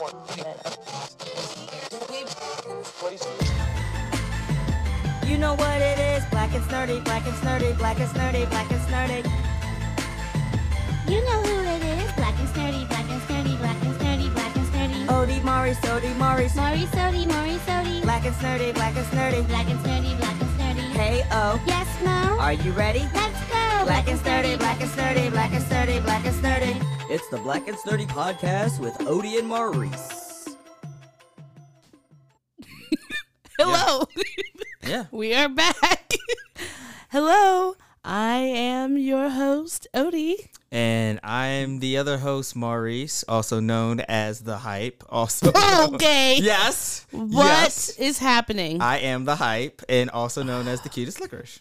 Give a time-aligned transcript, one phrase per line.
[0.00, 0.06] You
[5.36, 8.80] know what it is, black and snurdy, black and snurdy, black and snurdy, black and
[8.80, 9.22] snurdy.
[11.06, 12.12] You know who it is.
[12.12, 15.06] Black and sturdy, black and sturdy, black and sturdy, black and sturdy.
[15.06, 18.00] Odie Mari, Sodi Mari, Maury sody, Maury sody.
[18.00, 19.46] black and snurdy, black and snurdy.
[19.48, 20.80] Black and sturdy, black and sturdy.
[20.96, 22.38] Hey oh, Yes, Mo?
[22.40, 23.06] are you ready?
[23.12, 23.84] Let's go.
[23.84, 26.89] Black and sturdy, black and sturdy, black and sturdy, black and sturdy.
[27.10, 30.48] It's the Black and Sturdy podcast with Odie and Maurice.
[33.58, 34.06] Hello.
[34.86, 35.06] Yeah.
[35.10, 36.12] we are back.
[37.10, 37.74] Hello.
[38.04, 40.36] I am your host, Odie.
[40.72, 45.02] And I'm the other host, Maurice, also known as the Hype.
[45.08, 45.52] Also,
[45.92, 46.38] Okay.
[46.40, 48.80] yes, What yes, is happening?
[48.80, 51.60] I am the Hype, and also known as the cutest licorice.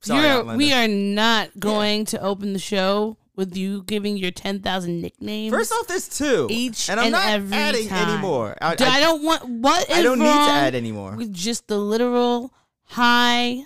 [0.00, 5.50] Sorry, we are not going to open the show with you giving your 10,000 nicknames.
[5.54, 8.08] First off, there's two, Each and I'm and not every adding time.
[8.10, 8.56] anymore.
[8.60, 9.44] I, D- I, I- don't want.
[9.48, 11.14] What is I don't need to add anymore.
[11.16, 12.52] With just the literal
[12.88, 13.62] "Hi,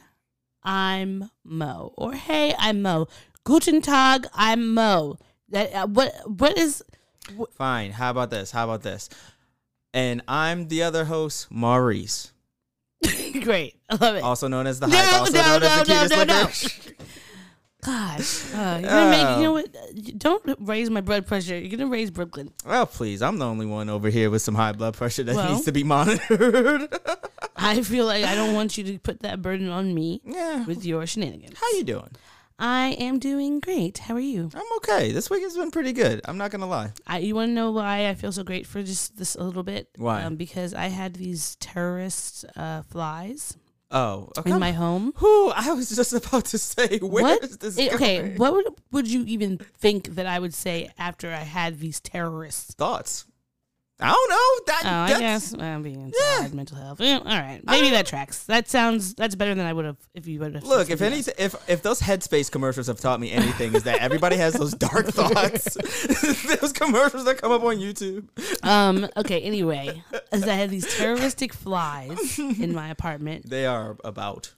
[0.62, 3.08] I'm Mo" or "Hey, I'm Mo."
[3.44, 5.16] Guten Tag, I'm Mo.
[5.48, 6.84] That uh, what what is
[7.56, 7.92] Fine.
[7.92, 8.50] How about this?
[8.50, 9.08] How about this?
[9.94, 12.32] And I'm the other host, Maurice,
[13.42, 13.76] great?
[13.90, 14.22] I love it.
[14.22, 16.94] also known as the No, Hype, also no, known as the no, no, cutest no,
[16.94, 17.01] no.
[17.84, 19.52] Gosh, uh, you're gonna make, you know Oh.
[19.54, 20.18] what?
[20.18, 21.58] Don't raise my blood pressure.
[21.58, 22.52] You're gonna raise Brooklyn.
[22.64, 25.52] Well, please, I'm the only one over here with some high blood pressure that Well.
[25.52, 26.88] needs to be monitored.
[27.56, 30.64] I feel like I don't want you to put that burden on me yeah.
[30.64, 31.58] with your shenanigans.
[31.58, 32.10] How you doing?
[32.58, 33.98] I am doing great.
[33.98, 34.48] How are you?
[34.54, 35.10] I'm okay.
[35.10, 36.20] This week has been pretty good.
[36.26, 36.92] I'm not gonna lie.
[37.08, 39.64] I, you want to know why I feel so great for just this a little
[39.64, 39.88] bit?
[39.96, 40.22] Why?
[40.22, 43.56] Um, because I had these terrorist uh, flies
[43.92, 44.50] Oh, okay.
[44.50, 45.12] in my home.
[45.16, 45.50] Who?
[45.50, 47.44] I was just about to say, where what?
[47.44, 51.28] is this it- okay, what would would you even think that I would say after
[51.30, 52.74] I had these terrorists?
[52.74, 53.26] thoughts?
[54.02, 54.64] I don't know.
[54.66, 57.00] That, Oh, I guess I'm being sad, mental health.
[57.00, 58.44] All right, maybe that tracks.
[58.44, 60.64] That sounds that's better than I would have if you would have.
[60.64, 64.36] Look, if anything, if if those Headspace commercials have taught me anything, is that everybody
[64.36, 65.74] has those dark thoughts.
[66.60, 68.28] those commercials that come up on YouTube.
[68.66, 69.08] Um.
[69.16, 69.40] Okay.
[69.40, 70.02] Anyway,
[70.32, 73.44] as I had these terroristic flies in my apartment.
[73.52, 74.52] They are about.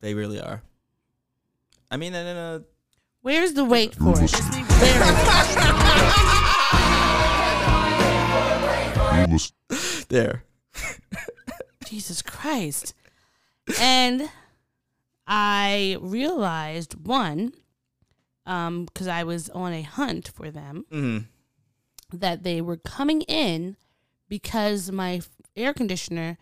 [0.00, 0.62] They really are.
[1.90, 2.62] I mean, and in a
[3.22, 4.32] Where's the wait for it?
[10.08, 10.44] There.
[11.86, 12.94] Jesus Christ.
[13.80, 14.30] And
[15.26, 17.52] I realized one,
[18.46, 21.26] um, because I was on a hunt for them, Mhm.
[22.12, 23.76] that they were coming in
[24.28, 25.20] because my
[25.56, 26.38] air conditioner,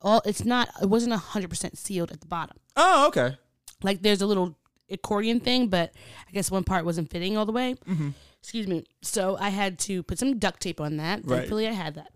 [0.00, 2.56] all it's not, it wasn't hundred percent sealed at the bottom.
[2.76, 3.36] Oh, okay.
[3.82, 4.56] Like there's a little
[4.90, 5.92] accordion thing, but
[6.28, 7.74] I guess one part wasn't fitting all the way.
[7.88, 8.10] Mm-hmm.
[8.42, 8.84] Excuse me.
[9.02, 11.20] So I had to put some duct tape on that.
[11.24, 11.38] Right.
[11.38, 12.12] Thankfully, I had that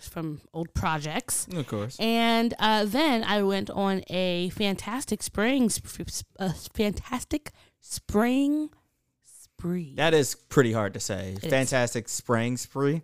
[0.00, 1.46] from old projects.
[1.54, 1.96] Of course.
[2.00, 8.70] And uh, then I went on a fantastic spring, sp- sp- a fantastic spring
[9.24, 11.36] spree That is pretty hard to say.
[11.42, 11.48] is.
[11.50, 13.02] Fantastic spraying spree.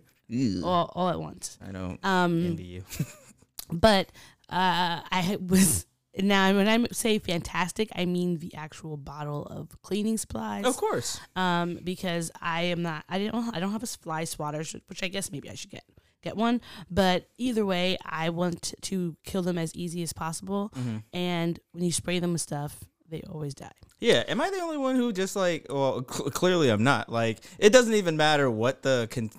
[0.63, 1.57] All, all at once.
[1.65, 2.83] I don't Um, envy you.
[3.71, 4.07] but
[4.49, 5.85] uh, I was
[6.17, 10.65] now when I say fantastic, I mean the actual bottle of cleaning supplies.
[10.65, 11.19] of course.
[11.35, 13.05] um, because I am not.
[13.07, 13.55] I don't.
[13.55, 15.83] I don't have a fly swatter, which I guess maybe I should get
[16.21, 16.61] get one.
[16.89, 20.71] But either way, I want to kill them as easy as possible.
[20.75, 20.97] Mm-hmm.
[21.13, 23.71] And when you spray them with stuff, they always die.
[23.99, 25.67] Yeah, am I the only one who just like?
[25.69, 27.09] Well, cl- clearly I'm not.
[27.11, 29.29] Like, it doesn't even matter what the con-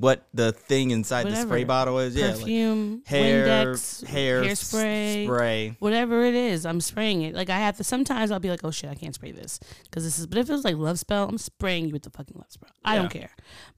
[0.00, 2.16] what the thing inside the spray bottle is.
[2.16, 5.76] Yeah, like Perfume, hair, Windex, hair, hairspray, spray.
[5.78, 7.34] whatever it is, I'm spraying it.
[7.36, 7.84] Like I have to.
[7.84, 10.48] Sometimes I'll be like, "Oh shit, I can't spray this because this is." But if
[10.48, 12.70] it was like love spell, I'm spraying you with the fucking love spell.
[12.84, 13.30] I don't care.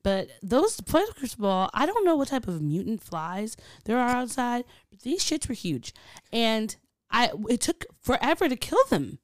[0.02, 4.08] But those first of all, I don't know what type of mutant flies there are
[4.08, 5.92] outside, but these shits were huge,
[6.32, 6.76] and
[7.10, 9.18] I it took forever to kill them.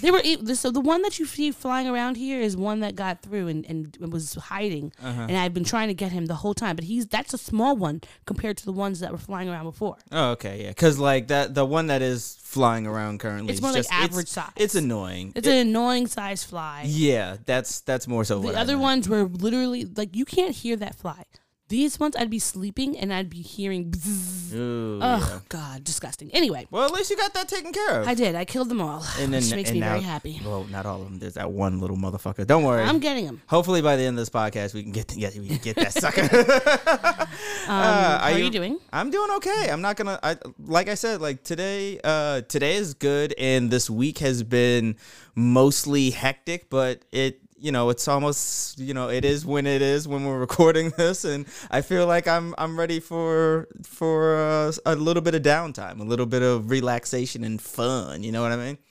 [0.00, 0.22] They were
[0.54, 3.66] so the one that you see flying around here is one that got through and,
[3.68, 5.22] and was hiding, Uh-huh.
[5.28, 6.76] and I've been trying to get him the whole time.
[6.76, 9.96] But he's that's a small one compared to the ones that were flying around before.
[10.12, 13.62] Oh, okay, yeah, because like that, the one that is flying around currently, It's is
[13.62, 14.50] more like just- it's- average size.
[14.56, 15.32] It's annoying.
[15.34, 16.84] It's It- an annoying size fly.
[16.86, 18.38] yeah, that's that's more so.
[18.40, 21.24] the other ones were literally like you can't hear that fly.
[21.72, 23.90] These ones I'd be sleeping and I'd be hearing.
[23.90, 24.52] Bzzz.
[24.52, 25.38] Ooh, Oh yeah.
[25.48, 26.30] God, disgusting.
[26.34, 28.06] Anyway, Well, at least you got that taken care of.
[28.06, 28.34] I did.
[28.34, 30.38] I killed them all, and then which makes me now- very happy.
[30.44, 31.18] Well, not all of them.
[31.18, 32.46] There's that one little motherfucker.
[32.46, 32.82] Don't worry.
[32.82, 33.40] I'm getting them.
[33.46, 35.92] Hopefully, by the end of this podcast, we can get yeah, we can get that
[36.02, 36.28] sucker.
[37.62, 38.78] Um, Uh, how are you, doing?
[38.92, 39.68] I'm doing okay.
[39.70, 40.18] I'm not gonna.
[40.22, 40.36] I
[40.66, 41.98] like I said, like today.
[42.04, 44.96] Uh, today is good, and this week has been
[45.34, 46.68] mostly hectic.
[46.68, 50.38] But it, you know, it's almost, you know, it is when it is when we're
[50.48, 55.34] recording this, and I feel like I'm I'm ready for for uh, a little bit
[55.34, 58.24] of downtime, a little bit of relaxation and fun.
[58.24, 58.78] You know what I mean?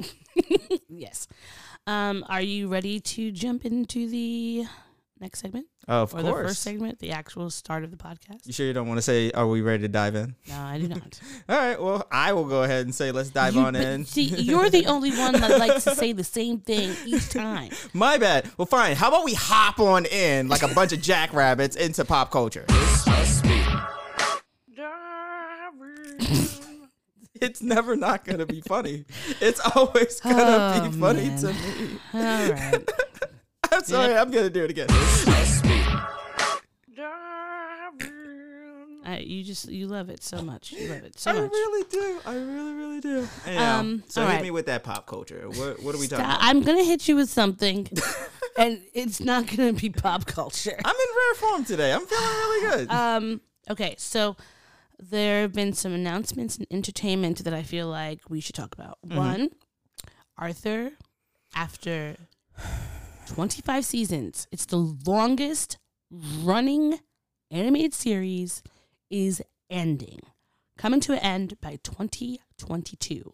[0.88, 1.28] Yes.
[1.88, 4.66] Um, are you ready to jump into the
[5.20, 8.46] next segment Oh, of or the first segment, the actual start of the podcast?
[8.46, 10.36] you sure you don't want to say, "Are we ready to dive in"?
[10.48, 11.20] No, I do not.
[11.50, 11.82] All right.
[11.82, 14.06] Well, I will go ahead and say, let's dive You- on in.
[14.06, 17.72] See, you're the only one that likes to say the same thing each time.
[17.94, 18.50] My bad.
[18.58, 18.96] Well, fine.
[18.96, 22.66] How about we hop on in like a bunch of jackrabbits into pop culture?
[27.42, 29.04] It's never not gonna be funny.
[29.40, 31.40] It's always gonna Oh, be funny man.
[31.40, 32.00] to me.
[32.14, 32.90] All right.
[33.74, 34.16] I'm sorry.
[34.16, 34.88] I'm gonna do it again.
[39.04, 40.72] I, you just you love it so much.
[40.72, 41.52] You love it so I much.
[41.52, 42.20] really do.
[42.26, 43.28] I really, really do.
[43.46, 44.44] Anyhow, Um, so all hit right.
[44.44, 45.50] me with that pop culture.
[45.50, 46.38] What, what are we talking about?
[46.42, 47.88] I'm gonna hit you with something,
[48.58, 50.78] and it's not gonna be pop culture.
[50.86, 51.92] I'm in rare form today.
[51.94, 52.92] I'm feeling really good.
[52.92, 53.42] Um.
[53.70, 53.96] Okay.
[53.98, 54.36] So
[55.00, 59.00] there have been some announcements in entertainment that I feel like we should talk about.
[59.06, 59.18] Mm-hmm.
[59.18, 59.50] One,
[60.38, 60.92] Arthur,
[61.56, 62.18] after
[63.36, 64.76] 25 seasons, it's the
[65.06, 65.78] longest
[66.44, 67.00] running
[67.50, 68.62] animated series,
[69.10, 70.20] is ending,
[70.78, 73.32] coming to an end by 2022.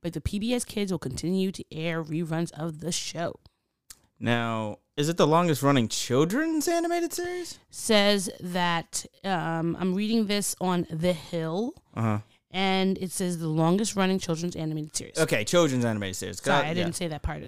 [0.00, 3.34] But the PBS Kids will continue to air reruns of the show.
[4.20, 7.58] now, is it the longest running children's animated series?
[7.70, 12.18] says that um, I'm reading this on The Hill, Uh huh.
[12.52, 15.18] and it says the longest running children's animated series.
[15.18, 16.40] Okay, children's animated series.
[16.40, 17.42] Sorry, Got- I didn't say that part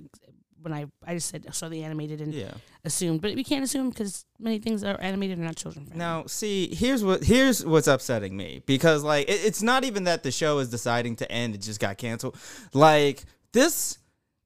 [0.66, 2.50] when I I just said saw the animated and Yeah.
[2.84, 5.98] assumed, but we can't assume because many things that are animated are not children friendly.
[6.00, 10.24] Now, see, here's what here's what's upsetting me because like it, it's not even that
[10.24, 12.36] the show is deciding to end; it just got canceled.
[12.72, 13.22] Like
[13.52, 13.98] this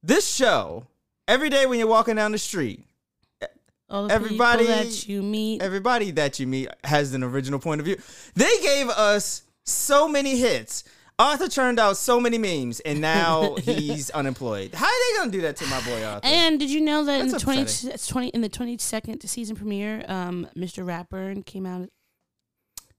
[0.02, 0.86] this show,
[1.26, 2.84] every day when you're walking down the street,
[3.88, 7.86] All the everybody- that you meet, everybody that you meet has an original point of
[7.86, 7.96] view.
[8.34, 10.84] They gave us so many hits.
[11.20, 14.74] Arthur turned out so many memes, and now he's unemployed.
[14.74, 16.26] How are they gonna do that to my boy Arthur?
[16.26, 19.54] and did you know that in the That's 20, 20 in the twenty second season
[19.56, 20.84] premiere, um, Mr.
[20.84, 21.90] Ratburn came out.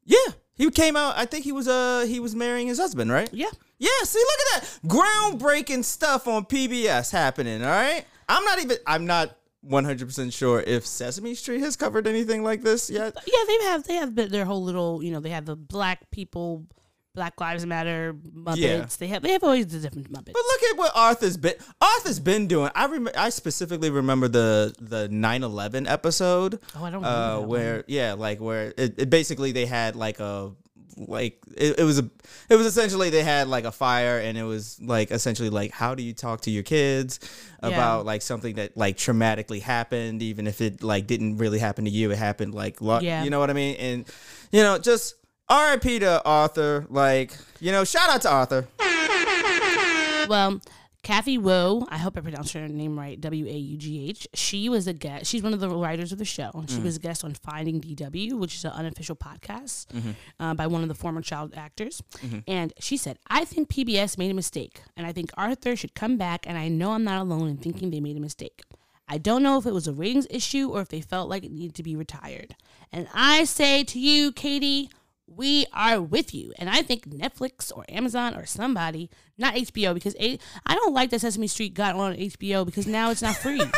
[0.05, 0.17] yeah,
[0.53, 1.17] he came out.
[1.17, 3.29] I think he was uh he was marrying his husband, right?
[3.33, 7.63] Yeah, Yeah, see, look at that groundbreaking stuff on PBS happening.
[7.63, 8.77] All right, I'm not even.
[8.85, 13.15] I'm not 100 percent sure if Sesame Street has covered anything like this yet.
[13.25, 16.65] yeah, they have they have their whole little you know they have the black people,
[17.13, 18.57] Black Lives Matter Muppets.
[18.57, 18.85] Yeah.
[18.99, 20.33] They have they have always the different Muppets.
[20.33, 21.55] But look at what Arthur's been.
[21.81, 22.71] Arthur's been doing.
[22.73, 26.59] I rem- I specifically remember the the 9/11 episode.
[26.75, 30.19] Oh, I don't remember Uh, where yeah, like where it, it basically they had like
[30.19, 30.51] a
[30.97, 32.09] like it, it was a
[32.49, 35.95] it was essentially they had like a fire and it was like essentially like how
[35.95, 37.19] do you talk to your kids
[37.63, 41.91] about like something that like traumatically happened even if it like didn't really happen to
[41.91, 43.23] you it happened like lo- Yeah.
[43.23, 44.05] you know what I mean and
[44.51, 45.15] you know just
[45.51, 45.99] R.I.P.
[45.99, 48.67] to Arthur like you know shout out to Arthur
[50.29, 50.61] Well,
[51.03, 54.27] Kathy Waugh, I hope I pronounced her name right, W A U G H.
[54.33, 55.25] She was a guest.
[55.25, 56.51] She's one of the writers of the show.
[56.53, 56.83] and She mm.
[56.83, 60.11] was a guest on Finding DW, which is an unofficial podcast mm-hmm.
[60.39, 62.03] uh, by one of the former child actors.
[62.17, 62.39] Mm-hmm.
[62.47, 64.83] And she said, I think PBS made a mistake.
[64.95, 66.47] And I think Arthur should come back.
[66.47, 68.61] And I know I'm not alone in thinking they made a mistake.
[69.09, 71.51] I don't know if it was a ratings issue or if they felt like it
[71.51, 72.55] needed to be retired.
[72.91, 74.89] And I say to you, Katie,
[75.35, 76.53] we are with you.
[76.59, 81.21] And I think Netflix or Amazon or somebody, not HBO, because I don't like that
[81.21, 83.61] Sesame Street got on HBO because now it's not free.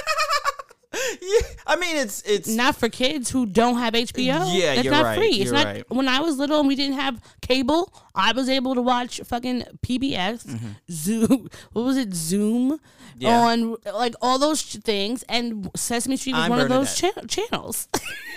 [1.21, 4.23] yeah I mean it's it's not for kids who don't have HBO.
[4.53, 5.29] Yeah, That's you're not right, free.
[5.29, 5.83] It's you're not right.
[5.89, 9.63] when I was little and we didn't have cable, I was able to watch fucking
[9.81, 10.59] PBS,
[10.91, 12.79] Zoom what was it, Zoom
[13.13, 13.21] Mm-hmm.
[13.25, 13.39] Yeah.
[13.41, 17.87] on like all those things and Sesame Street was I'm one of those cha- channels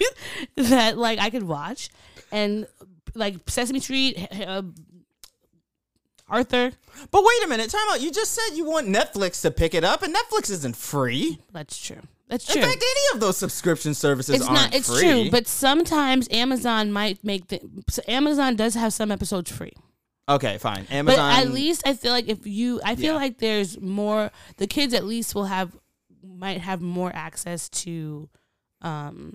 [0.57, 1.89] that like I could watch
[2.31, 2.67] and
[3.17, 4.63] like Sesame Street uh,
[6.29, 6.73] Arthur,
[7.13, 8.01] But wait a minute, time out.
[8.01, 11.39] You just said you want Netflix to pick it up, and Netflix isn't free.
[11.53, 12.01] that's true.
[12.29, 12.61] That's true.
[12.61, 15.09] In fact, any of those subscription services it's aren't not it's free.
[15.09, 19.73] true but sometimes amazon might make the so amazon does have some episodes free
[20.29, 20.87] okay, fine.
[20.91, 21.19] Amazon.
[21.21, 23.21] but at least i feel like if you i feel Yeah.
[23.21, 25.71] like there's more the kids at least will have
[26.25, 28.29] might have more access to
[28.83, 29.33] um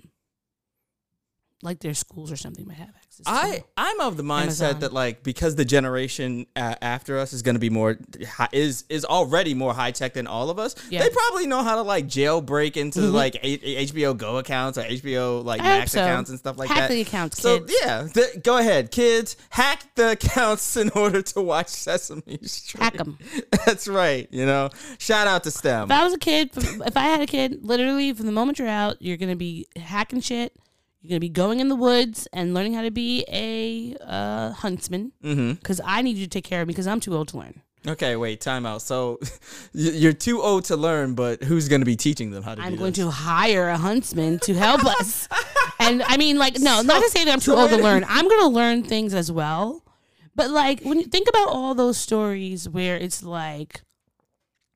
[1.62, 3.22] like their schools or something might have to.
[3.30, 4.80] I I'm of the mindset Amazon.
[4.80, 7.98] that like because the generation uh, after us is going to be more
[8.52, 10.74] is is already more high tech than all of us.
[10.90, 11.02] Yeah.
[11.02, 15.44] They probably know how to like jailbreak into like a- HBO Go accounts or HBO
[15.44, 16.02] like I Max so.
[16.02, 16.90] accounts and stuff like Hack that.
[16.90, 17.74] the accounts, So kids.
[17.82, 19.36] yeah, th- go ahead, kids.
[19.50, 22.82] Hack the accounts in order to watch Sesame Street.
[22.82, 23.18] Hack 'em.
[23.66, 24.28] That's right.
[24.30, 25.84] You know, shout out to STEM.
[25.84, 28.68] If I was a kid, if I had a kid, literally from the moment you're
[28.68, 30.52] out, you're gonna be hacking shit.
[31.02, 35.12] You're gonna be going in the woods and learning how to be a uh, huntsman.
[35.22, 35.54] Mm-hmm.
[35.54, 37.60] Because I need you to take care of me because I'm too old to learn.
[37.86, 38.82] Okay, wait, time out.
[38.82, 39.18] So
[39.72, 42.62] you're too old to learn, but who's going to be teaching them how to?
[42.62, 43.04] I'm going this?
[43.04, 45.28] to hire a huntsman to help us.
[45.78, 48.04] And I mean, like, no, not to say that I'm too so old to learn.
[48.08, 49.82] I'm going to learn things as well.
[50.32, 53.80] But like, when you think about all those stories where it's like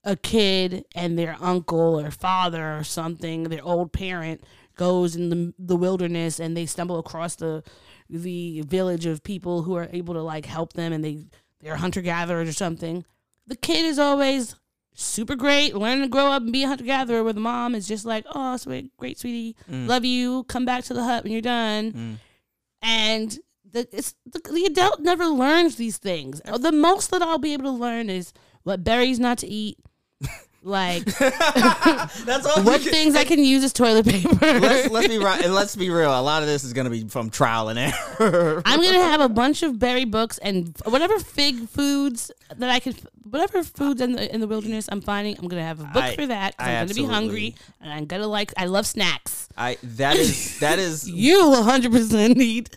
[0.02, 4.42] a kid and their uncle or father or something, their old parent
[4.76, 7.62] goes in the the wilderness and they stumble across the
[8.08, 11.26] the village of people who are able to like help them and they
[11.60, 13.04] they're hunter gatherers or something.
[13.46, 14.54] The kid is always
[14.94, 17.24] super great, learning to grow up and be a hunter gatherer.
[17.24, 19.86] Where the mom is just like, "Oh, sweet, great, sweetie, mm.
[19.86, 20.44] love you.
[20.44, 22.16] Come back to the hut when you're done." Mm.
[22.82, 23.38] And
[23.70, 26.40] the it's the, the adult never learns these things.
[26.44, 29.78] The most that I'll be able to learn is what berries not to eat,
[30.62, 32.62] like That's all.
[32.64, 34.34] what can- things I can use as toilet paper.
[34.40, 36.10] let's let's be right and let's be real.
[36.10, 38.62] A lot of this is gonna be from trial and error.
[38.64, 42.96] I'm gonna have a bunch of berry books and whatever fig foods that I could,
[43.30, 45.38] whatever foods in the in the wilderness I'm finding.
[45.38, 46.54] I'm gonna have a book I- for that.
[46.58, 48.52] I I'm gonna be hungry and I'm gonna like.
[48.56, 49.48] I love snacks.
[49.56, 52.70] I that is that is You 100 percent need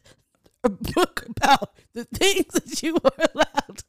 [0.63, 3.83] a book about the things that you are allowed.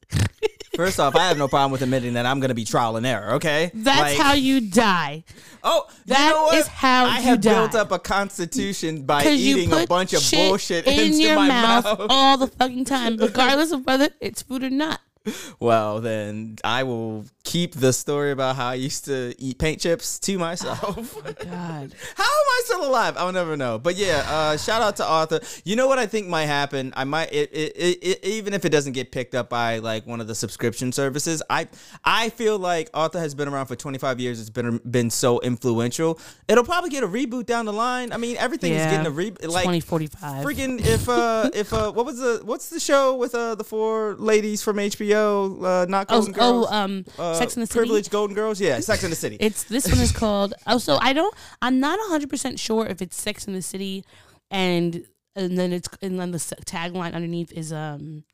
[0.76, 1.14] First off.
[1.16, 3.34] I have no problem with admitting that I'm gonna be trial and error.
[3.34, 5.24] Okay, That's Like, how you die.
[5.62, 6.58] Oh, that you know what?
[6.58, 10.86] is how I you have built up a constitution by eating a bunch of bullshit
[10.86, 12.06] in into your my mouth, mouth.
[12.08, 15.00] all the fucking time, regardless of whether it's food or not.
[15.60, 20.18] Well, then I will keep the story about how I used to eat paint chips
[20.20, 21.14] to myself.
[21.25, 21.94] God.
[22.16, 23.16] How am I still alive?
[23.16, 23.78] I'll never know.
[23.78, 25.40] But yeah, uh, shout out to Arthur.
[25.64, 26.92] You know what I think might happen?
[26.97, 30.20] I might, it, it, it, even if it doesn't get picked up by like one
[30.20, 31.68] of the subscription services, I
[32.04, 34.40] I feel like Arthur has been around for 25 years.
[34.40, 36.20] It's been been so influential.
[36.49, 38.12] It'll probably get a reboot down the line.
[38.12, 39.49] I mean, everything is getting a reboot.
[39.49, 40.44] Like 2045.
[40.44, 44.14] freaking if uh if uh what was the what's the show with uh the four
[44.16, 47.78] ladies from HBO uh not Oh, Golden Girls oh, um, uh, Sex in the City.
[47.80, 50.54] privileged Golden Girls yeah Sex in the City It's this one is called.
[50.66, 51.34] Oh, so I don't.
[51.62, 54.04] I'm not 100 percent sure if it's Sex in the City,
[54.50, 55.04] and
[55.37, 58.25] and then it's and then the tagline underneath is um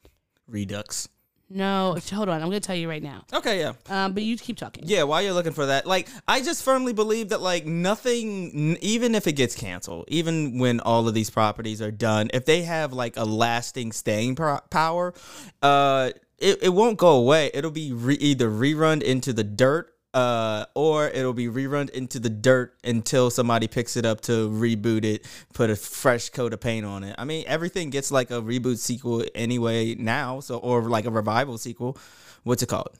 [0.46, 1.08] Redux
[1.48, 1.96] no.
[2.12, 3.24] Hold on, I'm gonna tell you right now.
[3.32, 4.82] okay yeah Um, but you keep talking.
[4.84, 8.78] Yeah, while you're looking for that, like I just firmly believe that like nothing, n-
[8.80, 12.62] even if it gets canceled, even when all of these properties are done, if they
[12.62, 15.14] have like a lasting staying pro- power,
[15.62, 17.50] uh, it, it won't go away.
[17.54, 19.92] It'll be re- either rerun into the dirt.
[20.14, 25.04] Uh, or it'll be rerun into the dirt until somebody picks it up to reboot
[25.04, 27.14] it, put a fresh coat of paint on it.
[27.18, 31.58] I mean, everything gets like a reboot sequel anyway now, so or like a revival
[31.58, 31.98] sequel.
[32.44, 32.98] What's it called?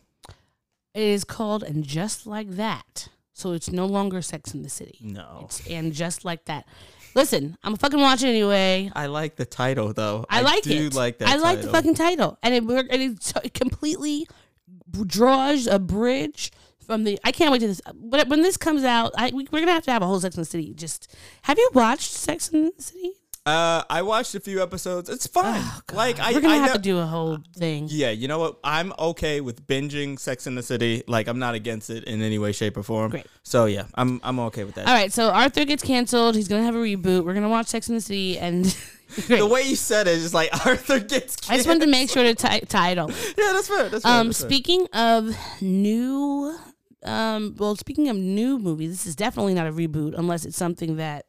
[0.93, 3.09] It is called and just like that.
[3.33, 4.99] So it's no longer Sex in the City.
[5.01, 5.43] No.
[5.45, 6.67] It's and just like that.
[7.17, 8.93] Listen, I'm gonna fucking watch it anyway.
[8.95, 10.27] I like the title though.
[10.29, 10.95] I, like do it.
[10.95, 11.29] like that.
[11.29, 12.89] I like the fucking title, and it work.
[12.91, 14.29] And it completely
[15.07, 16.53] draws a bridge
[16.85, 17.19] from the.
[17.25, 17.81] I can't wait to this.
[17.95, 20.37] But when this comes out, I we, we're gonna have to have a whole Sex
[20.37, 20.75] in the City.
[20.75, 23.13] Just have you watched Sex in the City?
[23.47, 25.09] Uh, I watched a few episodes.
[25.09, 25.63] It's fine.
[25.93, 27.87] like I, we're gonna I have know- to do a whole thing.
[27.89, 28.59] Yeah, you know what?
[28.65, 31.05] I'm okay with binging Sex in the City.
[31.07, 33.13] Like I'm not against it in any way, shape, or form.
[33.13, 33.27] Great.
[33.45, 34.89] So yeah, I'm I'm okay with that.
[34.89, 36.35] All right, so Arthur gets canceled.
[36.35, 37.25] He's gonna have a reboot.
[37.25, 38.65] We're gonna watch Sex in the City, and
[39.29, 39.39] Great.
[39.39, 41.49] The way you said it is like Arthur gets.
[41.49, 43.11] I just wanted to make sure to ti- title.
[43.39, 43.89] Yeah, that's fair.
[43.89, 44.13] That's fair.
[44.21, 44.49] Um, that's fair.
[44.49, 46.59] speaking of new,
[47.05, 50.97] um, well, speaking of new movies, this is definitely not a reboot unless it's something
[50.97, 51.27] that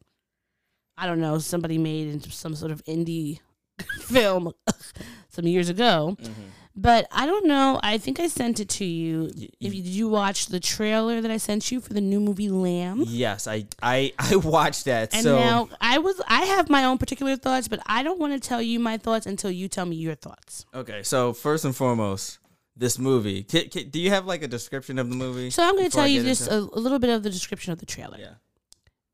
[0.98, 3.39] I don't know somebody made into some sort of indie
[4.01, 4.54] film
[5.30, 6.18] some years ago.
[6.20, 6.44] Mm-hmm.
[6.80, 7.80] But I don't know.
[7.82, 9.32] I think I sent it to you.
[9.60, 12.50] If you, did you watch the trailer that I sent you for the new movie
[12.50, 13.04] Lamb?
[13.08, 15.12] Yes, I I I watched that.
[15.12, 18.34] And so now I was I have my own particular thoughts, but I don't want
[18.34, 20.68] to tell you my thoughts until you tell me your thoughts.
[20.72, 22.38] okay, so first and foremost,
[22.75, 23.42] this movie.
[23.42, 25.50] Do you have like a description of the movie?
[25.50, 27.80] So I'm going to tell you just a, a little bit of the description of
[27.80, 28.18] the trailer.
[28.20, 28.34] yeah.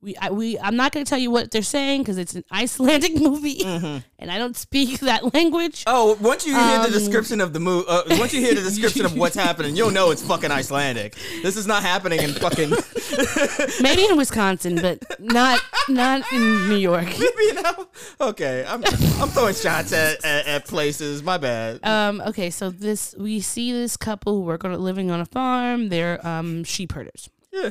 [0.03, 2.43] We I, we I'm not going to tell you what they're saying because it's an
[2.51, 5.83] Icelandic movie, and I don't speak that language.
[5.87, 8.61] Oh, once you hear Um, the description of the movie, uh, once you hear the
[8.61, 11.15] description of what's happening, you'll know it's fucking Icelandic.
[11.41, 12.69] This is not happening in fucking.
[13.81, 17.17] Maybe in Wisconsin, but not not in New York.
[17.19, 17.87] you know?
[18.19, 18.83] Okay, I'm
[19.21, 21.23] I'm throwing shots at, at, at places.
[21.23, 21.79] My bad.
[21.83, 25.89] Um, okay, so this we see this couple who work on living on a farm.
[25.89, 27.29] They're um, sheep herders.
[27.51, 27.69] yeah.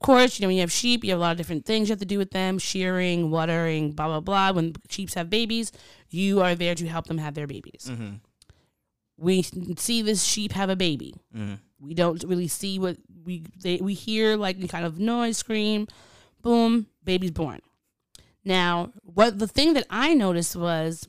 [0.00, 1.88] Of course, you know when you have sheep, you have a lot of different things
[1.88, 4.52] you have to do with them: shearing, watering, blah blah blah.
[4.52, 5.72] When sheep have babies,
[6.08, 7.88] you are there to help them have their babies.
[7.90, 8.14] Mm-hmm.
[9.16, 9.42] We
[9.76, 11.16] see this sheep have a baby.
[11.36, 11.54] Mm-hmm.
[11.80, 15.88] We don't really see what we they, we hear like kind of noise, scream,
[16.42, 17.58] boom, baby's born.
[18.44, 21.08] Now, what the thing that I noticed was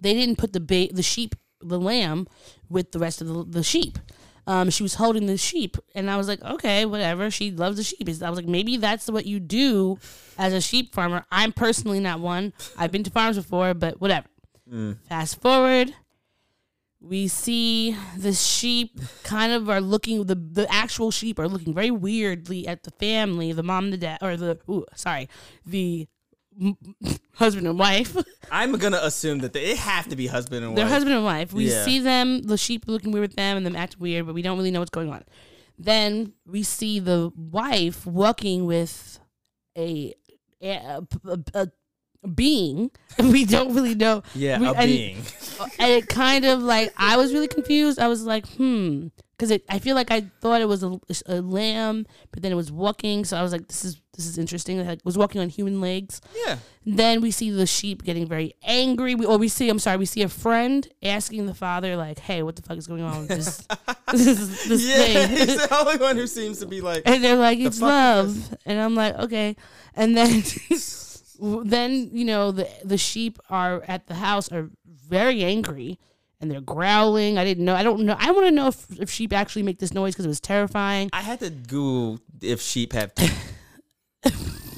[0.00, 2.26] they didn't put the ba- the sheep, the lamb,
[2.68, 4.00] with the rest of the, the sheep.
[4.48, 7.30] Um, she was holding the sheep, and I was like, okay, whatever.
[7.30, 8.08] She loves the sheep.
[8.08, 9.98] I was like, maybe that's what you do
[10.38, 11.26] as a sheep farmer.
[11.30, 12.54] I'm personally not one.
[12.78, 14.26] I've been to farms before, but whatever.
[15.06, 15.92] Fast forward,
[16.98, 21.90] we see the sheep kind of are looking the the actual sheep are looking very
[21.90, 25.28] weirdly at the family, the mom, the dad, or the ooh, sorry,
[25.66, 26.08] the
[27.34, 28.16] husband and wife.
[28.50, 30.92] I'm gonna assume that they have to be husband and They're wife.
[30.92, 31.52] husband and wife.
[31.52, 31.84] We Yeah.
[31.84, 34.56] see them, the sheep looking weird with them, and them act weird, but we don't
[34.58, 35.24] really know what's going on.
[35.78, 39.20] Then we see the wife walking with
[39.76, 40.14] a
[40.62, 41.68] a, a, a
[42.34, 42.90] being.
[43.22, 44.22] We don't really know.
[44.34, 45.16] yeah, We- a and- being.
[45.78, 47.98] and it kind of like I was really confused.
[48.00, 49.64] I was like, hmm, because it.
[49.68, 53.24] I feel like I thought it was a, a lamb, but then it was walking.
[53.24, 54.80] So I was like, this is this is interesting.
[54.80, 56.20] It was walking on human legs.
[56.44, 56.58] Yeah.
[56.84, 59.14] Then we see the sheep getting very angry.
[59.14, 62.42] We, or we see, I'm sorry, we see a friend asking the father, like, hey,
[62.42, 63.58] what the fuck is going on with this,
[64.12, 65.36] this, this Yeah, thing?
[65.36, 67.04] he's the only one who seems to be like.
[67.06, 68.56] and they're like, it's fuck love.
[68.66, 69.54] And I'm like, okay.
[69.94, 70.42] And then,
[71.64, 76.00] then, you know, the, the sheep are at the house are very angry
[76.40, 77.36] and they're growling.
[77.38, 77.74] I didn't know.
[77.74, 78.16] I don't know.
[78.18, 81.10] I want to know if, if sheep actually make this noise because it was terrifying.
[81.12, 83.54] I had to Google if sheep have teeth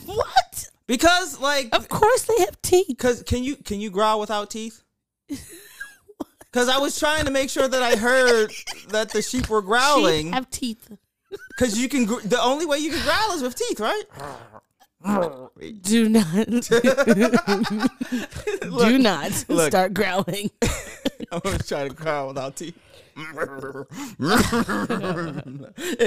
[0.07, 0.69] What?
[0.87, 2.97] because, like, Of course they have teeth.
[2.99, 4.83] Cause can you can you growl without teeth?
[6.53, 8.51] Cause I was trying to make sure that I heard
[8.89, 10.33] that the sheep were Sheep growling.
[10.33, 10.91] have teeth.
[11.59, 12.07] Cause you can.
[12.07, 14.03] gr- The only way you can growl is with teeth, right?
[15.83, 16.47] Do not.
[18.61, 19.69] Do not look.
[19.71, 20.51] start growling.
[21.33, 22.77] I'm gonna try to growl without teeth.
[23.17, 23.37] and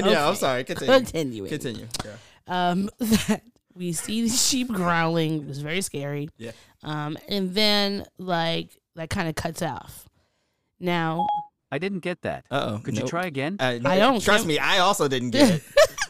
[0.05, 0.63] yeah, I'm sorry.
[0.63, 0.93] Continue.
[0.95, 1.49] Continuing.
[1.49, 1.87] Continue.
[2.05, 2.11] Yeah.
[2.47, 3.41] um, that
[3.73, 5.41] we see the sheep growling.
[5.41, 6.29] It was very scary.
[6.37, 6.51] Yeah.
[6.83, 10.07] Um, and then like that kind of cuts off.
[10.79, 11.27] Now,
[11.71, 12.45] I didn't get that.
[12.51, 12.81] Uh oh.
[12.83, 13.57] Could you try again?
[13.59, 14.47] I, I don't Trust care.
[14.47, 15.63] me, I also didn't get it.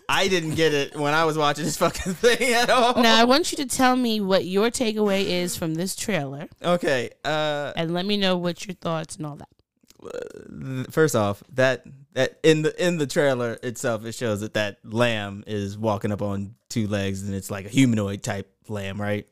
[0.10, 3.02] I didn't get it when I was watching this fucking thing at all.
[3.02, 7.10] now I want you to tell me what your takeaway is from this trailer, Okay.
[7.26, 7.72] Uh.
[7.76, 10.92] and let me know what your thoughts and all that.
[10.92, 15.44] first off, that that in the in the trailer itself, it shows that that lamb
[15.48, 19.28] is walking up on two legs, and it's like a humanoid type lamb, right?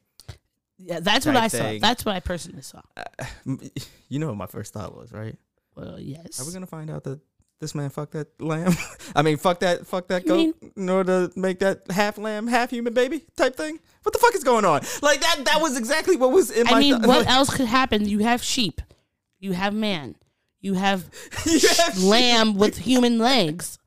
[0.83, 1.77] Yeah, that's what I saw.
[1.79, 2.81] That's what I personally saw.
[4.09, 5.37] You know what my first thought was, right?
[5.75, 6.41] Well, yes.
[6.41, 7.19] Are we gonna find out that
[7.61, 8.73] this man fucked that lamb?
[9.15, 12.17] I mean, fuck that, fuck that I goat mean- in order to make that half
[12.17, 13.79] lamb, half human baby type thing.
[14.03, 14.81] What the fuck is going on?
[15.01, 15.45] Like that.
[15.45, 16.73] That was exactly what was in my.
[16.73, 18.05] I mean, thought- what else could happen?
[18.09, 18.81] You have sheep,
[19.39, 20.15] you have man,
[20.59, 21.09] you have
[21.45, 23.77] You have lamb with human legs.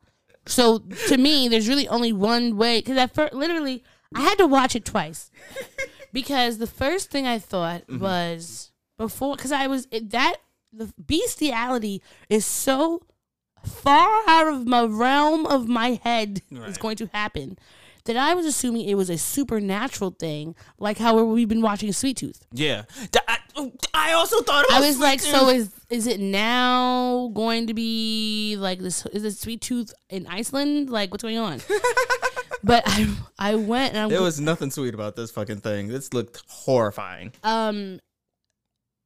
[0.47, 2.79] So to me, there's really only one way.
[2.79, 3.83] Because I first, literally,
[4.13, 5.31] I had to watch it twice
[6.13, 7.99] because the first thing I thought Mm-hmm.
[7.99, 10.35] was before because I was it, that
[10.71, 13.01] the bestiality is so
[13.65, 17.57] far out of my realm of my head is going to happen
[18.05, 22.17] that I was assuming it was a supernatural thing, like how we've been watching Sweet
[22.17, 22.45] Tooth.
[22.51, 22.83] Yeah.
[23.27, 23.37] I,
[23.93, 27.73] I also thought about I was Sweet like, so is is it now going to
[27.73, 29.05] be like this?
[29.07, 30.89] Is it Sweet Tooth in Iceland?
[30.89, 31.61] Like, what's going on?
[32.63, 35.87] but I I went and I There was nothing sweet about this fucking thing.
[35.87, 37.31] This looked horrifying.
[37.43, 37.99] um.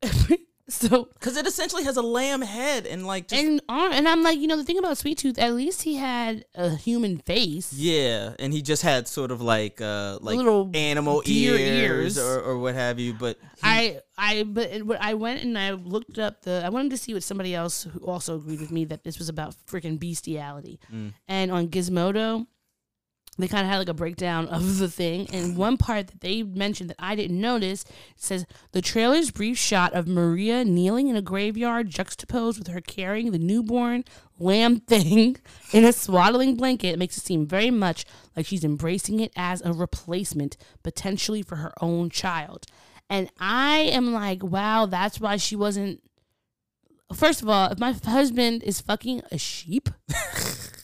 [0.74, 4.40] so Because it essentially has a lamb head and like just and and I'm like,
[4.40, 7.74] you know, the thing about Sweet Tooth, at least he had a human face.
[7.74, 12.20] yeah, and he just had sort of like uh like Little animal deer ears, ears.
[12.20, 13.14] or, or what have you.
[13.14, 16.92] But he- I I but it, I went and I looked up the I wanted
[16.92, 20.00] to see what somebody else who also agreed with me that this was about freaking
[20.00, 20.80] bestiality.
[20.94, 21.14] Mm.
[21.28, 22.46] And on Gizmodo,
[23.44, 25.28] they kind of had like a breakdown of the thing.
[25.32, 29.94] And one part that they mentioned that I didn't notice says the trailer's brief shot
[29.94, 34.04] of Maria kneeling in a graveyard juxtaposed with her carrying the newborn
[34.40, 35.38] lamb thing
[35.74, 39.74] in a swaddling blanket makes it seem very much like she's embracing it as a
[39.74, 42.66] replacement, potentially for her own child.
[43.10, 46.02] And I am like, wow, that's why she wasn't.
[47.14, 49.90] First of all, if my husband is fucking a sheep,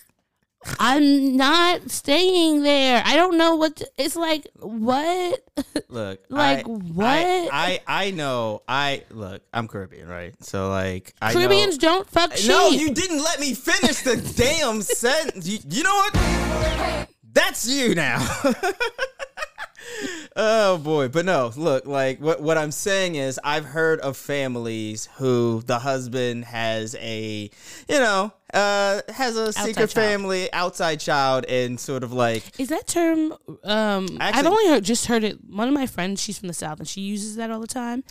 [0.80, 3.01] I'm not staying there.
[3.06, 4.47] I don't know what to- it's like.
[4.60, 5.43] What?
[5.89, 7.08] Look, Like, I, what?
[7.15, 8.62] I, I I know.
[8.67, 9.41] I look.
[9.54, 10.34] I'm Caribbean, right?
[10.43, 12.49] So like, I know- Caribbeans don't fuck sheep.
[12.49, 15.47] No, you didn't let me finish the damn sentence.
[15.47, 17.10] You, you know what?
[17.34, 18.25] That's you now.
[20.36, 25.08] oh boy, but no, look, like what what I'm saying is I've heard of families
[25.17, 27.49] who the husband has a,
[27.89, 29.91] you know, uh has a secret child.
[29.91, 33.33] family, outside child and sort of like Is that term?
[33.63, 35.37] Um, I've only heard just heard it.
[35.47, 38.03] One of my friends, she's from the south, and she uses that all the time.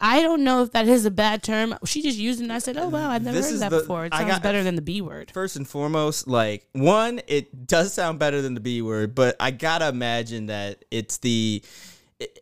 [0.00, 1.76] I don't know if that is a bad term.
[1.84, 4.06] She just used it, and I said, "Oh wow, I've never heard that the- before.
[4.06, 7.92] It sounds got- better than the B word." First and foremost, like one, it does
[7.94, 11.62] sound better than the B word, but I gotta imagine that it's the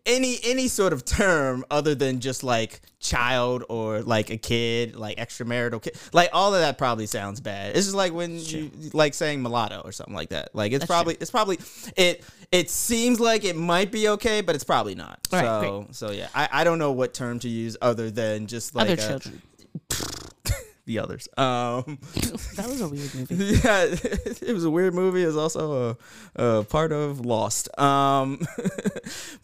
[0.07, 5.17] any any sort of term other than just like child or like a kid, like
[5.19, 7.77] extramarital kid, like all of that probably sounds bad.
[7.77, 10.55] It's just like when you like saying mulatto or something like that.
[10.55, 11.59] Like it's That's probably it's probably
[11.97, 15.27] it it seems like it might be okay, but it's probably not.
[15.33, 18.47] All right, so so yeah, I, I don't know what term to use other than
[18.47, 19.43] just like Other a- children.
[20.91, 21.29] The others.
[21.37, 21.99] Um.
[22.57, 23.35] That was a weird movie.
[23.65, 23.87] yeah,
[24.43, 25.23] it was a weird movie.
[25.23, 25.97] It was also
[26.37, 27.69] a, a part of Lost.
[27.79, 28.41] Um,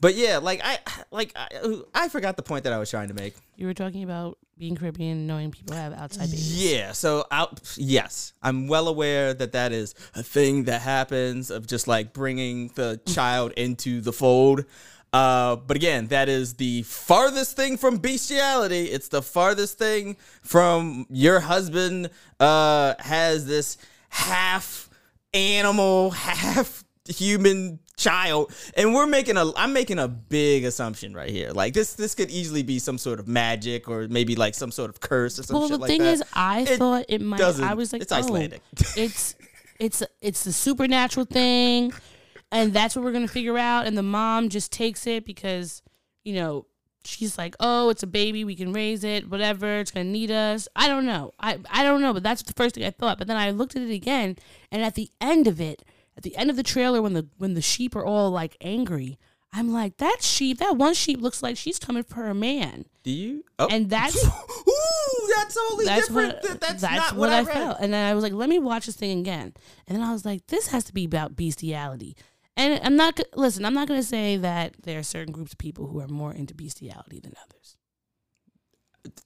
[0.01, 0.79] but yeah, like I
[1.11, 1.49] like I,
[1.95, 3.35] I forgot the point that I was trying to make.
[3.57, 6.73] You were talking about being Caribbean, and knowing people have outside babies.
[6.73, 7.61] Yeah, so out.
[7.77, 12.69] Yes, I'm well aware that that is a thing that happens of just like bringing
[12.75, 14.65] the child into the fold.
[15.13, 18.87] Uh, but again, that is the farthest thing from bestiality.
[18.87, 23.79] It's the farthest thing from your husband uh, has this
[24.11, 24.91] half
[25.33, 29.55] animal, half human child, and we're making a.
[29.57, 31.51] I'm making a big assumption right here.
[31.51, 34.91] Like this, this could easily be some sort of magic or maybe like some sort
[34.91, 36.13] of curse or some Well, shit the like thing that.
[36.15, 37.41] is, I It thought it might.
[37.41, 38.61] I was like, it's oh, Icelandic.
[38.97, 39.35] it's
[39.79, 41.93] it's it's the supernatural thing,
[42.53, 43.87] and that's what we're gonna figure out.
[43.87, 45.83] And the mom just takes it because
[46.25, 46.67] you know
[47.05, 49.79] she's like, oh, it's a baby, we can raise it, whatever.
[49.79, 50.69] It's gonna need us.
[50.75, 51.33] I don't know.
[51.39, 53.19] I I don't know, but that's the first thing I thought.
[53.19, 54.37] But then I looked at it again,
[54.73, 55.83] and at the end of it,
[56.17, 59.19] at the end of the trailer, when the when the sheep are all like angry.
[59.53, 60.59] I'm like that sheep.
[60.59, 63.43] That one sheep looks like she's coming for her man, Do you?
[63.59, 63.69] Oh.
[63.71, 66.35] and that's Ooh, that's totally that's different.
[66.35, 67.53] what Th- that's, that's not what, what, I, read.
[67.55, 67.79] felt.
[67.81, 69.55] And then I was like, let me watch this thing again.
[69.87, 72.17] And then I was like, this has to be about bestiality.
[72.57, 73.65] And I'm not listen.
[73.65, 76.33] I'm not going to say that there are certain groups of people who are more
[76.33, 77.77] into bestiality than others.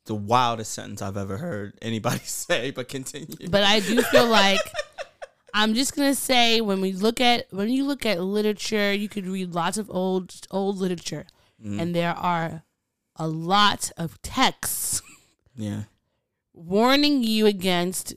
[0.04, 3.48] The wildest sentence I've ever heard anybody say, but continue.
[3.48, 4.60] But I do feel like
[5.54, 9.26] I'm just gonna say when we look at when you look at literature, you could
[9.26, 11.26] read lots of old old literature,
[11.64, 11.78] Mm.
[11.80, 12.62] and there are
[13.16, 15.02] a lot of texts
[15.54, 15.82] yeah.
[16.54, 18.14] warning you against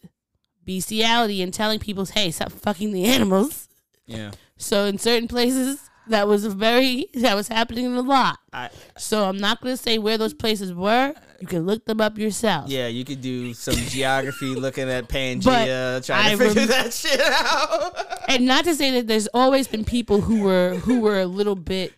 [0.63, 3.67] bestiality and telling people, "Hey, stop fucking the animals."
[4.06, 4.32] Yeah.
[4.63, 8.39] So in certain places, that was very that was happening a lot.
[8.52, 11.13] I, So I'm not gonna say where those places were.
[11.39, 12.69] You can look them up yourself.
[12.69, 16.93] yeah, you could do some geography looking at Pangea, trying I to figure rem- that
[16.93, 17.95] shit out.
[18.30, 21.56] And not to say that there's always been people who were who were a little
[21.56, 21.93] bit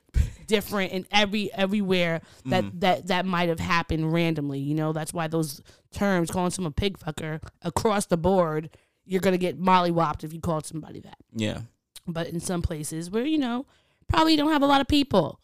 [0.48, 2.80] different in every everywhere that Mm.
[2.82, 4.60] that that might have happened randomly.
[4.60, 8.70] You know, that's why those terms calling someone pig fucker across the board,
[9.06, 11.18] you're gonna get mollywopped if you called somebody that.
[11.36, 11.62] yeah.
[12.08, 13.66] But in some places where you know
[14.08, 15.40] probably don't have a lot of people,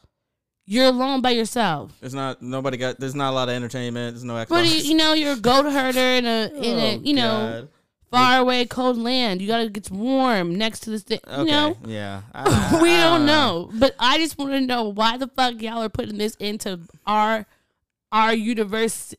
[0.65, 1.91] you're alone by yourself.
[1.99, 2.99] There's not nobody got.
[2.99, 4.13] There's not a lot of entertainment.
[4.15, 4.49] There's no Xbox.
[4.49, 7.27] But you, you know, you're a goat herder in a in a Oh, you know
[7.61, 7.69] God.
[8.11, 9.41] far away cold land.
[9.41, 11.19] You gotta get warm next to this thing.
[11.27, 11.39] Okay.
[11.41, 12.21] You know, Yeah.
[12.33, 13.69] I- we I don't know.
[13.71, 13.79] know.
[13.79, 17.47] But I just want to know why the fuck y'all are putting this into our
[18.11, 19.15] our universe.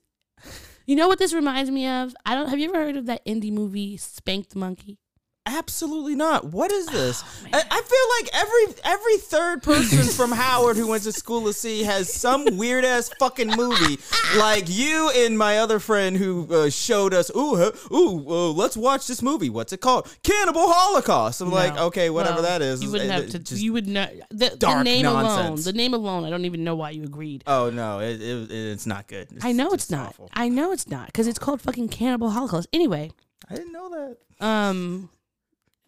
[0.87, 2.15] You know what this reminds me of?
[2.25, 2.49] I don't.
[2.49, 4.99] Have you ever heard of that indie movie Spank the Monkey?
[5.45, 6.45] Absolutely not.
[6.53, 7.23] What is this?
[7.25, 11.45] Oh, I, I feel like every every third person from Howard who went to school
[11.47, 13.99] to see has some weird ass fucking movie.
[14.37, 17.29] Like you and my other friend who uh, showed us.
[17.35, 19.51] Ooh, ooh, uh, let's watch this movie.
[19.51, 20.09] What's it called?
[20.23, 21.41] Cannibal Holocaust.
[21.41, 22.81] I'm like, okay, whatever Well, that is.
[22.81, 23.55] You wouldn't have to.
[23.57, 24.11] you would not.
[24.31, 25.25] The, the name alone.
[25.25, 25.65] nonsense.
[25.65, 26.25] The name alone.
[26.25, 27.43] I don't even know why you agreed.
[27.49, 29.29] Oh no, it, it, it's not good.
[29.43, 30.09] I know just it's not.
[30.11, 30.31] awful.
[30.35, 32.69] I know it's not because it's called fucking Cannibal Holocaust.
[32.73, 33.11] Anyway,
[33.51, 34.47] I didn't know that.
[34.47, 35.11] um,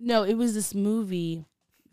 [0.04, 1.44] no, it was this movie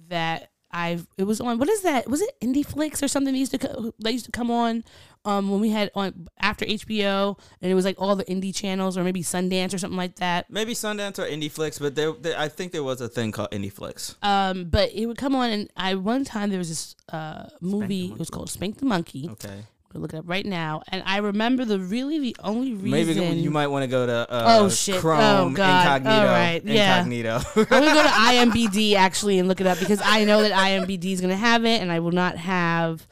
[0.10, 2.10] that I it was on what is that?
[2.10, 4.84] Was it Indie Flix or something that used to co- that used to come on
[5.26, 8.98] um when we had on after HBO and it was like all the indie channels
[8.98, 10.50] or maybe Sundance or something like that.
[10.50, 13.52] Maybe Sundance or Indie Flicks, but there, there, I think there was a thing called
[13.52, 14.16] Indie Flicks.
[14.24, 18.12] Um, but it would come on and I one time there was this uh movie.
[18.12, 19.30] It was called Spank the Monkey.
[19.32, 19.66] Okay.
[19.94, 23.18] Look it up right now, and I remember the really the only reason.
[23.18, 25.00] Maybe you might want to go to uh, Oh, shit.
[25.02, 26.02] Chrome Oh, God.
[26.02, 26.28] Incognito.
[26.28, 26.64] All right.
[26.64, 26.98] Yeah.
[27.00, 27.42] Incognito.
[27.56, 31.12] I'm gonna go to IMBD actually and look it up because I know that IMBD
[31.12, 33.06] is gonna have it, and I will not have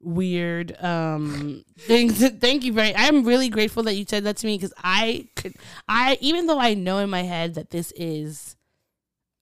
[0.00, 2.26] weird um things.
[2.40, 2.94] Thank you very.
[2.94, 5.54] I'm really grateful that you said that to me because I could.
[5.88, 8.56] I even though I know in my head that this is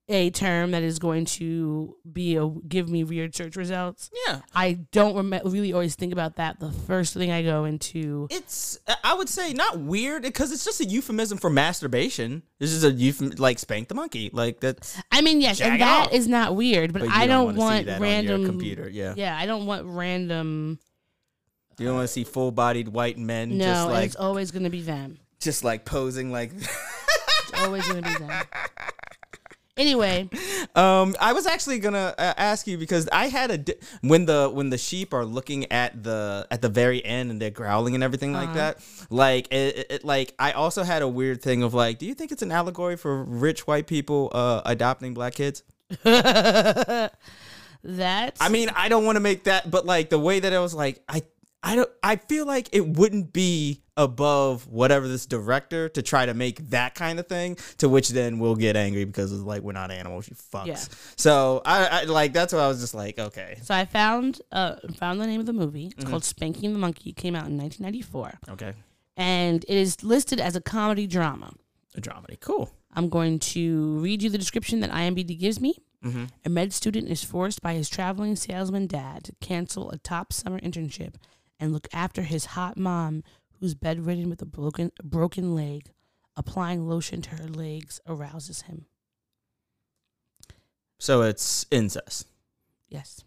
[0.09, 4.11] a term that is going to be a give me weird search results.
[4.27, 4.41] yeah.
[4.55, 6.59] I don't rem- really always think about that.
[6.61, 8.27] The first thing I go into.
[8.31, 12.43] It's I would say not weird because it's just a euphemism for masturbation.
[12.59, 14.29] This is a euphemism like spank the monkey.
[14.33, 16.13] Like that I mean, yes, and that off.
[16.13, 19.15] is not weird, but, But I don't don't, want that on your random computer, yeah.
[19.17, 20.81] yeah, I don't want random.
[21.79, 24.69] you don't want to see full bodied white men No, just like it's always gonna
[24.71, 25.19] be them.
[25.41, 26.53] just like posing like
[27.49, 28.43] It's always gonna be them.
[29.77, 30.29] Anyway,
[30.75, 34.51] Um, I was actually gonna uh, ask you because I had a di- when the
[34.53, 38.05] when the sheep are looking at the at the very end and they're growling and
[38.05, 38.45] everything Uh-huh.
[38.45, 38.79] like that.
[39.09, 42.13] Like it, it- it- like I also had a weird thing of like, do you
[42.15, 45.63] think it's an allegory for rich white people uh, adopting black kids?
[47.85, 50.61] that's I mean, I don't want to make that, but like the way that I
[50.61, 51.23] was like, I
[51.63, 56.35] I don't I feel like it wouldn't be above whatever this director to try to
[56.35, 59.73] make that kind of thing to which then we'll get angry because it's like we're
[59.73, 60.79] not animals you fucks Yeah.
[61.17, 64.77] so I, I like that's what i was just like okay so I found uh
[64.95, 65.89] found the name of the movie.
[65.89, 66.01] Mm-hmm.
[66.01, 67.11] It's called Spanking the Monkey.
[67.11, 68.73] It came out in 1994, okay
[69.17, 71.53] and it is listed as a comedy drama.
[71.95, 75.79] a dramedy cool I'm going to read you the description that IMDb gives me.
[76.05, 76.29] Mhm.
[76.45, 80.59] A med student is forced by his traveling salesman dad to cancel a top summer
[80.61, 81.15] internship
[81.63, 83.23] and look after his hot mom,
[83.61, 85.93] who's bedridden with a broken broken leg.
[86.37, 88.87] Applying lotion to her legs arouses him.
[90.99, 92.27] so it's incest
[92.89, 93.25] Yes,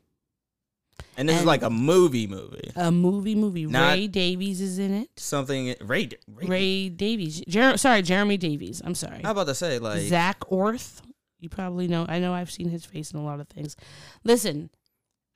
[1.17, 3.35] and this is like a movie movie a movie.
[3.35, 3.65] Movie.
[3.65, 5.09] Not- Ray Davies is in it.
[5.17, 7.41] something ray, ray, Ray Davies.
[7.47, 8.81] Jer- sorry, Jeremy Davies.
[8.85, 9.21] I'm sorry.
[9.23, 11.01] how about to say like Zak Orth.
[11.39, 12.05] You probably know.
[12.09, 12.33] I know.
[12.33, 13.75] I've seen his face in a lot of things.
[14.23, 14.69] Listen,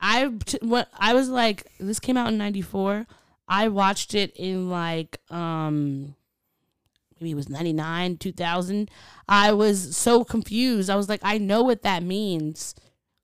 [0.02, 1.68] I t- what I was like.
[1.80, 3.06] This came out in '94.
[3.48, 6.16] I watched it in like um
[7.20, 8.90] maybe it was '99, 2000.
[9.28, 10.90] I was so confused.
[10.90, 12.76] I was like, I know what that means.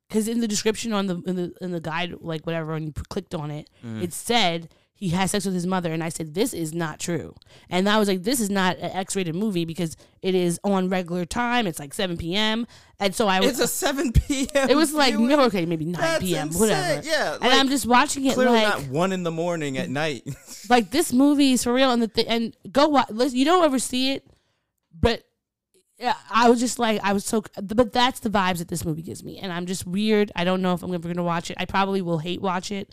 [0.07, 2.93] Because in the description on the in the in the guide, like whatever, when you
[3.09, 3.69] clicked on it,
[4.03, 7.35] it said he has sex with his mother, and I said this is not true.
[7.69, 11.25] And I was like, this is not an X-rated movie because it is on regular
[11.25, 11.67] time.
[11.67, 12.65] It's like 7 p.m.
[12.97, 13.49] And so I was.
[13.49, 16.47] it's a 7 p.m it was like no, okay, maybe 9 That's p.m.
[16.47, 16.61] insane.
[16.61, 17.05] Whatever.
[17.05, 20.23] Yeah, and like, I'm just watching it like not one in the morning at night
[20.69, 23.65] like this movie is for real and the th- and go watch listen, you don't
[23.65, 24.25] ever see it
[24.97, 25.23] but
[25.99, 29.01] yeah, I was just like I was so but that's the vibes that this movie
[29.01, 31.57] gives me and I'm just weird I don't know if I'm ever gonna watch it
[31.59, 32.89] I probably will hate watch it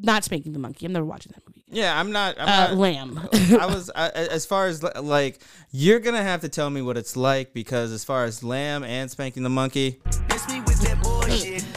[0.00, 0.86] not spanking the monkey.
[0.86, 2.76] I'm never watching that movie yeah i'm not i'm uh, not.
[2.76, 3.28] Lamb.
[3.32, 7.16] I was I, as far as like you're gonna have to tell me what it's
[7.16, 10.00] like because as far as lamb and spanking the monkey,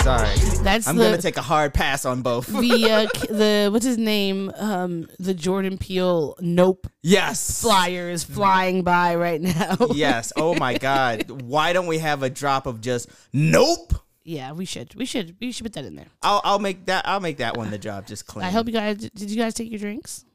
[0.02, 0.30] sorry,
[0.64, 2.48] that's I'm the gonna take a hard pass on both.
[2.48, 4.52] the uh, the what's his name?
[4.56, 9.76] Um the Jordan Peele nope yes, flyer is flying by right now.
[9.94, 10.32] Yes.
[10.38, 13.94] Oh my god, why don't we have a drop of just nope?
[14.32, 17.08] Yeah we should we should we should put that in there I'll I'll make that
[17.08, 18.46] I'll make that one the job just clean.
[18.46, 20.26] I hope you guys did you guys take your drinks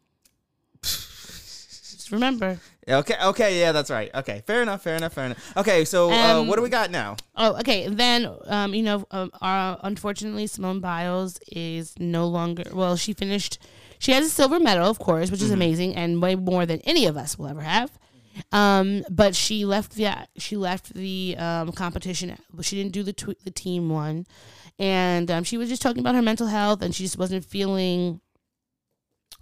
[0.83, 4.15] just remember Okay, okay, yeah, that's right.
[4.15, 5.57] Okay, fair enough, fair enough, fair enough.
[5.57, 7.17] Okay, so uh, Um, what do we got now?
[7.35, 7.89] Oh, okay.
[7.89, 12.63] Then, um, you know, um, our, unfortunately, Simone Biles is no longer.
[12.73, 13.59] Well, she finished.
[13.99, 17.07] She has a silver medal, of course, which is amazing and way more than any
[17.07, 17.91] of us will ever have.
[18.53, 22.37] Um, but she left the she left the um, competition.
[22.61, 24.27] She didn't do the tw- the team one,
[24.79, 28.21] and um, she was just talking about her mental health, and she just wasn't feeling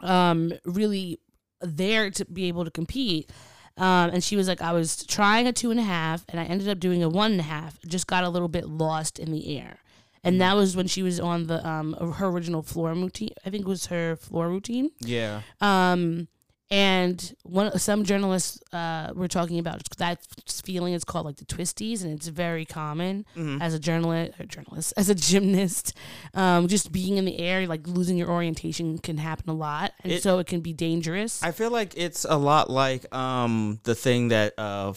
[0.00, 1.18] um really
[1.60, 3.30] there to be able to compete.
[3.76, 6.44] Um, and she was like, I was trying a two and a half, and I
[6.44, 7.80] ended up doing a one and a half.
[7.82, 9.78] Just got a little bit lost in the air,
[10.22, 13.30] and that was when she was on the um her original floor routine.
[13.44, 14.90] I think it was her floor routine.
[15.00, 16.28] Yeah, Um,
[16.70, 20.94] And one some journalists uh, were talking about that feeling.
[20.94, 23.60] It's called like the twisties, and it's very common Mm-hmm.
[23.62, 25.92] as a journalist, or journalist, as a gymnast.
[26.32, 30.12] Um, just being in the air, like losing your orientation, can happen a lot, and
[30.12, 31.42] It- so it can be dangerous.
[31.42, 34.92] I feel like it's a lot like um the thing that uh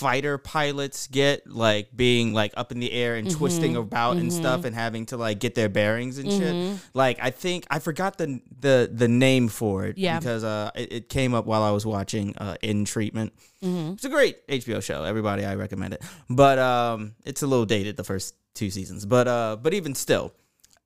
[0.00, 3.82] fighter pilots get like being like up in the air and twisting Mm-hmm.
[3.82, 6.72] about and stuff and having to like get their bearings and Mm-hmm.
[6.74, 6.80] shit.
[6.94, 10.18] Like I think I forgot the the the name for it Yeah.
[10.18, 13.32] because uh it, it came up while I was watching uh In Treatment.
[13.62, 13.92] Mm-hmm.
[13.92, 15.04] It's a great HBO show.
[15.04, 16.02] Everybody I recommend it.
[16.30, 19.04] But um it's a little dated the first two seasons.
[19.04, 20.32] But uh but even still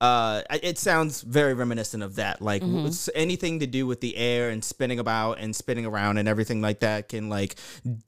[0.04, 2.40] uh, it sounds very reminiscent of that.
[2.42, 3.08] Like Mm-hmm.
[3.14, 6.80] anything to do with the air and spinning about and spinning around and everything like
[6.80, 7.54] that can like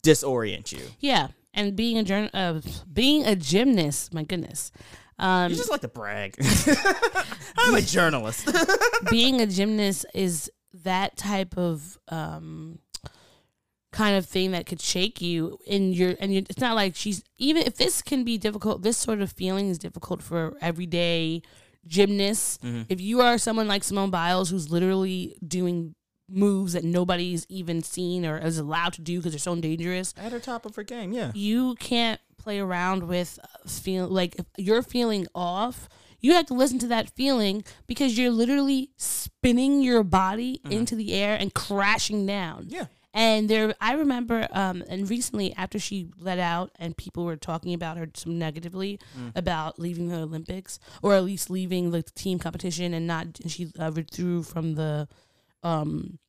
[0.03, 0.85] disorient you.
[0.99, 4.13] yeah, and being a journal, uh, being a gymnast.
[4.13, 4.71] My goodness.
[5.19, 6.35] Um, You just like to brag.
[7.57, 8.47] I'm a journalist.
[9.09, 10.51] being a gymnast is
[10.83, 12.77] that type of um
[13.91, 17.23] kind of thing that could shake you in your and you, it's not like she's
[17.39, 21.41] even if this can be difficult this sort of feeling is difficult for everyday
[21.87, 25.95] gymnasts if you are someone like simone biles who's literally doing
[26.29, 30.33] moves that nobody's even seen or is allowed to do because they're so dangerous At
[30.33, 31.31] her top of her game, yeah.
[31.33, 35.87] you can't play around with uh, feel like if you're feeling off
[36.19, 41.13] you have to listen to that feeling because you're literally spinning your body into the
[41.13, 42.85] air and crashing down Yeah.
[43.17, 47.73] And there i remember um and recently after she let out and people were talking
[47.73, 48.99] about her some negatively
[49.35, 53.71] about leaving the olympics or at least leaving the team competition and not and she
[53.79, 55.07] uh, withdrew from the
[55.63, 56.19] um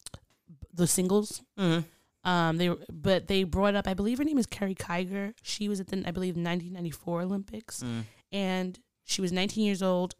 [0.72, 1.84] the singles Mhm.
[2.24, 5.34] um, they were, but they brought up, I believe her name is Carrie Kiger.
[5.42, 8.04] She was at the, I believe, 1994 Olympics, Mm.
[8.32, 10.14] and she was 19 years old.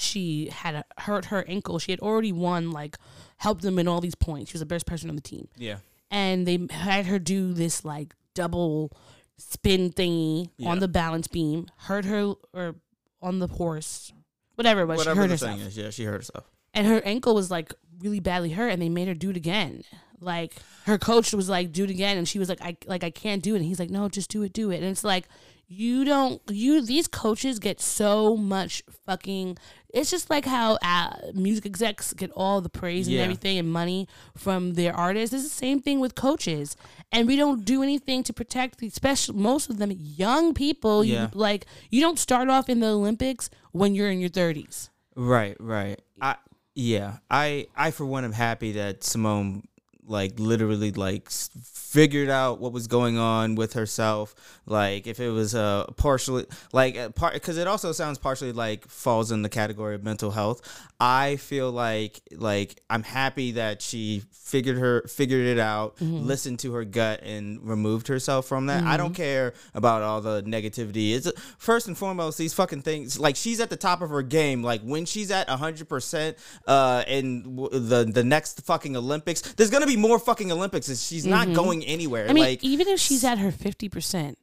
[0.00, 1.78] She had hurt her ankle.
[1.78, 2.96] She had already won, like,
[3.36, 4.50] helped them in all these points.
[4.50, 5.76] She was the best person on the team, Yeah.
[6.10, 8.92] and they had her do this like double
[9.38, 10.70] spin thingy Yeah.
[10.70, 11.66] on the balance beam.
[11.76, 12.76] Hurt her or
[13.22, 14.12] on the horse,
[14.54, 14.98] whatever it was.
[14.98, 16.44] Whatever she hurt herself thing is, yeah, she hurt herself.
[16.74, 19.82] and her ankle was like really badly hurt and they made her do it again
[20.20, 20.54] like
[20.86, 23.42] her coach was like do it again and she was like i like i can't
[23.42, 25.26] do it and he's like no just do it do it and it's like
[25.66, 29.58] you don't you these coaches get so much fucking
[29.92, 34.08] it's just like how uh, music execs get all the praise and everything and money
[34.36, 35.34] from their artists.
[35.34, 36.76] It's the same thing with coaches.
[37.12, 41.04] And we don't do anything to protect the special most of them young people.
[41.04, 41.22] Yeah.
[41.22, 45.56] you like you don't start off in the olympics when you're in your 30s Right,
[45.60, 46.00] right.
[46.20, 46.36] I
[46.74, 49.64] yeah, I I for one am happy that Simone
[50.06, 54.34] like literally like figured out what was going on with herself.
[54.66, 58.86] Like if it was uh partially like uh, part because it also sounds partially like
[58.86, 64.22] falls in the category of mental health i feel like like i'm happy that she
[64.50, 66.26] figured her figured it out mm-hmm.
[66.26, 68.82] listened to her gut and removed herself from that.
[68.82, 69.14] I don't mm-hmm.
[69.14, 71.14] care about all the negativity.
[71.14, 74.62] It's first and foremost these fucking things like she's at the top of her game.
[74.62, 76.36] Like when she's at 100%
[76.66, 80.98] uh in w- the the next fucking olympics there's gonna be more fucking olympics and
[80.98, 81.54] she's not mm-hmm.
[81.54, 82.28] going anywhere.
[82.28, 84.38] I mean, like even if she's at her fifty percent,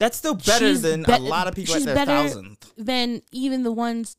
[0.00, 2.72] that's still better than be- a lot of people at she's their better thousandth.
[2.76, 4.16] than even the ones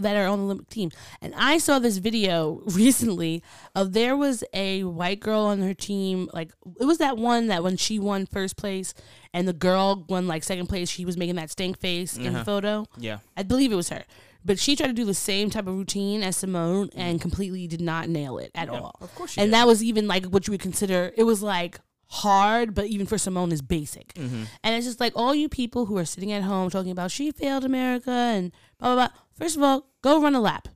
[0.00, 0.90] that are on the Olympic team.
[1.20, 3.42] And I saw this video recently
[3.74, 6.28] of there was a white girl on her team.
[6.32, 8.94] Like it was that one that when she won first place
[9.32, 12.30] and the girl won like second place, she was making that stank face in the
[12.30, 12.42] mm-hmm.
[12.42, 12.86] photo.
[12.98, 14.04] yeah I believe it was her.
[14.44, 17.22] But she tried to do the same type of routine as Simone and mm.
[17.22, 18.96] completely did not nail it at all.
[19.00, 19.54] of course she and did.
[19.54, 21.78] that was even like what you would consider it was like
[22.12, 24.12] hard, but even for Simone is basic.
[24.14, 24.44] Mm-hmm.
[24.62, 27.30] And it's just like all you people who are sitting at home talking about she
[27.32, 29.16] failed America and blah blah blah.
[29.38, 30.68] First of all, go run a lap.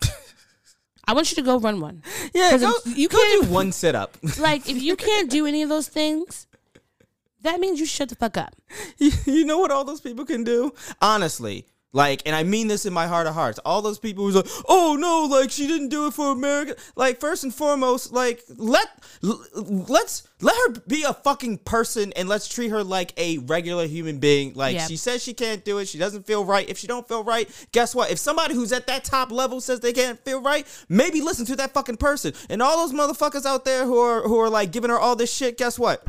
[1.06, 2.02] I want you to go run one.
[2.32, 5.62] yeah 'Cause go, you go can't- do one sit-up Like if you can't do any
[5.62, 6.46] of those things,
[7.42, 8.54] that means you shut the fuck up.
[8.98, 10.72] you, you know what all those people can do?
[11.02, 13.58] Honestly, like, and I mean this in my heart of hearts.
[13.64, 16.76] All those people who's like, oh no, like she didn't do it for America.
[16.96, 18.88] Like, first and foremost, like let
[19.22, 19.42] l-
[19.88, 24.18] let's let her be a fucking person and let's treat her like a regular human
[24.18, 24.52] being.
[24.54, 24.86] Like Yeah.
[24.86, 25.88] she says she can't do it.
[25.88, 26.68] She doesn't feel right.
[26.68, 28.10] If she don't feel right, guess what?
[28.10, 31.56] If somebody who's at that top level says they can't feel right, maybe listen to
[31.56, 32.34] that fucking person.
[32.50, 35.32] And all those motherfuckers out there who are who are like giving her all this
[35.32, 36.02] shit, guess what?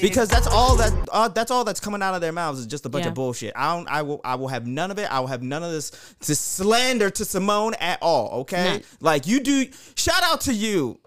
[0.00, 2.86] Because that's all that uh, that's all that's coming out of their mouths is just
[2.86, 3.08] a bunch Yeah.
[3.10, 3.52] of bullshit.
[3.56, 3.88] I don't.
[3.88, 4.20] I will.
[4.24, 5.10] I will have none of it.
[5.10, 8.40] I will have none of this to slander to Simone at all.
[8.40, 8.82] Okay, None.
[9.00, 9.66] like you do.
[9.96, 11.00] Shout out to you.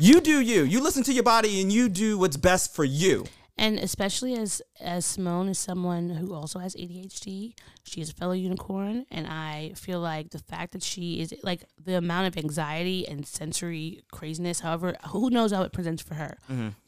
[0.00, 0.62] You do you.
[0.64, 3.24] You listen to your body and you do what's best for you.
[3.58, 7.52] And especially as as Simone is someone who also has ADHD,
[7.84, 11.64] she is a fellow unicorn, and I feel like the fact that she is like
[11.84, 14.60] the amount of anxiety and sensory craziness.
[14.60, 16.38] However, who knows how it presents for her,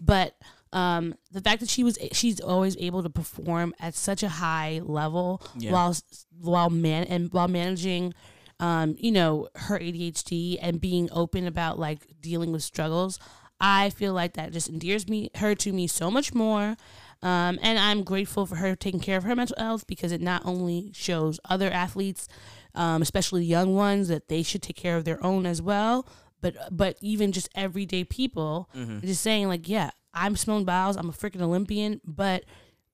[0.01, 0.35] but
[0.73, 4.81] um, the fact that she was she's always able to perform at such a high
[4.85, 5.73] level Yeah.
[5.73, 5.95] while
[6.41, 8.15] while man and while managing
[8.61, 13.19] um, you know, her ADHD and being open about like dealing with struggles,
[13.61, 16.77] I feel like that just endears me her to me so much more.
[17.23, 20.43] Um, and I'm grateful for her taking care of her mental health because it not
[20.45, 22.29] only shows other athletes,
[22.77, 26.07] um, especially young ones, that they should take care of their own as well,
[26.43, 28.69] but but even just everyday people,
[29.01, 32.45] just saying like, yeah, I'm Simone Biles, I'm a freaking Olympian, but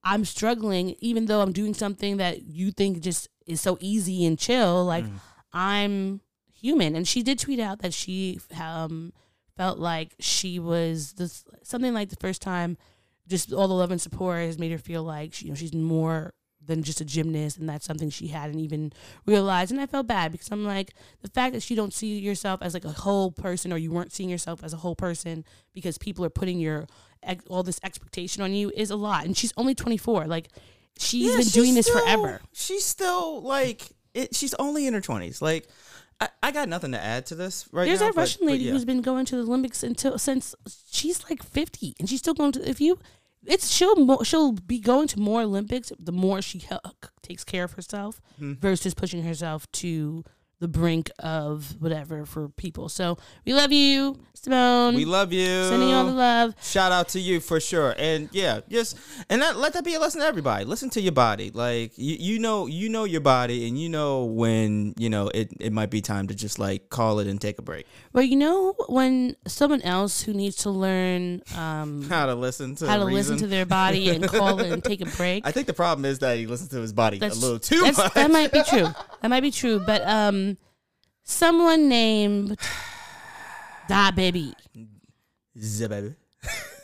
[0.05, 4.38] I'm struggling, even though I'm doing something that you think just is so easy and
[4.38, 4.84] chill.
[4.84, 5.05] Like
[5.53, 6.20] I'm
[6.53, 9.12] human, and she did tweet out that she um
[9.57, 12.76] felt like she was this something like the first time.
[13.26, 15.74] Just all the love and support has made her feel like she, you know she's
[15.74, 16.32] more
[16.69, 18.93] than just a gymnast, and that's something she hadn't even
[19.27, 19.73] realized.
[19.73, 22.75] And I felt bad because I'm like the fact that you don't see yourself as
[22.75, 25.45] like a whole person, or you weren't seeing yourself as a whole person
[25.75, 26.87] because people are putting your
[27.51, 29.25] all this expectation on you is a lot.
[29.25, 30.27] And she's only 24.
[30.27, 30.49] Like
[30.99, 32.41] she's Yeah, been she's doing this still- forever.
[32.53, 33.83] She's still like
[34.14, 34.37] it.
[34.37, 35.43] She's only in her twenties.
[35.43, 35.66] Like
[36.21, 38.07] I, I got nothing to add to this right There's now.
[38.07, 38.73] that but- Russian but lady yeah.
[38.73, 40.55] who's been going to the Olympics until since
[40.91, 42.69] she's like 50, and she's still going to.
[42.69, 42.99] If you,
[43.47, 46.64] it's she'll she'll be going to more Olympics the more she
[47.22, 48.55] takes care of herself Hmm.
[48.55, 50.24] versus pushing herself to
[50.61, 52.88] the brink of whatever for people.
[52.88, 54.94] So we love you, Simone.
[54.94, 55.64] We love you.
[55.64, 56.54] Sending you all the love.
[56.62, 57.94] Shout out to you for sure.
[57.96, 58.98] And yeah, just
[59.30, 60.64] and that, let that be a lesson to everybody.
[60.64, 61.50] Listen to your body.
[61.52, 65.52] Like you, you know, you know your body, and you know when you know it.
[65.61, 67.86] It might be time to just like call it and take a break.
[68.12, 72.86] Well, you know when someone else who needs to learn um, How to listen to
[72.86, 75.46] how to listen to their body and call it and take a break.
[75.46, 77.82] I think the problem is that he listens to his body That's- a little too
[77.82, 78.14] much.
[78.14, 78.88] That might be true.
[79.21, 79.81] That might be true.
[79.81, 80.57] But um,
[81.25, 82.59] someone named
[83.89, 84.53] DaBaby.
[85.55, 86.14] Yeah, baby.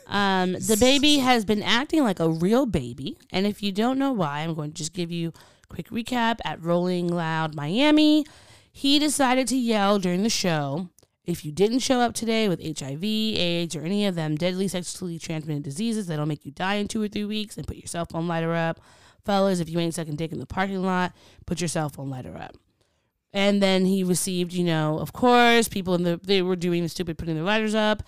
[0.07, 4.12] Um, the baby has been acting like a real baby, and if you don't know
[4.12, 5.32] why, I'm going to just give you
[5.62, 6.39] a quick recap.
[6.45, 8.26] At Rolling Loud Miami,
[8.70, 10.89] he decided to yell during the show.
[11.24, 15.18] If you didn't show up today with HIV, AIDS, or any of them deadly sexually
[15.18, 18.05] transmitted diseases that'll make you die in two or three weeks, and put your cell
[18.05, 18.80] phone lighter up.
[19.24, 21.12] Fellas, if you ain't sucking dick in the parking lot,
[21.46, 22.56] put your cell phone lighter up.
[23.32, 26.88] And then he received, you know, of course, people in the they were doing the
[26.88, 28.02] stupid putting their lighters up.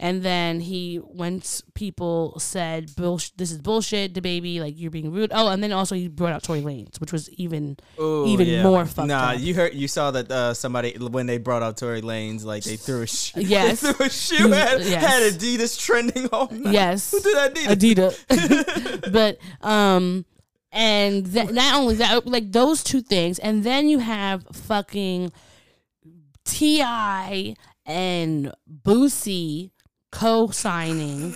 [0.00, 5.12] And then he once people said bullshit this is bullshit, the baby, like you're being
[5.12, 5.30] rude.
[5.32, 8.64] Oh, and then also he brought out Tory Lanez, which was even Ooh, even yeah.
[8.64, 9.38] more fucked Nah, up.
[9.40, 12.74] you heard you saw that uh, somebody when they brought out Tory Lanez, like they
[12.74, 13.40] threw a shoe.
[13.42, 13.82] Yes.
[13.82, 14.48] they threw a shoe.
[14.50, 15.04] Had, Yes.
[15.04, 16.72] had Adidas trending all night.
[16.72, 17.10] Yes.
[17.12, 17.36] Who did
[17.78, 18.26] Adidas?
[18.26, 19.12] Adidas.
[19.12, 20.24] but um
[20.72, 25.30] and that, not only that oh, like those two things and then you have fucking
[26.44, 27.54] T.I.
[27.86, 28.52] and
[28.82, 29.70] Boosie
[30.10, 31.34] co-signing.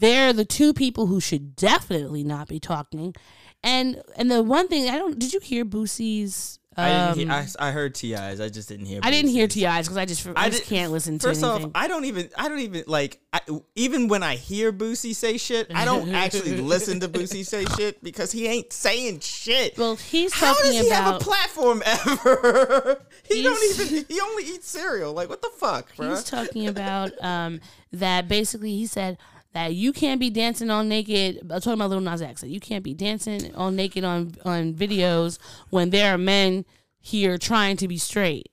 [0.00, 3.14] They're the two people who should definitely not be talking.
[3.62, 7.32] And and the one thing I don't did you hear Boosie's I didn't hear.
[7.32, 8.40] I, I heard T.I.'s.
[8.40, 9.00] I just didn't hear.
[9.02, 11.66] I didn't hear T.I.'s because I just I, just did- can't listen to First anything.
[11.66, 12.30] off, I don't even.
[12.36, 13.20] I don't even like.
[13.32, 13.40] I,
[13.74, 18.02] even when I hear Boosie say shit, I don't actually listen to Boosie say shit
[18.02, 19.76] because he ain't saying shit.
[19.76, 23.02] well, he's How talking does he have a platform ever?
[23.28, 24.04] he don't even.
[24.08, 25.12] He only eats cereal.
[25.12, 26.10] Like what the fuck, bro?
[26.10, 27.60] He's talking about um,
[27.92, 29.18] that basically he said
[29.52, 31.38] that you can't be dancing all naked.
[31.42, 32.42] I'm talking about Lil Nas X.
[32.42, 35.38] That you can't be dancing all naked on on videos
[35.70, 36.64] when there are men
[37.00, 38.50] here trying to be straight.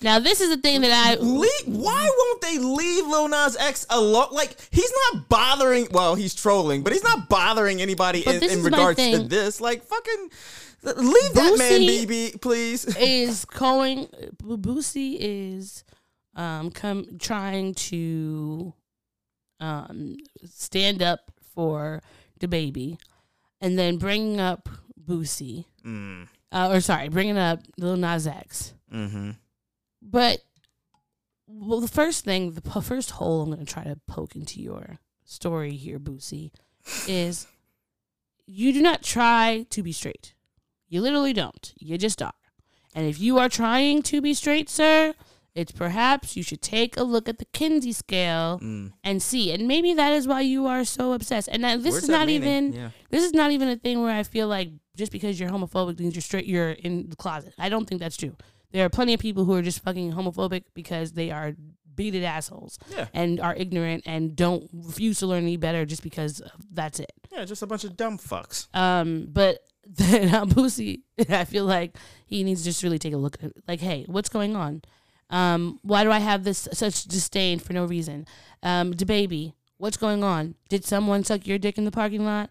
[0.00, 3.84] Now this is the thing that I Leave, why won't they leave Lil Nas X
[3.90, 4.28] alone?
[4.30, 5.88] Like he's not bothering.
[5.90, 9.60] Well, he's trolling, but he's not bothering anybody in, in regards to this.
[9.60, 10.30] Like fucking,
[10.82, 12.84] leave that man Boosie- be please.
[12.96, 14.06] is going.
[14.40, 15.82] Boosie is
[16.36, 18.72] um come trying to
[19.60, 22.02] um stand up for
[22.40, 22.98] the baby,
[23.60, 24.68] and then bringing up
[25.02, 25.66] Boosie.
[25.84, 28.74] Mm, uh, or sorry, bringing up Lil Nas X.
[28.92, 29.32] mm-hmm.
[30.00, 30.40] But
[31.46, 34.60] well, the first thing, the po- first hole I'm going to try to poke into
[34.60, 36.50] your story here, Boosie,
[37.06, 37.46] is
[38.46, 40.34] you do not try to be straight.
[40.88, 41.74] You literally don't.
[41.78, 42.32] You just are.
[42.94, 45.14] And if you are trying to be straight, sir,
[45.54, 48.92] it's perhaps you should take a look at the Kinsey scale Mm.
[49.02, 49.52] and see.
[49.52, 51.48] And maybe that is why you are so obsessed.
[51.50, 52.42] And that this Where's is that not meaning?
[52.68, 52.90] even Yeah.
[53.10, 56.14] this is not even a thing where I feel like just because you're homophobic means
[56.14, 57.54] you're straight you're in the closet.
[57.58, 58.36] I don't think that's true.
[58.72, 61.54] There are plenty of people who are just fucking homophobic because they are
[61.94, 63.08] bigoted assholes Yeah.
[63.12, 66.40] and are ignorant and don't refuse to learn any better just because
[66.70, 67.10] that's it.
[67.32, 68.68] Yeah, just a bunch of dumb fucks.
[68.76, 71.96] Um, but then Boosie, I feel like
[72.26, 73.56] he needs to just really take a look at it.
[73.66, 74.82] Like, hey, what's going on?
[75.30, 78.26] Um, why do I have this such disdain for no reason?
[78.62, 80.54] Um, baby, what's going on?
[80.68, 82.50] Did someone suck your dick in the parking lot,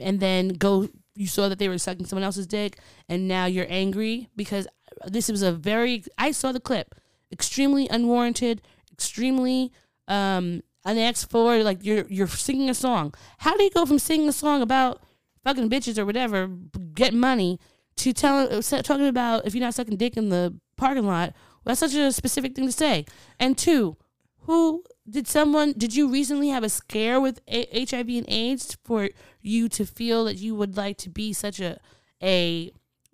[0.00, 0.88] and then go?
[1.14, 4.66] You saw that they were sucking someone else's dick, and now you're angry because
[5.06, 6.04] this was a very.
[6.18, 6.94] I saw the clip,
[7.32, 8.62] extremely unwarranted,
[8.92, 9.72] extremely
[10.08, 11.62] um unasked for.
[11.62, 13.14] Like you're you're singing a song.
[13.38, 15.00] How do you go from singing a song about
[15.46, 16.48] fucking bitches or whatever,
[16.94, 17.60] get money
[17.96, 21.34] to tell uh, talking about if you're not sucking dick in the parking lot.
[21.66, 23.04] That's such a specific thing to say.
[23.38, 23.96] And two,
[24.42, 29.10] who did someone did you recently have a scare with a- HIV and AIDS for
[29.42, 31.78] you to feel that you would like to be such a
[32.22, 32.72] a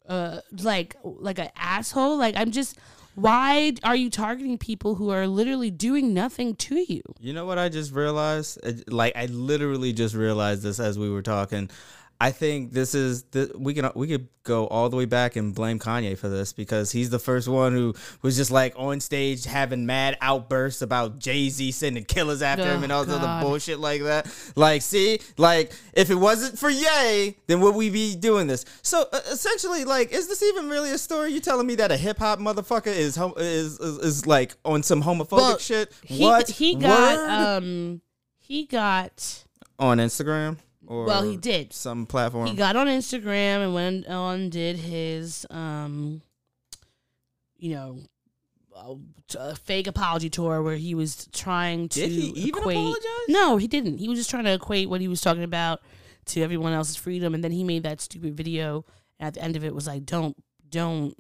[0.08, 2.18] uh like like an asshole?
[2.18, 2.78] Like I'm just
[3.14, 7.02] why are you targeting people who are literally doing nothing to you?
[7.20, 8.58] You know what I just realized?
[8.90, 11.70] Like I literally just realized this as we were talking.
[12.24, 15.52] I think this is the, we can we could go all the way back and
[15.54, 19.44] blame Kanye for this because he's the first one who was just like on stage
[19.44, 23.24] having mad outbursts about Jay Z sending killers after him Oh, and all the God.
[23.24, 24.26] other bullshit like that.
[24.54, 28.64] Like, see, like if it wasn't for Ye, then would we be doing this?
[28.82, 31.32] So uh, essentially, like, is this even really a story?
[31.32, 34.82] You telling me that a hip hop motherfucker is hom- is, is is like on
[34.84, 35.92] some homophobic Well, shit?
[36.04, 37.30] He, what he got Word?
[37.58, 38.00] um
[38.38, 39.44] he got
[39.78, 40.58] on Instagram
[40.92, 41.72] or Well, he did.
[41.72, 42.46] some platform.
[42.46, 46.20] he got on Instagram and went on and did his um
[47.56, 47.98] you know
[49.38, 53.28] a fake apology tour where he was trying to Did he even equate apologize?
[53.28, 53.98] No, he didn't.
[53.98, 55.80] He was just trying to equate what he was talking about
[56.26, 58.84] to everyone else's freedom and then he made that stupid video
[59.18, 60.36] and at the end of it was like don't
[60.68, 61.14] don't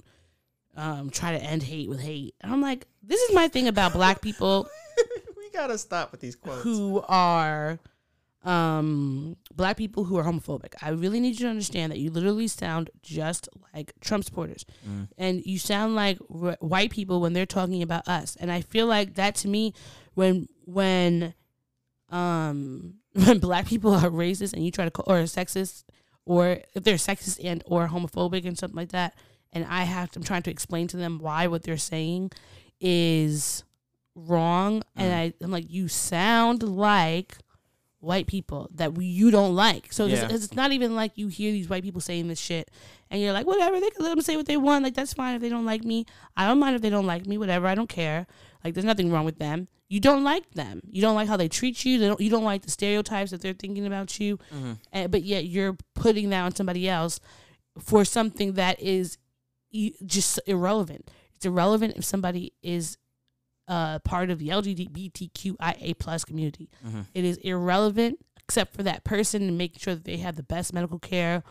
[0.76, 2.34] um try to end hate with hate.
[2.40, 4.68] And I'm like this is my thing about black people
[5.38, 6.62] we gotta stop with these quotes.
[6.62, 7.78] who are
[8.44, 10.74] um black people who are homophobic.
[10.82, 14.64] I really need you to understand that you literally sound just like Trump supporters.
[15.16, 18.36] And you sound like r- white people when they're talking about us.
[18.40, 19.74] And I feel like that to me
[20.14, 21.34] when when
[22.10, 25.84] um when black people are racist and you try to call or sexist
[26.24, 29.14] or if they're sexist and or homophobic and something like that
[29.52, 32.30] and I have to, I'm trying to explain to them why what they're saying
[32.80, 33.64] is
[34.14, 37.36] wrong and I, I'm like you sound like
[38.02, 39.92] white people that we, you don't like.
[39.92, 40.24] So Yeah.
[40.28, 42.68] it's, it's not even like you hear these white people saying this shit
[43.10, 44.82] and you're like whatever they can let them say what they want.
[44.84, 46.04] Like that's fine if they don't like me.
[46.36, 48.26] I don't mind if they don't like me whatever I don't care.
[48.64, 49.68] Like there's nothing wrong with them.
[49.88, 50.80] You don't like them.
[50.90, 51.98] You don't like how they treat you.
[51.98, 54.38] They don't, you don't like the stereotypes that they're thinking about you.
[54.92, 57.20] And, but yet you're putting that on somebody else
[57.78, 59.16] for something that is
[60.04, 61.10] just irrelevant.
[61.36, 62.96] It's irrelevant if somebody is
[63.68, 66.68] uh, part of the LGBTQIA plus community.
[67.14, 70.72] It is irrelevant except for that person and making sure that they have the best
[70.74, 71.42] medical care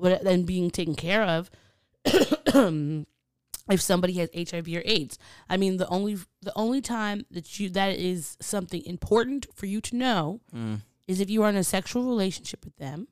[0.00, 1.50] and being taken care of.
[2.04, 7.68] if somebody has HIV or AIDS, I mean the only the only time that you
[7.70, 10.82] that is something important for you to know Mm.
[11.06, 13.08] is if you are in a sexual relationship with them.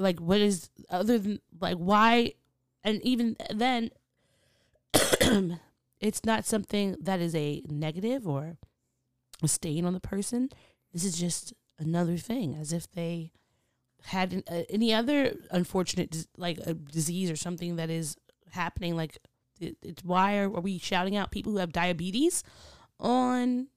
[0.00, 2.34] Like, what is other than like why,
[2.84, 3.90] and even then,
[6.00, 8.56] it's not something that is a negative or
[9.42, 10.48] a stain on the person.
[10.92, 13.32] This is just another thing, as if they
[14.04, 18.16] had an, uh, any other unfortunate like a disease or something that is
[18.50, 18.96] happening.
[18.96, 19.18] Like,
[19.60, 22.42] it, it's why are, are we shouting out people who have diabetes
[23.00, 23.68] on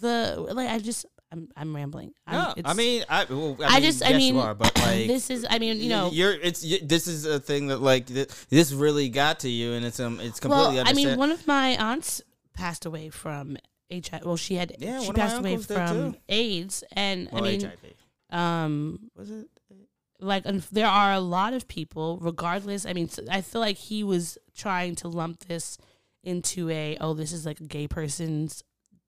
[0.00, 0.68] the like?
[0.68, 2.12] I just I'm I'm rambling.
[2.26, 4.54] I'm, No, I mean, I, well, I, I mean, just I yes, mean you are,
[4.54, 7.68] but like this is I mean you know you're it's y- this is a thing
[7.68, 10.76] that like th- this really got to you, and it's um it's completely.
[10.76, 12.20] well I mean one of my aunts
[12.54, 13.56] passed away from
[13.90, 14.24] HIV.
[14.24, 16.16] Well, she had Yeah, she one of my passed away from.
[16.28, 18.38] AIDS, and well, I mean HIV.
[18.38, 19.46] um Was it?
[20.20, 24.04] like un- there are a lot of people regardless i mean I feel like he
[24.04, 25.78] was trying to lump this
[26.22, 28.62] into a oh this is like a gay person's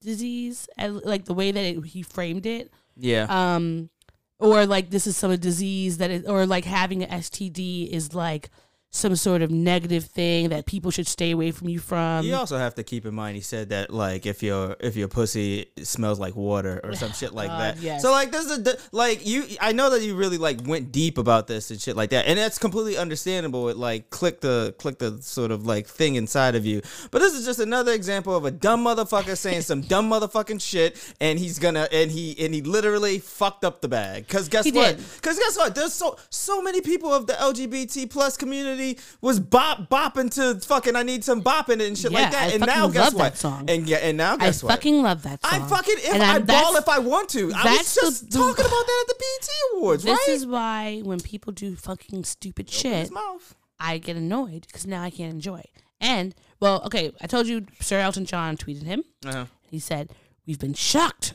[0.05, 3.27] disease like the way that it, he framed it Yeah.
[3.29, 3.91] um
[4.39, 8.51] or like this is some disease that is or like having an std is like
[8.95, 12.57] some sort of negative thing that people should stay away from you from you also
[12.57, 16.21] have to keep in mind he said that like if your if your pussy smells
[16.21, 17.79] like water or some shit like God, that.
[17.83, 18.03] yes.
[18.03, 21.19] So like this is a, like you I know that you really like went deep
[21.19, 22.27] about this and shit like that.
[22.27, 23.69] And that's completely understandable.
[23.69, 26.81] It like click the click the sort of like thing inside of you.
[27.11, 30.97] But this is just another example of a dumb motherfucker saying some dumb motherfucking shit
[31.21, 34.29] and he's gonna and he and he literally fucked up the bag.
[34.29, 34.97] Cause guess He what?
[34.97, 35.05] did.
[35.23, 35.75] Cause guess what?
[35.75, 40.61] There's so so many people of the LGBT plus community baby was bop bopping to
[40.67, 42.51] fucking I need some bopping and shit Yeah, like that.
[42.51, 43.37] I and now guess what?
[43.37, 43.69] song.
[43.69, 44.73] And yeah, and now I guess what?
[44.73, 45.63] I fucking love that song.
[45.63, 47.53] I fucking if I ball if I want to.
[47.55, 50.35] I was just the- talking about that at the BET Awards, This right?
[50.35, 53.55] is why when people do fucking stupid shit, mouth.
[53.81, 55.63] I get annoyed because now I can't enjoy.
[56.01, 59.05] And well, okay, I told you Sir Elton John tweeted him.
[59.25, 59.47] Uh-huh.
[59.69, 60.11] He said,
[60.47, 61.35] "We've been shocked.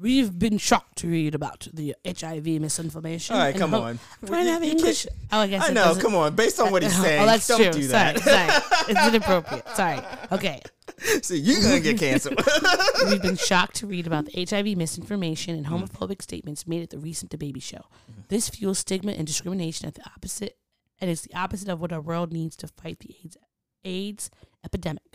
[0.00, 3.98] We've been shocked to read about the HIV misinformation." All right, come on.
[4.24, 5.06] Trying to have You- English.
[5.30, 5.94] Oh, I guess I know.
[6.00, 6.34] Come on.
[6.34, 7.72] Based on what he's oh, saying, Oh, that's don't true.
[7.72, 8.22] do sorry, that.
[8.22, 8.86] sorry.
[8.88, 9.68] It's inappropriate.
[9.76, 10.00] Sorry.
[10.32, 10.60] Okay.
[11.22, 12.40] See, you're gonna get canceled.
[13.08, 16.98] We've been shocked to read about the HIV misinformation and homophobic statements made at the
[16.98, 17.82] recent baby show.
[18.28, 20.56] This fuels stigma and discrimination at the opposite,
[21.00, 23.36] and it's the opposite of what our world needs to fight the AIDS,
[23.84, 24.30] AIDS
[24.64, 25.09] epidemic.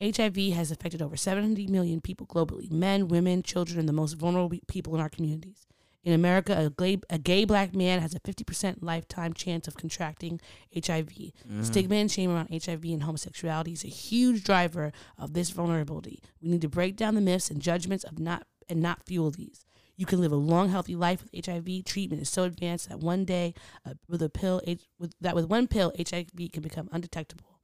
[0.00, 4.58] HIV has affected over 70 million people globally men, women, children, and the most vulnerable
[4.66, 5.66] people in our communities.
[6.04, 10.40] In America, a gay, a gay black man has a 50% lifetime chance of contracting
[10.72, 11.10] HIV.
[11.62, 16.22] Stigma and shame around HIV and homosexuality is a huge driver of this vulnerability.
[16.40, 19.64] We need to break down the myths and judgments of not and not fuel these.
[19.96, 21.84] You can live a long, healthy life with HIV.
[21.84, 25.46] Treatment is so advanced that one day, uh, with a pill, H- with, that with
[25.46, 27.55] one pill, HIV can become undetectable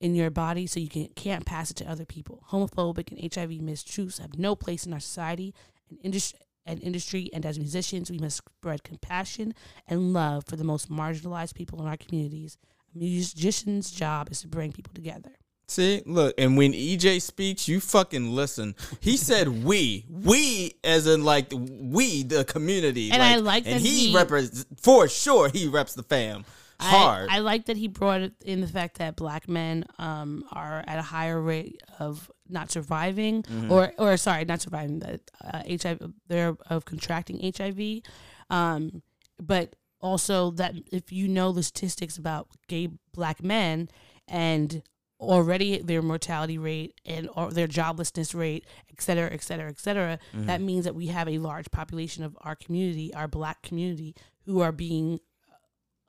[0.00, 2.42] in your body, so you can, can't pass it to other people.
[2.50, 5.54] Homophobic and HIV mistruths have no place in our society
[5.90, 6.40] and industry.
[6.68, 9.54] And industry, and as musicians, we must spread compassion
[9.86, 12.58] and love for the most marginalized people in our communities.
[12.92, 15.30] A musician's job is to bring people together.
[15.68, 18.74] See, look, and when EJ speaks, you fucking listen.
[18.98, 23.80] He said we, we as in like we, the community, And I like and that
[23.80, 25.48] he, he- represents for sure.
[25.48, 26.44] He reps the fam
[26.80, 27.28] hard.
[27.30, 30.98] I, I like that he brought in the fact that black men um, are at
[30.98, 33.72] a higher rate of not surviving, Mm-hmm.
[33.72, 36.12] or or sorry, not surviving that uh, HIV.
[36.28, 38.02] They're of contracting HIV,
[38.50, 39.02] um,
[39.40, 43.88] but also that if you know the statistics about gay black men
[44.28, 44.82] and
[45.18, 50.18] already their mortality rate and or their joblessness rate, et cetera, et cetera, et cetera,
[50.34, 50.46] Mm-hmm.
[50.46, 54.14] that means that we have a large population of our community, our black community,
[54.44, 55.18] who are being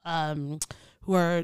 [0.07, 0.59] um,
[1.01, 1.43] who are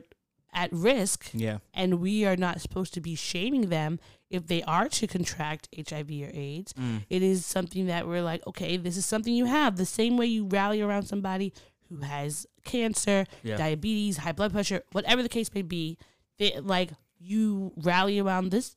[0.54, 4.00] at risk, yeah, and we are not supposed to be shaming them
[4.30, 6.74] if they are to contract HIV or AIDS.
[6.74, 7.04] Mm.
[7.10, 9.78] It is something that we're like, okay, this is something you have.
[9.78, 11.54] The same way you rally around somebody
[11.90, 13.58] who has cancer, Yeah.
[13.58, 15.98] diabetes, high blood pressure, whatever the case may be,
[16.40, 18.76] they, like you rally around this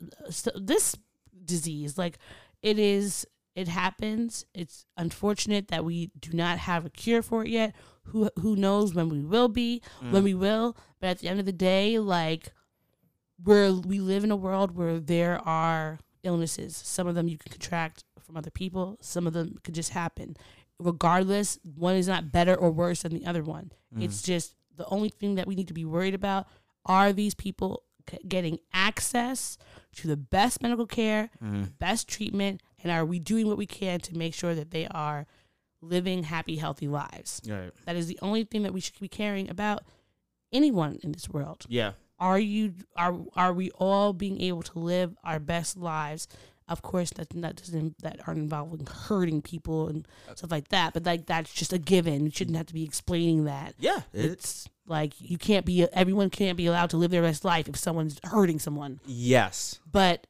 [0.55, 0.95] this
[1.45, 1.97] disease.
[1.99, 2.19] Like
[2.63, 4.45] it is, it happens.
[4.55, 7.75] It's unfortunate that we do not have a cure for it yet.
[8.09, 10.11] Who who knows when we will be, mm.
[10.11, 10.77] when we will.
[11.01, 12.53] But at the end of the day, like
[13.43, 16.77] we're we live in a world where there are illnesses.
[16.77, 18.99] Some of them you can contract from other people.
[19.01, 20.37] Some of them could just happen.
[20.79, 23.73] Regardless, one is not better or worse than the other one.
[23.95, 24.05] Mm.
[24.05, 26.47] It's just the only thing that we need to be worried about
[26.85, 29.57] are these people c- getting access
[29.97, 31.71] to the best medical care, mm.
[31.79, 35.27] best treatment, and are we doing what we can to make sure that they are
[35.81, 37.41] living happy, healthy lives?
[37.49, 39.85] right, That is the only thing that we should be caring about
[40.53, 41.65] anyone in this world.
[41.69, 46.29] Yeah, are you are are we all being able to live our best lives?
[46.69, 51.07] Of course that that doesn't that aren't involving hurting people and stuff like that but
[51.07, 52.25] like that's just a given.
[52.25, 53.75] You shouldn't have to be explaining that.
[53.79, 54.01] Yeah.
[54.13, 57.69] It's it's like you can't be everyone can't be allowed to live their best life
[57.69, 59.01] if someone's hurting someone.
[59.07, 60.27] Yes, but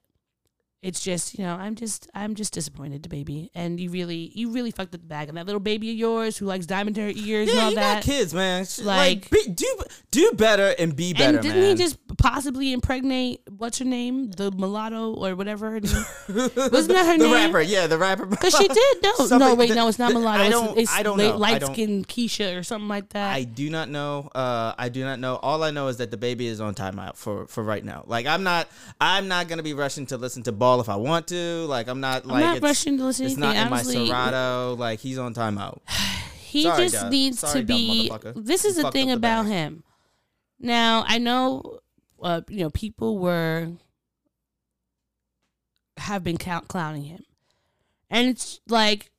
[0.82, 4.70] it's just you know i'm just i'm just disappointed baby and you really you really
[4.70, 7.48] fucked up the bag and that little baby of yours who likes diamond hair ears
[7.48, 7.64] and yeah.
[7.64, 8.66] all You that got kids, man.
[8.82, 9.66] Like- Like, be, do
[10.10, 11.76] do better and be better, and didn't man.
[11.76, 16.04] he just possibly impregnate what's her name, the mulatto or whatever her name?
[16.28, 17.18] Wasn't that her name?
[17.18, 17.32] the name?
[17.32, 17.60] rapper?
[17.62, 18.26] Yeah, the rapper.
[18.26, 19.02] Because she did.
[19.02, 20.42] No, no, wait, that- no, it's not mulatto.
[20.44, 20.78] I don't.
[20.78, 21.36] It's, I don't know.
[21.36, 23.34] Light skinned Keisha or something like that.
[23.34, 24.30] I do not know.
[24.34, 25.36] Uh, I do not know.
[25.36, 28.04] All I know is that the baby is on timeout for for right now.
[28.06, 28.68] Like I'm not.
[29.00, 31.64] I'm not gonna be rushing to listen to Ball if I want to.
[31.66, 32.26] Like I'm not.
[32.26, 33.56] like I'm not rushing to listen to It's anything.
[33.56, 34.74] not in my Serato.
[34.76, 35.78] Like he's on timeout.
[36.40, 38.10] he Sorry, just needs sorry, to be.
[38.34, 39.52] This is You the thing the about bag.
[39.52, 39.84] him.
[40.58, 41.78] Now I know,
[42.22, 43.68] uh, you know, people were
[45.98, 47.24] have been count clowning him,
[48.10, 49.10] and it's like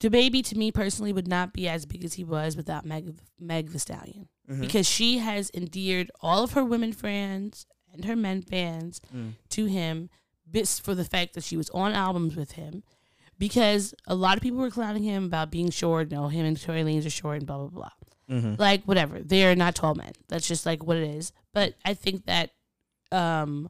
[0.00, 3.14] the baby to me personally would not be as big as he was without Meg
[3.40, 4.60] Meg Thee Stallion Mhm.
[4.60, 9.32] because she has endeared all of her women fans and her men fans Mm.
[9.50, 10.10] to him
[10.50, 12.82] bits for the fact that she was on albums with him
[13.38, 16.10] because a lot of people were clowning him about being short.
[16.10, 17.90] No, him and Tory Lanez are short and blah blah blah.
[18.36, 18.58] Mhm.
[18.58, 20.12] Like whatever, they are not tall men.
[20.28, 21.32] That's just like what it is.
[21.52, 22.50] But I think that
[23.12, 23.68] um,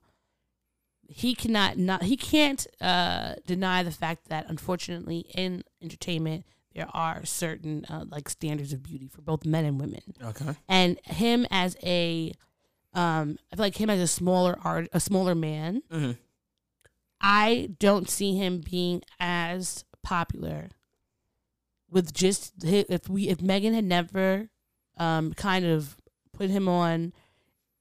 [1.08, 7.24] he cannot not he can't uh, deny the fact that unfortunately in entertainment there are
[7.24, 10.54] certain uh, like standards of beauty for both men and women Okay.
[10.68, 12.32] and him as a
[12.92, 15.82] Um, I feel like him as a smaller art, a smaller man.
[15.90, 16.12] hmm
[17.20, 20.68] I don't see him being as popular
[21.90, 24.48] with just if we if Megan had never
[24.98, 25.96] um kind of
[26.32, 27.12] put him on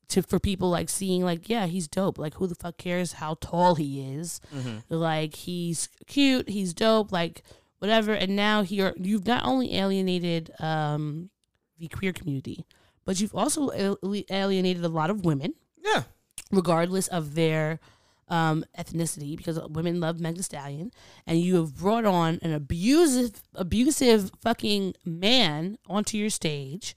[0.08, 2.18] to for people like seeing like yeah he's dope.
[2.18, 4.40] Like who the fuck cares how tall he is?
[4.52, 7.44] Hmm like he's cute he's dope like
[7.80, 8.14] whatever.
[8.14, 11.30] And now here you've not only alienated um
[11.78, 12.66] the queer community
[13.04, 14.00] but you've also al-
[14.32, 15.54] alienated a lot of women.
[15.84, 16.04] Yeah.
[16.52, 17.80] regardless of their
[18.28, 20.92] um, ethnicity, because women love Meg Thee Stallion,
[21.28, 26.96] and you have brought on an abusive, abusive fucking man onto your stage.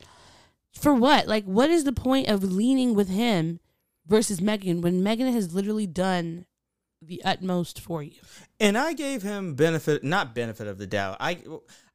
[0.72, 1.26] For what?
[1.26, 3.60] Like, what is the point of leaning with him
[4.06, 6.46] versus Megan when Megan has literally done
[7.00, 8.20] the utmost for you?
[8.60, 11.16] And I gave him benefit, not benefit of the doubt.
[11.20, 11.42] I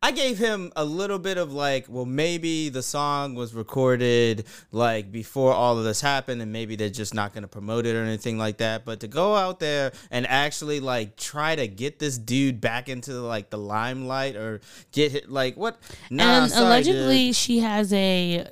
[0.01, 5.13] I gave him a little bit of like, well, maybe the song was recorded like
[5.13, 8.03] before all of this happened, and maybe they're just not going to promote it or
[8.03, 8.83] anything like that.
[8.83, 13.13] But to go out there and actually like try to get this dude back into
[13.13, 14.59] like the limelight or
[14.91, 15.77] get hit, like what?
[16.09, 17.35] Nah, and sorry, allegedly, dude.
[17.35, 18.45] she has a,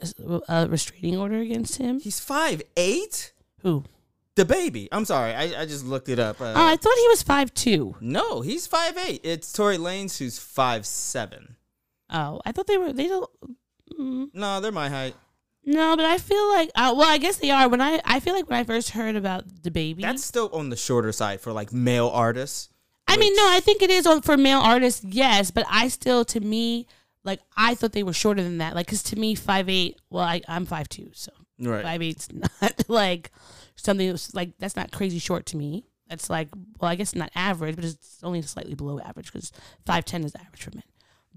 [0.48, 2.00] a restraining order against him.
[2.00, 3.34] he's five eight.
[3.62, 3.84] Who?
[4.42, 4.90] The baby.
[4.92, 6.42] I'm sorry, I, I just looked it up.
[6.42, 7.96] Uh, Oh, I thought he was five two.
[8.02, 9.22] no, he's five eight.
[9.24, 11.58] It's Tory Lanez who's five seven.
[12.10, 12.92] Oh, I thought they were.
[12.92, 13.30] They don't.
[14.00, 15.16] Mm, No, they're my height.
[15.64, 17.70] No, but I feel like uh, well, I guess they are.
[17.70, 20.70] When I I feel like when I first heard about the baby, That's still on
[20.70, 22.70] the shorter side for like male artists.
[23.08, 26.26] I mean, no, I think it is on for male artists, yes, but I still,
[26.26, 26.88] to me,
[27.24, 28.74] like I thought they were shorter than that.
[28.74, 30.00] Like, cause to me, five eight.
[30.10, 31.32] Well, I I'm five two, so
[31.62, 31.84] Right.
[31.84, 32.52] five eight's not
[32.88, 33.32] like
[33.76, 35.86] something that's like that's not crazy short to me.
[36.10, 36.50] That's like
[36.80, 39.52] well, I guess not average, but it's only slightly below average because
[39.86, 40.84] five ten is average for men.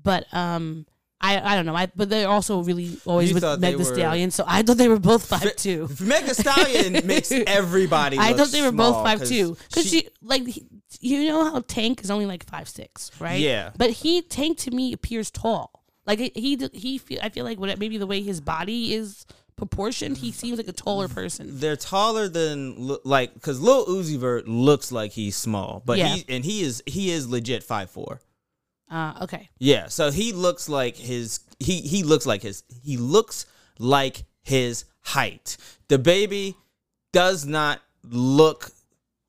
[0.03, 0.87] But um.
[1.21, 1.77] I, I don't know.
[1.77, 4.45] I but they're also really always You with thought Meg they the were- Stallion, so
[4.47, 5.89] I thought they were both five two.
[6.01, 8.19] Meg Thee Stallion makes everybody.
[8.19, 9.57] I look thought they were both small five two.
[9.69, 10.67] Because she- she, like, he-
[11.01, 13.41] you know how Tank is only like five six, right?
[13.41, 13.71] Yeah.
[13.79, 15.71] But he Tank to me appears tall.
[16.05, 19.25] Like he he, he feel, I feel like what maybe the way his body is
[19.57, 21.59] proportioned, he seems like a taller person.
[21.61, 26.17] they're taller than like because Lil Uzi Vert looks like he's small, but Yeah.
[26.17, 28.21] he and he is he is legit five four.
[28.91, 29.49] Uh, okay.
[29.59, 33.47] Yeah, so he looks like his he he looks like his he looks
[33.79, 35.57] like his height.
[35.89, 36.57] The baby
[37.13, 38.71] does not look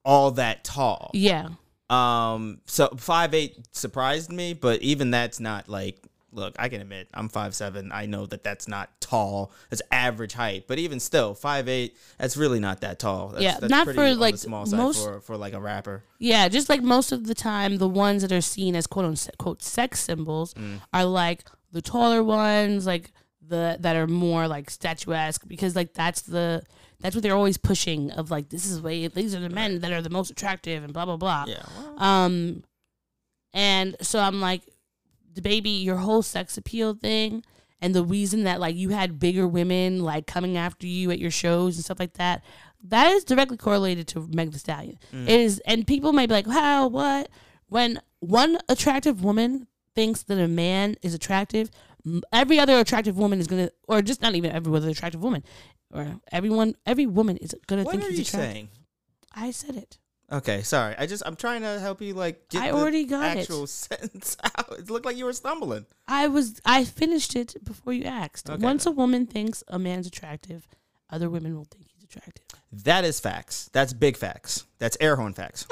[0.03, 1.11] all that tall.
[1.13, 1.49] Yeah.
[1.89, 5.99] Um, so five eight surprised me, but even that's not like.
[6.31, 7.91] Look, I can admit I'm five seven.
[7.93, 9.51] I know that that's not tall.
[9.69, 11.95] That's average height, but even still, five eight.
[12.17, 13.29] That's really not that tall.
[13.29, 16.03] That's, Yeah, that's not pretty for, like, small side most- for for like a rapper.
[16.19, 19.61] Yeah, just like most of the time, the ones that are seen as quote unquote
[19.63, 20.81] sex symbols Mm.
[20.93, 23.11] are like the taller ones, like
[23.47, 26.63] the that are more like statuesque, because like that's the
[27.01, 29.91] that's what they're always pushing of like this is way these are the men that
[29.91, 31.45] are the most attractive and blah blah blah.
[31.47, 31.63] Yeah.
[31.77, 32.63] well, Um,
[33.53, 34.61] and so I'm like,
[35.33, 37.43] the baby, your whole sex appeal thing,
[37.81, 41.31] and the reason that like you had bigger women like coming after you at your
[41.31, 42.43] shows and stuff like that,
[42.83, 44.97] that is directly correlated to Meg Thee Stallion.
[45.13, 45.23] Mm.
[45.23, 46.87] It is, and people might be like, "How?
[46.87, 47.29] What?"
[47.67, 51.71] When one attractive woman thinks that a man is attractive,
[52.31, 55.43] every other attractive woman is gonna, or just not even every other attractive woman,
[55.91, 58.51] or everyone, every woman is gonna what think are he's you attractive.
[58.51, 58.69] saying?
[59.33, 59.97] I said it.
[60.31, 60.95] Okay, sorry.
[60.97, 63.41] I just I'm trying to help you like get I the already got it.
[63.41, 64.71] actual sentence out.
[64.79, 65.85] It looked like you were stumbling.
[66.07, 68.49] I was I finished it before you asked.
[68.49, 68.61] Okay.
[68.61, 70.67] Once a woman thinks a man's attractive,
[71.11, 72.45] other women will think he's attractive.
[72.71, 73.69] That is facts.
[73.71, 74.65] That's big facts.
[74.79, 75.67] That's air horn facts.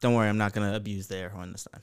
[0.00, 1.82] Don't worry, I'm not gonna abuse the air horn this time.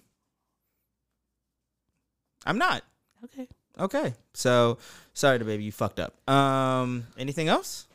[2.45, 2.83] I'm not.
[3.25, 3.47] Okay.
[3.79, 4.13] Okay.
[4.33, 4.77] So
[5.13, 6.13] sorry to baby, you fucked up.
[6.29, 7.87] Um anything else?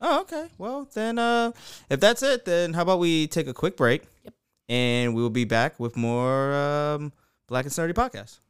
[0.00, 0.08] No.
[0.08, 0.48] Oh, okay.
[0.58, 1.52] Well then uh
[1.88, 4.02] if that's it, then how about we take a quick break?
[4.24, 4.34] Yep.
[4.68, 7.12] And we'll be back with more um
[7.48, 8.40] Black and Snurdy podcast.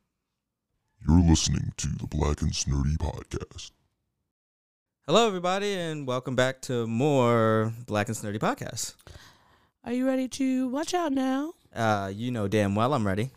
[1.07, 3.71] You're listening to the Black and Snurdy Podcast.
[5.07, 8.95] Hello everybody and welcome back to more Black and Snurdy podcast.
[9.85, 11.53] Are you ready to watch out now?
[11.75, 13.31] Uh you know damn well I'm ready.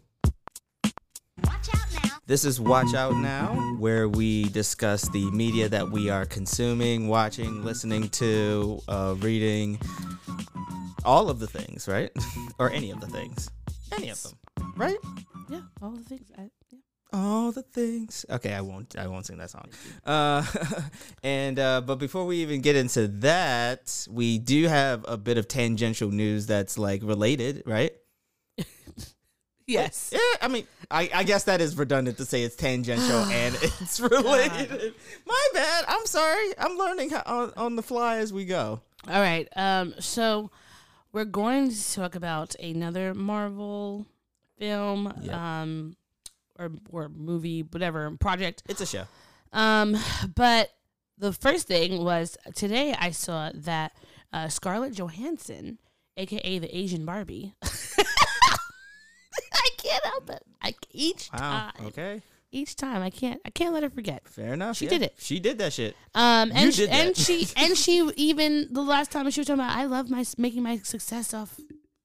[1.44, 1.89] Watch out now.
[2.30, 7.64] This is Watch Out Now, where we discuss the media that we are consuming, watching,
[7.64, 9.80] listening to, uh, reading,
[11.04, 12.12] all of the things, right?
[12.60, 13.50] or any of the things.
[13.92, 14.38] Any of them,
[14.76, 14.98] right?
[15.50, 16.32] Yeah, all the things.
[16.38, 16.80] I, yeah.
[17.14, 18.28] All the things.
[18.30, 18.96] Okay, I won't.
[18.96, 19.66] I won't sing that song.
[20.06, 20.46] Uh,
[21.24, 25.48] and uh, but before we even get into that, we do have a bit of
[25.48, 27.94] tangential news that's like related, right?
[29.70, 30.10] Yes.
[30.12, 34.00] Yeah, I mean, I, I guess that is redundant to say it's tangential and it's
[34.00, 34.94] related.
[35.26, 35.86] My bad.
[35.88, 36.48] I'm sorry.
[36.58, 38.82] I'm learning how, on, on the fly as we go.
[39.08, 39.48] All right.
[39.56, 39.94] Um.
[40.00, 40.50] So
[41.14, 44.06] we're going to talk about another Marvel
[44.58, 45.62] film, Yeah.
[45.62, 45.96] um,
[46.58, 48.64] or or movie, whatever project.
[48.68, 49.04] It's a show.
[49.54, 49.96] Um.
[50.36, 50.72] But
[51.18, 53.92] the first thing was today I saw that
[54.34, 55.78] uh, Scarlett Johansson,
[56.18, 57.54] aka the Asian Barbie.
[59.54, 60.44] I can't help it.
[60.62, 61.40] I each Wow.
[61.76, 62.22] time, Okay.
[62.52, 64.28] each time I can't I can't let her forget.
[64.28, 64.78] Fair enough.
[64.78, 64.90] She yeah.
[64.92, 65.14] did it.
[65.18, 65.96] She did that shit.
[66.16, 69.62] Um, and You she, and she and she even the last time she was talking
[69.62, 71.60] about I love my making my success off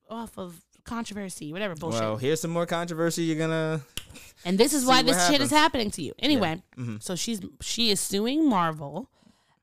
[0.09, 2.01] off of controversy, whatever bullshit.
[2.01, 3.25] Well, here's some more controversy.
[3.25, 3.81] You're gonna.
[4.45, 6.13] and this is why what this shit is happening to you.
[6.19, 6.97] Anyway, Mm-hmm.
[7.01, 9.11] so she's she is suing Marvel,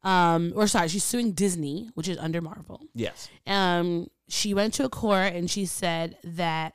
[0.03, 2.81] um, or sorry, she's suing Disney, which is under Marvel.
[2.95, 3.29] Yes.
[3.45, 6.73] Um, she went to a court and she said that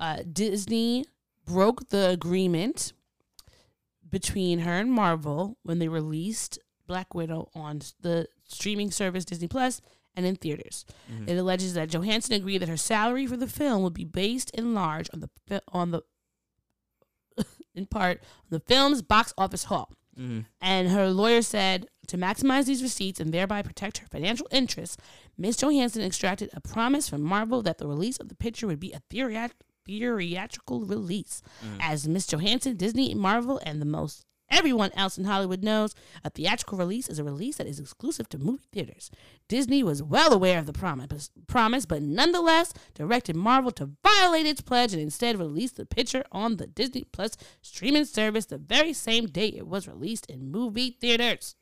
[0.00, 1.04] uh, Disney
[1.44, 2.92] broke the agreement
[4.08, 9.80] between her and Marvel when they released Black Widow on the streaming service Disney Plus
[10.16, 10.84] and in theaters.
[11.28, 14.74] It alleges that Johansson agreed that her salary for the film would be based in
[14.74, 16.02] large on the on the
[17.74, 19.92] in part on the film's box office haul.
[20.60, 24.96] And her lawyer said to maximize these receipts and thereby protect her financial interests,
[25.38, 25.56] Ms.
[25.58, 29.00] Johansson extracted a promise from Marvel that the release of the picture would be a
[29.08, 29.50] theoria-
[29.86, 31.42] theatrical release.
[31.80, 36.78] As Miss Johansson, Disney, Marvel, and the most everyone else in Hollywood knows, a theatrical
[36.78, 39.10] release is a release that is exclusive to movie theaters.
[39.48, 44.60] Disney was well aware of the promise, promise, but nonetheless directed Marvel to violate its
[44.60, 49.26] pledge and instead release the picture on the Disney Plus streaming service the very same
[49.26, 51.54] day it was released in movie theaters.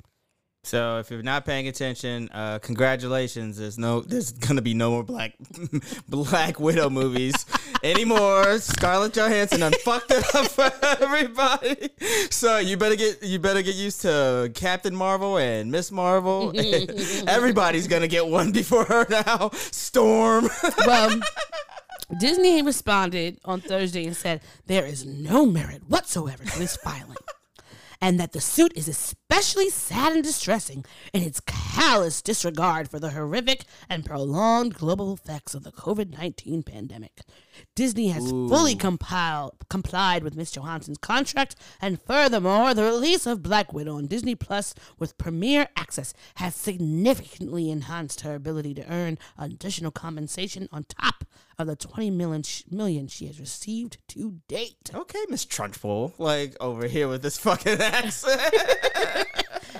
[0.64, 3.56] So if you're not paying attention, uh, congratulations.
[3.56, 5.34] There's no, there's gonna be no more Black
[6.08, 7.46] Black Widow movies
[7.82, 8.58] anymore.
[8.58, 10.70] Scarlett Johansson done fucked it up for
[11.00, 11.90] everybody.
[12.30, 16.52] So you better get, you better get used to Captain Marvel and Miss Marvel.
[17.26, 19.50] Everybody's gonna get one before her now.
[19.52, 20.48] Storm.
[20.86, 21.20] Well,
[22.18, 27.16] Disney responded on Thursday and said there is no merit whatsoever to this filing.
[28.00, 28.88] And that the suit is
[29.30, 35.54] especially sad and distressing in its callous disregard for the horrific and prolonged global effects
[35.54, 37.20] of the COVID 19 pandemic.
[37.74, 43.72] Disney has fully compiled, complied with Miss Johansson's contract, and furthermore, the release of Black
[43.72, 49.90] Widow on Disney Plus with Premier Access has significantly enhanced her ability to earn additional
[49.90, 51.24] compensation on top
[51.58, 54.90] of the 20 million, sh- million she has received to date.
[54.94, 58.40] okay, Miss Trunchbull, like over here with this fucking accent.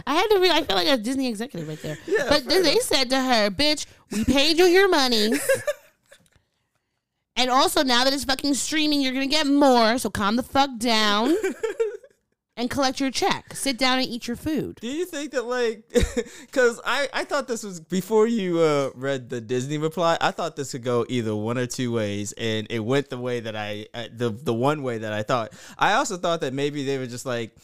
[0.08, 1.98] I had to read, I feel like a Disney executive right there.
[2.06, 5.32] Yeah, but then they said to her, bitch, we paid you your money.
[7.36, 9.98] and also, now that it's fucking streaming, you're going to get more.
[9.98, 11.36] So calm the fuck down
[12.56, 13.54] and collect your check.
[13.54, 14.78] Sit down and eat your food.
[14.80, 15.84] Do you think that like
[16.52, 20.56] cuz I I thought this was before you uh read the Disney reply, I thought
[20.56, 23.86] this could go either one or two ways and it went the way that I
[23.92, 25.52] uh, the the one way that I thought.
[25.78, 27.54] I also thought that maybe they were just like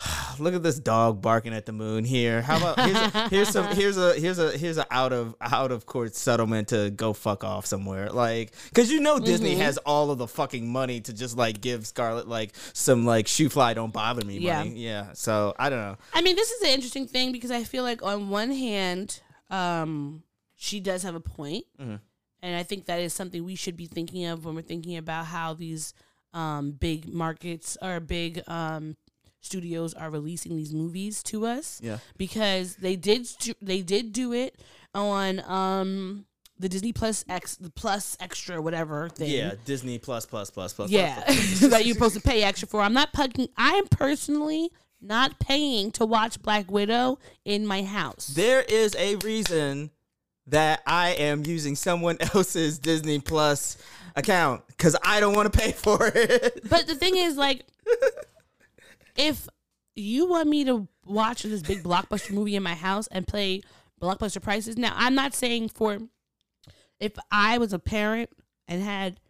[0.38, 2.40] Look at this dog barking at the moon here.
[2.42, 5.70] How about here's, a, here's some here's a here's a here's a out of out
[5.72, 8.08] of court settlement to go fuck off somewhere.
[8.10, 9.60] Like cuz you know Disney Mm-hmm.
[9.60, 13.48] has all of the fucking money to just like give Scarlett like some like shoo
[13.50, 14.58] fly don't bother me Yeah.
[14.64, 14.76] money.
[14.78, 15.12] Yeah.
[15.12, 15.96] So, I don't know.
[16.14, 19.20] I mean, this is an interesting thing because I feel like on one hand,
[19.50, 20.22] um,
[20.56, 22.00] she does have a point, and
[22.56, 25.54] I think that is something we should be thinking of when we're thinking about how
[25.54, 25.92] these
[26.32, 28.96] um, big markets or big um,
[29.40, 31.80] studios are releasing these movies to us.
[31.82, 31.98] Yeah.
[32.16, 33.28] because they did
[33.60, 34.56] they did do it
[34.94, 36.24] on um,
[36.58, 39.30] the Disney Plus X the Plus Extra whatever thing.
[39.30, 40.90] Yeah, Disney plus plus plus plus.
[40.90, 41.60] Yeah, plus, plus.
[41.70, 42.82] that you're supposed to pay extra for.
[42.82, 43.48] I'm not putting.
[43.56, 44.70] I'm personally
[45.00, 48.26] not paying to watch Black Widow in my house.
[48.34, 49.90] there is a reason
[50.46, 53.78] that I am using someone else's Disney Plus
[54.16, 56.68] account because I don't want to pay for it.
[56.68, 57.64] But the thing is, like,
[59.16, 59.48] if
[59.96, 63.62] you want me to watch this big blockbuster movie in my house and play
[64.00, 65.98] blockbuster prices, now I'm not saying for
[66.98, 68.30] if I was a parent
[68.68, 69.20] and had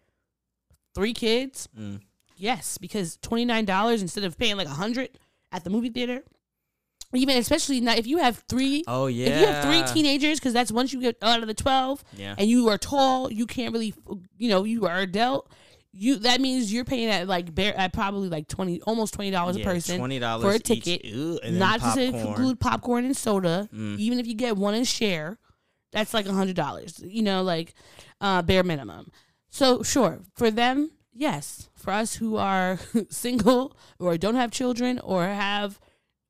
[0.95, 2.01] three kids, Mm.
[2.37, 5.11] yes, because twenty nine dollars instead of paying like a hundred
[5.53, 6.23] at the movie theater.
[7.13, 10.53] Even especially now, if you have three, Oh yeah, if you have three teenagers, because
[10.53, 12.37] that's once you get out of the twelve, Yeah.
[12.39, 13.93] and you are tall, you can't really,
[14.39, 15.51] you know, you are adult.
[15.93, 19.57] You that means you're paying at like bare at probably like twenty, almost twenty dollars
[19.57, 20.63] a person twenty dollars for a each.
[20.63, 21.05] ticket.
[21.05, 23.69] Ew, and then not to include popcorn and soda.
[23.75, 23.99] Mm.
[23.99, 25.39] Even if you get one and share,
[25.91, 27.03] that's like a hundred dollars.
[27.05, 27.75] You know, like
[28.21, 29.11] uh, bare minimum.
[29.49, 32.79] So sure for them, yes, for us who are
[33.11, 35.81] single or don't have children or have,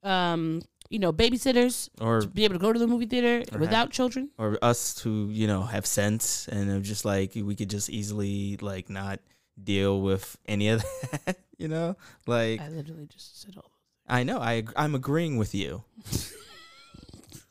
[0.01, 3.73] um, you know, babysitters Or to be able to go to the movie theater without
[3.75, 4.31] have- children.
[4.39, 8.57] or us who you know have sense and are just like we could just easily
[8.59, 9.19] like not
[9.61, 10.83] deal with any of
[11.25, 11.37] that.
[11.57, 11.95] You know,
[12.27, 13.71] like I literally just said all.
[14.07, 15.83] I know I I'm agreeing with you.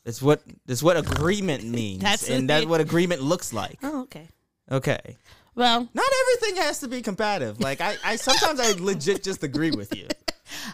[0.05, 3.79] It's what it's what agreement means, That's and that's what agreement looks like.
[3.83, 4.29] Oh, okay.
[4.73, 5.17] Okay,
[5.55, 7.61] Well, not everything has to be combative.
[7.61, 10.07] Like I, I sometimes I legit just agree with you.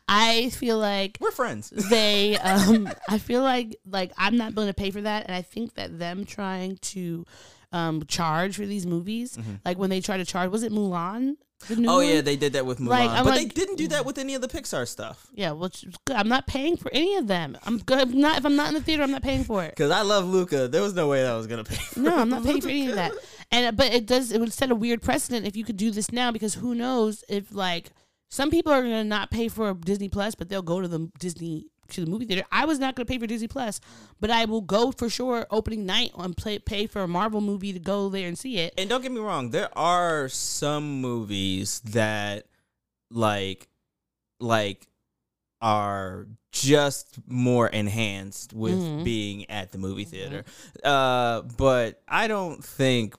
[0.09, 1.71] I feel like We're friends.
[1.71, 5.43] they um I feel like like I'm not willing to pay for that and I
[5.43, 7.25] think that them trying to
[7.73, 11.35] um charge for these movies like when they try to charge was it Mulan
[11.69, 11.89] the new Mm-hmm.
[11.89, 12.07] Oh one?
[12.09, 14.35] yeah, they did that with Mulan, Like, but like- they didn't do that with any
[14.35, 15.27] of the Pixar stuff.
[15.33, 16.15] yeah which is good.
[16.17, 18.75] I'm not paying for any of them I'm good I'm not if I'm not in
[18.75, 21.23] the theater I'm not paying for it Because I love Luca, there was no way
[21.23, 21.77] that I was gonna pay.
[21.77, 23.13] For no I'm not paying for any of that
[23.51, 25.91] and uh, but it does it would set a weird precedent if you could do
[25.91, 27.91] this now because who knows if like
[28.29, 31.67] some people are gonna not pay for Disney Plus but they'll go to the Disney
[31.89, 32.45] to the movie theater.
[32.53, 33.81] I was not gonna pay for Disney Plus,
[34.21, 37.73] but I will go for sure opening night and play pay for a Marvel movie
[37.73, 38.75] to go there and see it.
[38.79, 42.47] And don't get me wrong, there are some movies that
[43.11, 43.69] like
[44.41, 44.87] like
[45.63, 49.05] are just more enhanced with Mhm.
[49.05, 50.45] being at the movie theater.
[50.85, 53.15] Uh but I don't think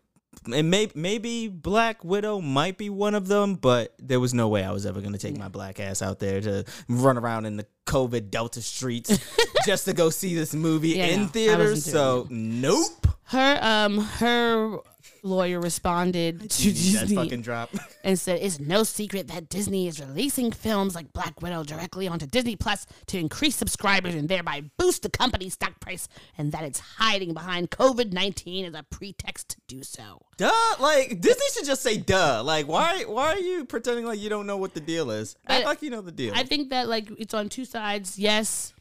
[0.53, 4.63] and may, maybe Black Widow might be one of them, but there was no way
[4.63, 7.57] I was ever going to take my black ass out there to run around in
[7.57, 9.17] the COVID Delta streets
[9.65, 11.85] just to go see this movie Yeah, in theaters.
[11.85, 13.07] So, nope.
[13.23, 14.77] Her um her
[15.23, 17.69] lawyer responded to Disney fucking drop.
[18.03, 22.25] and said it's no secret that Disney is releasing films like Black Widow directly onto
[22.25, 26.07] Disney Plus to increase subscribers and thereby boost the company's stock price,
[26.37, 30.21] and that it's hiding behind COVID nineteen as a pretext to do so.
[30.37, 32.43] Duh, like Disney should just say duh.
[32.43, 35.35] Like why why are you pretending like you don't know what the deal is?
[35.47, 36.33] Act I- like you know the deal.
[36.35, 38.17] I think that like it's on two sides.
[38.19, 38.73] Yes,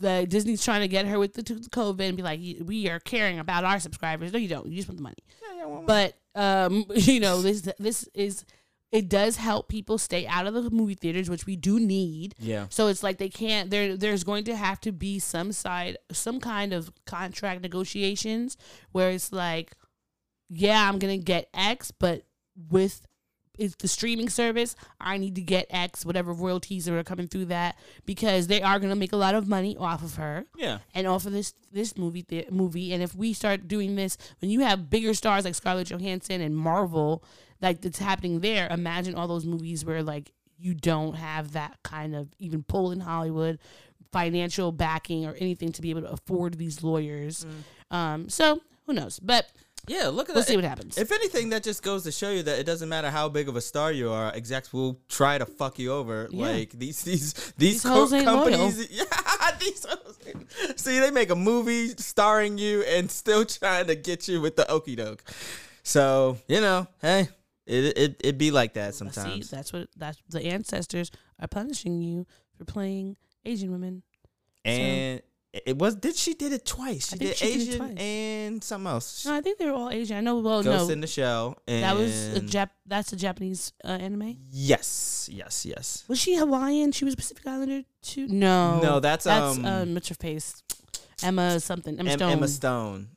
[0.00, 2.98] the Disney's trying to get her with the t- COVID and be like, we are
[2.98, 4.32] caring about our subscribers.
[4.32, 4.66] No, you don't.
[4.66, 5.16] You just want the money.
[5.42, 8.44] Yeah, yeah, But um, you know, this this is
[8.92, 12.34] it does help people stay out of the movie theaters, which we do need.
[12.38, 12.66] Yeah.
[12.70, 13.70] So it's like they can't.
[13.70, 18.56] There, there's going to have to be some side, some kind of contract negotiations
[18.90, 19.76] where it's like,
[20.48, 22.24] yeah, I'm gonna get X, but
[22.68, 23.06] with
[23.58, 27.46] it's the streaming service, I need to get X, whatever royalties that are coming through
[27.46, 27.76] that,
[28.06, 30.78] because they are gonna make a lot of money off of her yeah.
[30.94, 32.92] and off of this this movie the movie.
[32.92, 36.56] And if we start doing this, when you have bigger stars like Scarlett Johansson and
[36.56, 37.22] Marvel,
[37.60, 42.14] like that's happening there, imagine all those movies where like you don't have that kind
[42.14, 43.58] of even pull in Hollywood
[44.12, 47.46] financial backing or anything to be able to afford these lawyers.
[47.90, 49.20] Um, so who knows?
[49.20, 49.46] But
[49.90, 50.48] Yeah, look at we'll that.
[50.48, 50.96] see what happens.
[50.96, 53.56] If anything, that just goes to show you that it doesn't matter how big of
[53.56, 56.28] a star you are, execs will try to fuck you over.
[56.30, 56.46] Yeah.
[56.46, 58.88] Like these these these, These co- companies.
[59.00, 59.04] Yeah,
[59.58, 60.16] these hoes
[60.76, 64.70] See, they make a movie starring you and still trying to get you with the
[64.70, 65.24] okey doke.
[65.82, 67.28] So you know, hey,
[67.66, 69.50] it it it be like that See, sometimes.
[69.50, 71.10] that's what that's the ancestors
[71.40, 72.26] are punishing you
[72.56, 74.02] for playing Asian women.
[74.64, 75.20] and
[75.52, 77.08] it was did she did it twice?
[77.10, 77.96] She did she Asian twice.
[77.98, 79.26] and something else.
[79.26, 80.16] No, I think they were all Asian.
[80.16, 80.38] I know.
[80.38, 81.58] Well, Ghost no, in the Shell.
[81.66, 82.70] And that was a Jap.
[82.86, 84.36] That's a Japanese uh, anime.
[84.50, 86.04] Yes, yes, yes.
[86.08, 86.92] Was she Hawaiian?
[86.92, 88.28] She was Pacific Islander too.
[88.28, 90.62] No, No, that's, that's um, um, what's her face?
[91.22, 91.98] Emma something.
[91.98, 92.32] Emma Stone.
[92.32, 93.08] Emma Stone.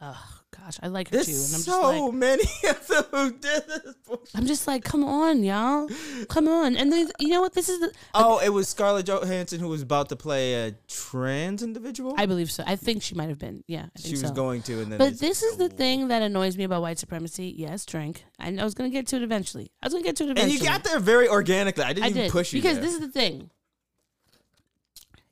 [0.00, 0.35] Oh
[0.66, 1.32] gosh, I like her There's too.
[1.32, 3.94] And I'm so just like, many of them who did this.
[4.06, 4.30] bullshit.
[4.34, 5.88] I'm just like, come on, y'all,
[6.28, 6.76] come on.
[6.76, 7.54] And then you know what?
[7.54, 7.92] This is the.
[8.14, 12.14] Oh, it was Scarlett Johansson who was about to play a trans individual.
[12.18, 12.64] I believe so.
[12.66, 13.64] I think she might have been.
[13.66, 14.34] Yeah, I think she was so.
[14.34, 17.54] going to, and then But this is the thing that annoys me about white supremacy.
[17.56, 18.24] Yes, drink.
[18.38, 19.70] I, I was gonna get to it eventually.
[19.82, 20.60] I was gonna get to it and eventually.
[20.60, 21.84] you got there very organically.
[21.84, 22.84] I didn't I even did push you because there.
[22.84, 23.50] this is the thing.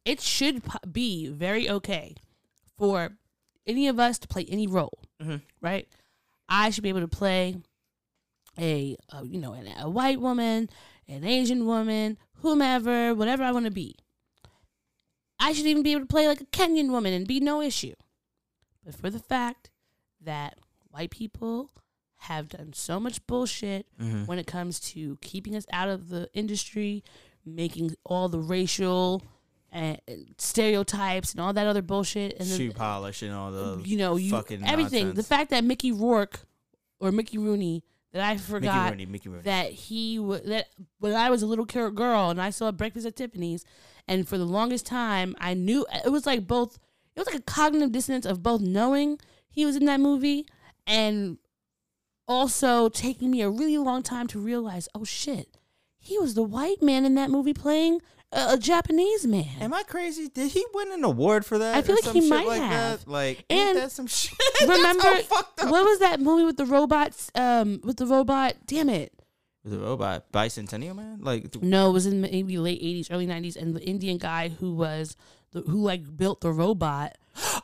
[0.04, 0.62] It should
[0.92, 2.14] be very okay
[2.76, 3.16] for
[3.66, 5.42] any of us to play any role, Mhm.
[5.60, 5.88] right?
[6.48, 7.56] I should be able to play
[8.58, 10.68] a, a you know an, a white woman,
[11.08, 13.96] an Asian woman, whomever, whatever I want to be.
[15.38, 17.94] I should even be able to play like a Kenyan woman and be no issue.
[18.84, 19.70] But for the fact
[20.20, 20.58] that
[20.90, 21.70] white people
[22.18, 24.26] have done so much bullshit Mhm.
[24.26, 27.02] when it comes to keeping us out of the industry,
[27.44, 29.22] making all the racial
[29.74, 33.82] and uh, stereotypes and all that other bullshit, and shoe then, polish and all the
[33.84, 35.12] you know, you fucking everything.
[35.12, 36.40] The fact that Mickey Rourke
[37.00, 39.42] or Mickey Rooney that I Mickey forgot Rooney, Mickey Rooney.
[39.42, 40.68] that he w- that
[41.00, 43.64] when I was a little girl and I saw Breakfast at Tiffany's,
[44.06, 46.78] and for the longest time I knew it was like both.
[47.16, 50.46] It was like a cognitive dissonance of both knowing he was in that movie
[50.84, 51.38] and
[52.26, 55.58] also taking me a really long time to realize, oh shit,
[55.98, 58.00] he was the white man in that movie playing
[58.34, 59.46] a, a Japanese man.
[59.60, 60.28] Am I crazy?
[60.28, 61.74] Did he win an award for that?
[61.76, 63.00] I feel like he might like have.
[63.04, 63.10] That?
[63.10, 64.38] Like, And that some shit?
[64.62, 65.70] Remember fucked up.
[65.70, 67.30] what was that movie with the robots?
[67.34, 68.54] Um, with the robot.
[68.66, 69.12] Damn it.
[69.64, 71.20] the robot bicentennial man?
[71.22, 74.48] Like, th- No, it was in maybe late eighties, early nineties, and the Indian guy
[74.48, 75.16] who was
[75.52, 77.16] the, who like built the robot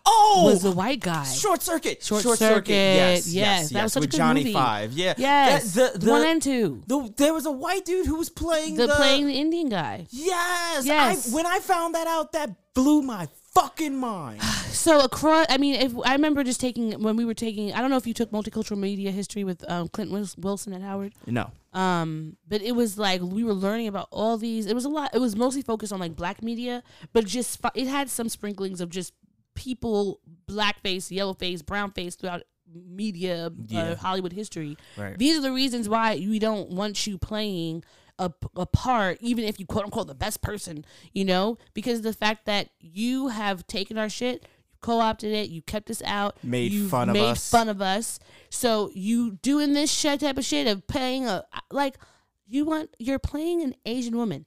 [0.07, 1.25] oh, was the white guy.
[1.25, 2.03] Short Circuit.
[2.03, 2.39] Short Circuit.
[2.39, 4.53] Circuit, Yes, yes, yes, that was such a with good Johnny movie.
[4.53, 4.93] Five.
[4.93, 5.14] Yeah.
[5.16, 6.83] Yes, That- the, one the, and two.
[6.87, 10.07] the, there was a white dude who was playing The, the, playing the Indian guy.
[10.11, 10.85] Yes.
[10.87, 11.33] Yes.
[11.33, 14.41] I, when I found that out, that blew my fucking mind.
[14.71, 17.91] So across, I mean, if I remember just taking when we were taking, I don't
[17.91, 21.12] know if you took multicultural media history with um, Clint Wils- Wilson at Howard.
[21.27, 21.51] no.
[21.75, 24.64] Um, but it was like we were learning about all these.
[24.66, 25.14] It was a lot.
[25.14, 28.81] It was mostly focused on like black media, but just fi- it had some sprinklings
[28.81, 29.12] of just
[29.61, 32.42] people, blackface, yellowface, brownface throughout
[32.72, 33.80] media, Yeah.
[33.82, 34.76] uh, Hollywood history.
[34.96, 35.18] Right.
[35.18, 37.84] These are the reasons why we don't want you playing
[38.18, 42.12] a, a part, even if you quote unquote the best person, you know, because the
[42.14, 44.46] fact that you have taken our shit.
[44.82, 45.50] Co-opted it.
[45.50, 46.42] You kept us out.
[46.42, 47.50] Made you've fun of made us.
[47.50, 48.18] Fun of us.
[48.48, 51.98] So you doing this shit type of shit of playing a like
[52.46, 54.46] you want you're playing an Asian woman.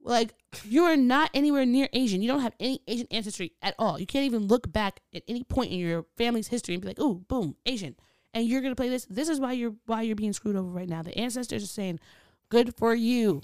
[0.00, 0.32] Like
[0.64, 2.22] you are not anywhere near Asian.
[2.22, 3.98] You don't have any Asian ancestry at all.
[3.98, 6.98] You can't even look back at any point in your family's history and be like,
[7.00, 7.96] "Oh, boom, Asian."
[8.32, 9.04] And you're gonna play this.
[9.06, 11.02] This is why you're why you're being screwed over right now.
[11.02, 12.00] The ancestors are saying,
[12.48, 13.42] "Good for you,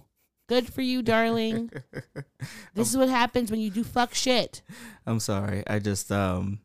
[0.48, 1.70] good for you, darling."
[2.74, 4.62] this is what happens when you do fuck shit.
[5.06, 5.62] I'm sorry.
[5.66, 6.58] I just um,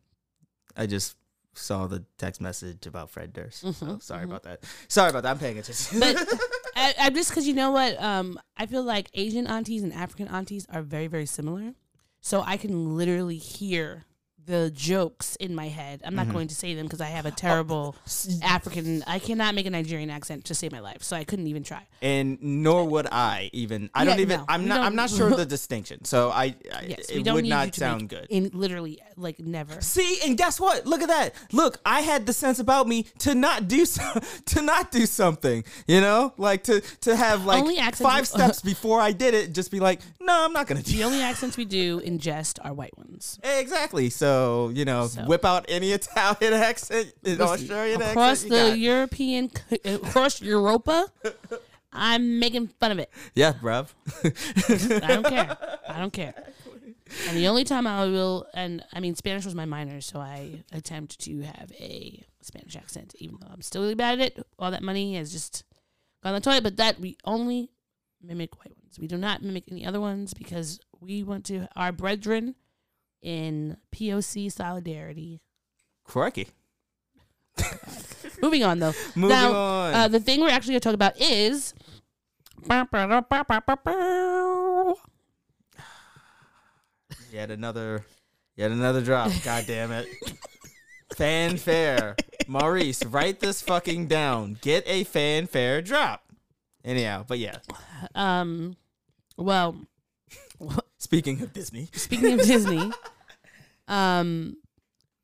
[0.75, 1.17] I just
[1.53, 3.61] saw the text message about Fred Durst.
[3.75, 4.63] So sorry about that.
[4.87, 5.29] Sorry about that.
[5.31, 5.99] I'm paying attention.
[6.01, 6.39] Mm-hmm, But
[6.75, 8.01] I, I'm just because you know what?
[8.01, 11.73] Um, I feel like Asian aunties and African aunties are very, very similar.
[12.21, 14.05] So I can literally hear
[14.45, 16.01] the jokes in my head.
[16.03, 16.27] I'm Mm-hmm.
[16.27, 17.95] not going to say them because I have a terrible
[18.43, 19.03] African.
[19.07, 21.81] I cannot make a Nigerian accent to save my life, so I couldn't even try.
[22.01, 23.89] and nor would I even.
[23.93, 24.39] I Yeah, don't even.
[24.39, 24.79] no, I'm not.
[24.81, 26.05] I'm don't- sure of the distinction.
[26.05, 26.55] So I.
[26.73, 28.27] I Yes, it don't would need not you to sound good.
[28.29, 29.81] In literally, like never.
[29.81, 30.85] See, and guess what?
[30.85, 31.33] Look at that.
[31.51, 34.03] Look, I had the sense about me to not do so,
[34.45, 35.63] to not do something.
[35.87, 39.53] You know, like to to have like Only accents- five steps before I did it.
[39.53, 40.91] Just be like, no, I'm not gonna do.
[40.95, 43.39] The only accents we do in jest are white ones.
[43.43, 44.09] Exactly.
[44.11, 44.34] So
[44.73, 45.23] you know, So.
[45.25, 48.51] whip out any Italian accent, an Australian across accent.
[48.73, 48.77] the.
[48.77, 49.51] European,
[49.85, 51.07] across Europa,
[51.93, 53.09] I'm making fun of it.
[53.35, 53.93] yeah, bruv.
[55.03, 55.57] I don't care.
[55.89, 56.33] I don't care.
[57.27, 60.63] And the only time I will, and I mean, Spanish was my minor, so I
[60.73, 64.45] attempt to have a Spanish accent, even though I'm still really bad at it.
[64.57, 65.63] All that money has just
[66.23, 67.69] gone the toilet, but that we only
[68.21, 68.97] mimic white ones.
[68.99, 72.55] We do not mimic any other ones because we want to, our brethren
[73.21, 75.41] in POC solidarity.
[76.03, 76.49] Quirky.
[78.41, 78.93] Moving on, though.
[79.15, 79.93] Moving now, on.
[79.93, 81.73] Uh, the thing we're actually going to talk about is.
[87.31, 88.05] Yet another,
[88.55, 89.29] yet another drop.
[89.43, 90.07] God damn it.
[91.15, 92.15] fanfare.
[92.47, 94.57] Maurice, write this fucking down.
[94.61, 96.23] Get a fanfare drop.
[96.85, 97.57] Anyhow, but yeah.
[98.13, 98.77] Um,
[99.35, 99.75] well,
[101.05, 102.91] Speaking of Disney, speaking of Disney,
[103.87, 104.57] um,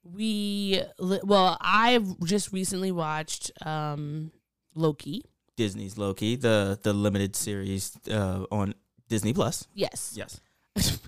[0.03, 4.31] we well, I've just recently watched um
[4.75, 5.23] Loki.
[5.57, 8.75] Disney's Loki, the the limited series uh, on
[9.09, 9.67] Disney Plus.
[9.73, 10.13] Yes.
[10.15, 10.39] Yes,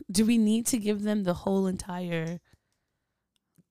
[0.11, 2.39] Do we need to give them the whole entire?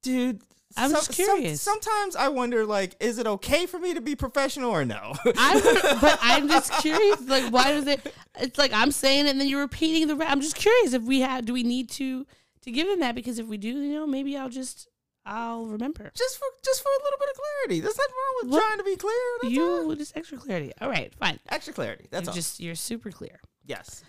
[0.05, 0.40] dude.
[0.77, 1.61] I'm some- just curious.
[1.62, 5.14] some- sometimes I wonder, like, is it okay for me to be professional or no?
[5.37, 7.20] I would, but I'm just curious.
[7.29, 8.14] Like, why does it?
[8.39, 10.25] It's like I'm saying it, and then you're repeating the.
[10.27, 11.45] I'm just curious if we have.
[11.45, 12.27] Do we need to
[12.62, 13.14] to give them that?
[13.14, 14.89] Because if we do, you know, maybe I'll just
[15.27, 16.11] I'll remember.
[16.16, 17.81] just for just for a little bit of clarity.
[17.81, 18.66] There's nothing wrong with What?
[18.66, 19.14] trying to be clear.
[19.43, 19.89] That's You all.
[19.89, 20.73] with just extra clarity.
[20.81, 21.39] All right, fine.
[21.49, 22.07] extra clarity.
[22.11, 22.35] That's You're all.
[22.37, 23.41] just you're super clear.
[23.66, 24.03] yes.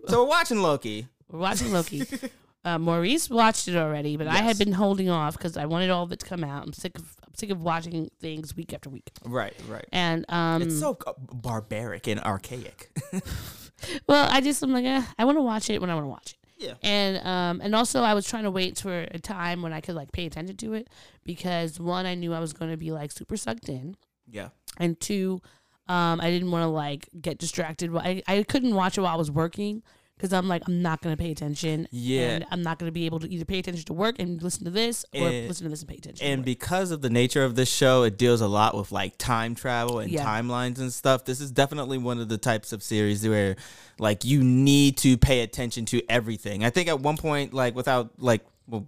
[0.08, 1.08] So we're watching Loki.
[1.28, 2.04] We're watching Loki.
[2.68, 4.58] Uh, Maurice watched it already, but I had Yes.
[4.58, 6.64] been holding off because I wanted all of it to come out.
[6.66, 9.10] I'm sick of I'm sick of watching things week after week.
[9.24, 9.86] Right, right.
[9.92, 12.90] And um, it's so uh, barbaric and archaic.
[14.06, 16.08] well, I just I'm like, eh, I want to watch it when I want to
[16.10, 16.64] watch it.
[16.64, 16.74] yeah.
[16.82, 19.94] And um, and also I was trying to wait for a time when I could
[19.94, 20.88] like pay attention to it
[21.24, 23.96] because one, I knew I was going to be like super sucked in,
[24.30, 24.48] Yeah.
[24.78, 25.40] and two,
[25.88, 27.90] um, I didn't want to like get distracted.
[27.92, 29.82] while- I I couldn't watch it while I was working
[30.18, 31.86] because I'm like I'm not going to pay attention.
[31.90, 32.30] Yeah.
[32.30, 34.64] and I'm not going to be able to either pay attention to work and listen
[34.64, 36.26] to this, or And- listen to this and pay attention.
[36.26, 39.54] And because of the nature of this show, it deals a lot with like time
[39.54, 40.24] travel and Yeah.
[40.26, 41.24] timelines and stuff.
[41.24, 43.56] This is definitely one of the types of series where
[43.98, 46.64] like you need to pay attention to everything.
[46.64, 48.86] I think at one point, like without like well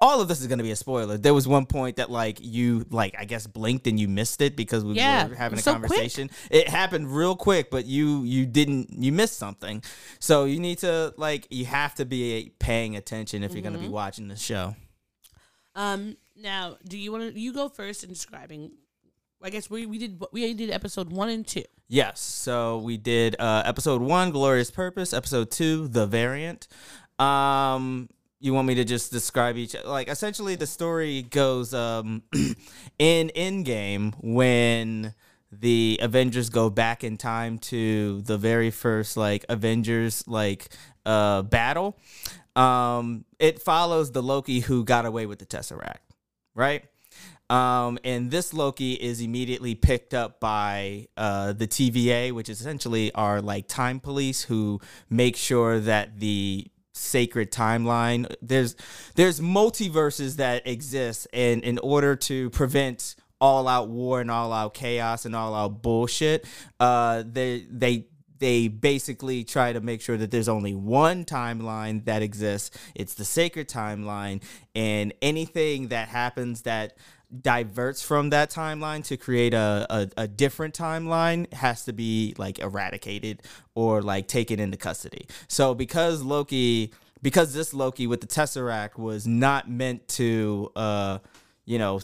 [0.00, 1.16] all of this is going to be a spoiler.
[1.18, 4.56] There was one point that like you like I guess blinked and you missed it
[4.56, 5.88] because we Yeah, were having a so quick.
[5.90, 6.30] conversation.
[6.50, 9.82] It happened real quick, but you you didn't you missed something.
[10.18, 13.78] So you need to like you have to be paying attention if you're going to
[13.78, 13.92] be Mm-hmm.
[13.94, 14.76] watching the show.
[15.74, 18.72] Um, now, do you want to you go first in describing?
[19.42, 21.64] I guess we we did we did episode one and two.
[21.88, 22.20] Yes.
[22.20, 25.12] So we did uh, episode one, Glorious Purpose.
[25.12, 26.68] Episode two, The Variant.
[27.18, 28.08] Um,
[28.42, 29.76] you want me to just describe each?
[29.84, 32.22] Like, essentially, the story goes um,
[32.98, 35.14] in Endgame when
[35.52, 40.70] the Avengers go back in time to the very first like Avengers like
[41.04, 41.96] uh battle.
[42.56, 46.00] Um, it follows the Loki who got away with the Tesseract,
[46.54, 46.84] right?
[47.48, 53.12] Um, and this Loki is immediately picked up by uh, the TVA, which is essentially
[53.12, 58.76] our like time police who make sure that the sacred timeline there's
[59.14, 64.74] there's multiverses that exist and in order to prevent all out war and all out
[64.74, 66.46] chaos and all out bullshit
[66.80, 68.06] uh they they
[68.42, 72.76] they basically try to make sure that there's only one timeline that exists.
[72.92, 74.42] It's the sacred timeline,
[74.74, 76.96] and anything that happens that
[77.40, 82.58] diverts from that timeline to create a, a, a different timeline has to be like
[82.58, 83.42] eradicated
[83.74, 85.26] or like taken into custody.
[85.48, 86.92] So because Loki
[87.22, 91.18] because this Loki with the Tesseract was not meant to uh
[91.64, 92.00] you know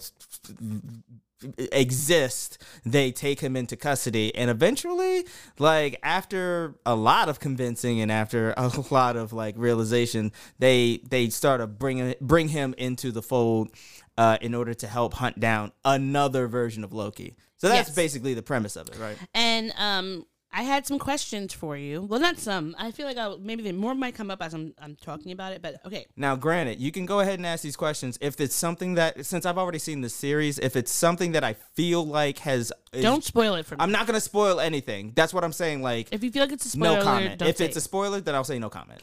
[1.70, 5.24] exist they take him into custody and eventually
[5.60, 11.28] like after a lot of convincing and after a lot of like realization they they
[11.28, 13.70] start to bring bring him into the fold
[14.18, 17.96] uh, in order to help hunt down another version of Loki so that's Yes.
[17.96, 22.00] basically the premise of it right And um, I had some questions for you.
[22.00, 22.74] Well, not some.
[22.78, 25.60] I feel like I'll, maybe more might come up as I'm I'm talking about it.
[25.60, 28.94] But okay, Now, granted, you can go ahead and ask these questions if it's something
[28.94, 32.72] that, since I've already seen the series, if it's something that I feel like has.
[32.94, 33.82] is- don't spoil it for me.
[33.82, 35.12] I'm not gonna spoil anything.
[35.14, 35.82] That's what I'm saying.
[35.82, 37.42] Like, if you feel like it's a spoiler, no comment.
[37.42, 39.02] If it's a spoiler, then I'll say no comment.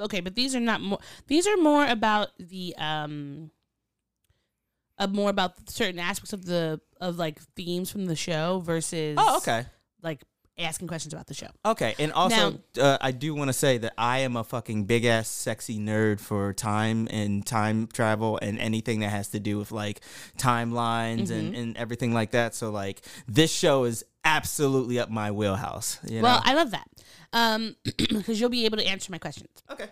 [0.00, 1.00] okay, but these are not more.
[1.26, 3.50] These are more about the um,
[4.98, 9.16] uh, more about certain aspects of the of like themes from the show versus.
[9.18, 9.64] Oh, okay.
[10.02, 10.22] Like
[10.58, 11.46] asking questions about the show.
[11.64, 15.04] Okay, and also uh, I do want to say that I am a fucking big
[15.04, 19.70] ass sexy nerd for time and time travel and anything that has to do with
[19.70, 20.00] like
[20.36, 21.54] timelines and, Mm-hmm.
[21.54, 22.54] and everything like that.
[22.56, 25.98] So like this show is absolutely up my wheelhouse.
[26.08, 26.42] You Well, know?
[26.44, 26.88] I love that
[27.32, 29.50] um, because you'll be able to answer my questions.
[29.70, 29.86] okay.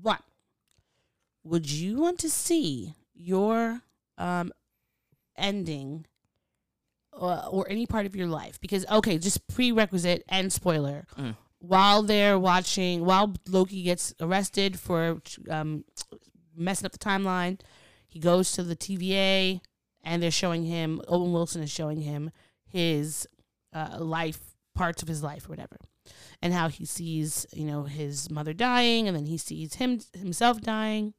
[0.00, 0.18] One,
[1.44, 3.82] would you want to see your
[4.18, 4.52] um,
[5.36, 6.06] ending
[7.12, 8.60] or, or any part of your life?
[8.60, 11.06] Because, okay, just prerequisite and spoiler.
[11.16, 11.36] Mm.
[11.60, 15.20] While they're watching, while Loki gets arrested for
[15.50, 15.84] um,
[16.54, 17.60] messing up the timeline,
[18.06, 19.60] he goes to the TVA
[20.04, 22.30] and they're showing him, Owen Wilson is showing him
[22.64, 23.26] his
[23.72, 24.38] uh, life,
[24.74, 25.78] parts of his life or whatever
[26.40, 30.60] and how he sees, you know, his mother dying and then he sees him himself
[30.60, 31.14] dying.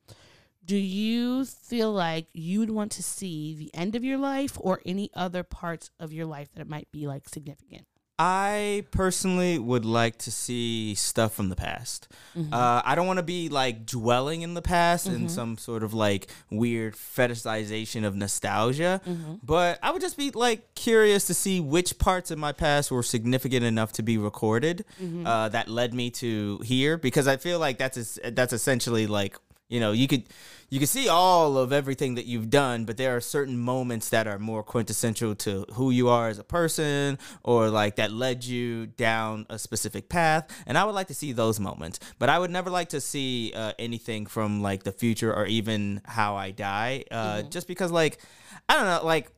[0.65, 4.81] Do you feel like you would want to see the end of your life or
[4.85, 7.85] any other parts of your life that it might be like significant?
[8.21, 12.09] I personally would like to see stuff from the past.
[12.51, 15.93] Uh, I don't want to be like dwelling in the past in some sort of
[15.93, 18.99] like weird fetishization of nostalgia,
[19.41, 23.03] but I would just be like curious to see which parts of my past were
[23.03, 24.83] significant enough to be recorded
[25.25, 29.37] uh, that led me to here because I feel like that's that's essentially like
[29.69, 30.23] you know you could
[30.69, 34.27] you can see all of everything that you've done but there are certain moments that
[34.27, 38.87] are more quintessential to who you are as a person or like that led you
[38.87, 41.99] down a specific path and i would like to see those moments.
[42.17, 46.01] But i would never like to see uh, anything from like the future or even
[46.05, 48.19] how i die uh, just because like
[48.67, 49.31] i don't know like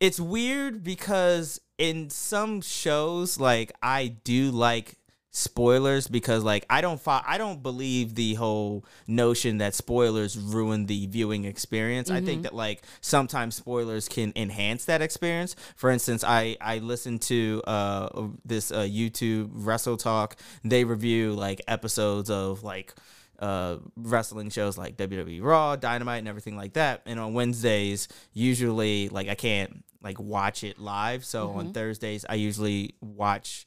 [0.00, 4.96] it's weird because in some shows like I do like
[5.36, 10.86] spoilers because like I don't fo- I don't believe the whole notion that spoilers ruin
[10.86, 12.08] the viewing experience.
[12.08, 15.56] I think that like sometimes spoilers can enhance that experience.
[15.74, 20.36] For instance, I I listened to uh this uh YouTube Wrestle Talk.
[20.62, 22.94] They review like episodes of like
[23.40, 27.02] uh, wrestling shows like WWE Raw, Dynamite, and everything like that.
[27.06, 31.24] And on Wednesdays, usually like I can't like watch it live.
[31.24, 33.66] So on Thursdays, I usually watch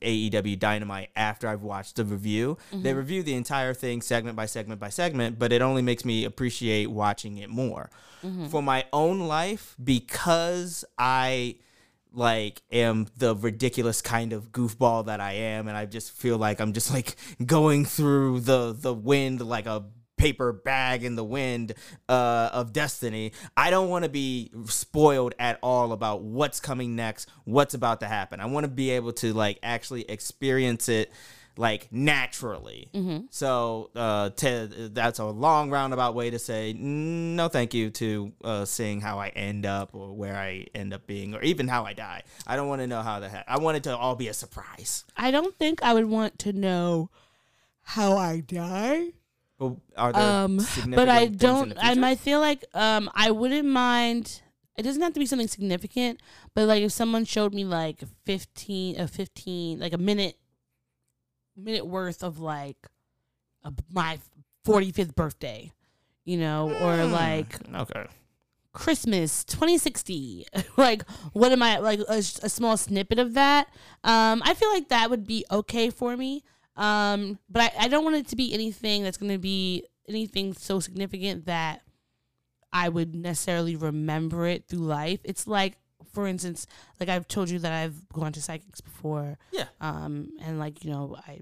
[0.00, 2.58] AEW Dynamite after I've watched the review.
[2.70, 2.98] They mm-hmm.
[2.98, 6.90] review the entire thing segment by segment by segment, but it only makes me appreciate
[6.90, 7.90] watching it more.
[8.24, 8.46] Mm-hmm.
[8.46, 11.56] For my own life, because I
[12.14, 16.60] like am the ridiculous kind of goofball that I am and I just feel like
[16.60, 17.16] I'm just like
[17.46, 19.84] going through the the wind like a
[20.22, 21.74] paper bag in the wind
[22.08, 23.32] uh, of destiny.
[23.56, 28.06] I don't want to be spoiled at all about what's coming next, what's about to
[28.06, 28.38] happen.
[28.40, 31.10] I want to be able to like actually experience it
[31.56, 32.88] like naturally.
[33.30, 38.32] So uh, to, that's a long roundabout way to say "Mm, no, thank you to
[38.42, 41.84] uh, seeing how I end up or where I end up being or even how
[41.84, 42.22] I die.
[42.46, 43.30] I don't want to know how that.
[43.30, 45.04] Ha- I want it to all be a surprise.
[45.16, 47.10] I don't think I would want to know
[47.82, 49.08] how I die.
[49.68, 51.72] But are there Um, significant but I don't.
[51.80, 54.42] I might feel like um, I wouldn't mind.
[54.76, 56.20] It doesn't have to be something significant,
[56.54, 60.36] but like if someone showed me like fifteen, a fifteen, like a minute,
[61.56, 62.76] minute worth of like
[63.64, 64.18] a, my
[64.64, 65.70] forty fifth birthday,
[66.24, 67.12] you know, or Hmm.
[67.12, 68.06] like okay.
[68.72, 70.46] Christmas 2060.
[70.78, 71.02] like,
[71.34, 73.68] what am I like a, a small snippet of that?
[74.02, 76.42] Um, I feel like that would be okay for me.
[76.76, 80.54] Um, but I, I don't want it to be anything that's going to be anything
[80.54, 81.82] so significant that
[82.72, 85.20] I would necessarily remember it through life.
[85.24, 85.76] It's like,
[86.12, 86.66] for instance,
[86.98, 89.38] like I've told you that I've gone to psychics before.
[89.52, 89.66] Yeah.
[89.80, 91.40] Um, and like you know, I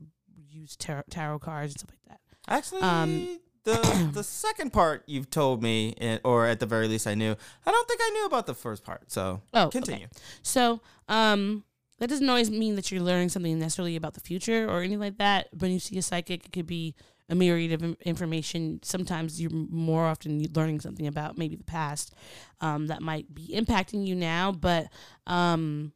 [0.49, 2.21] use tarot, tarot cards and stuff like that.
[2.53, 7.07] Actually, Um, the the second part you've told me, eh, or at the very least
[7.07, 7.37] I knew.
[7.67, 9.11] I don't think I knew about the first part.
[9.13, 9.79] So Oh, okay.
[9.79, 10.09] continue.
[10.43, 11.65] So, um,
[12.01, 15.19] that doesn't always mean that you're learning something necessarily about the future or anything like
[15.19, 15.49] that.
[15.57, 16.95] When you see a psychic, it could be
[17.29, 18.81] a myriad of information.
[18.83, 22.15] Sometimes you're more often learning something about maybe the past
[22.61, 24.51] um, that might be impacting you now.
[24.51, 24.89] But
[25.27, 25.93] um,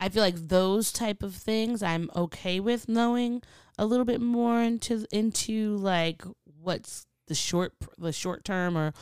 [0.00, 3.42] I feel like those type of things I'm okay with knowing
[3.78, 6.22] a little bit more into into like
[6.60, 8.92] what's the short the short term or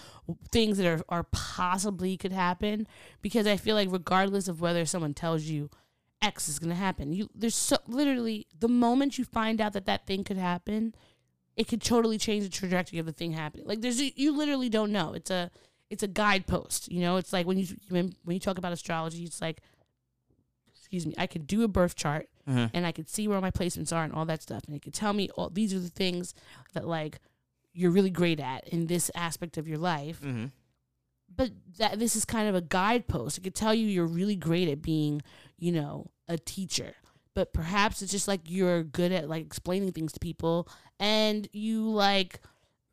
[0.51, 2.86] things that are, are possibly could happen
[3.22, 5.70] because I feel like regardless of whether someone tells you
[6.25, 9.87] X is going to happen, you there's so literally the moment you find out that
[9.87, 10.95] that thing could happen,
[11.57, 13.67] it could totally change the trajectory of the thing happening.
[13.67, 15.13] Like there's you literally don't know.
[15.13, 15.51] It's a
[15.91, 16.91] it's a guidepost.
[16.91, 19.61] You know, it's like when you when, when you talk about astrology, it's like
[20.75, 22.71] excuse me, I could do a birth chart Mhm.
[22.75, 24.93] and I could see where my placements are and all that stuff, and it could
[24.95, 26.35] tell me all these are the things
[26.75, 27.19] that like
[27.73, 30.47] you're really great at in this aspect of your life hmm
[31.37, 33.39] but that this is kind of a guidepost.
[33.39, 35.21] It could tell you you're really great at being,
[35.59, 36.95] you know, a teacher.
[37.35, 40.69] But perhaps it's just like you're good at like explaining things to people
[41.01, 42.41] and you like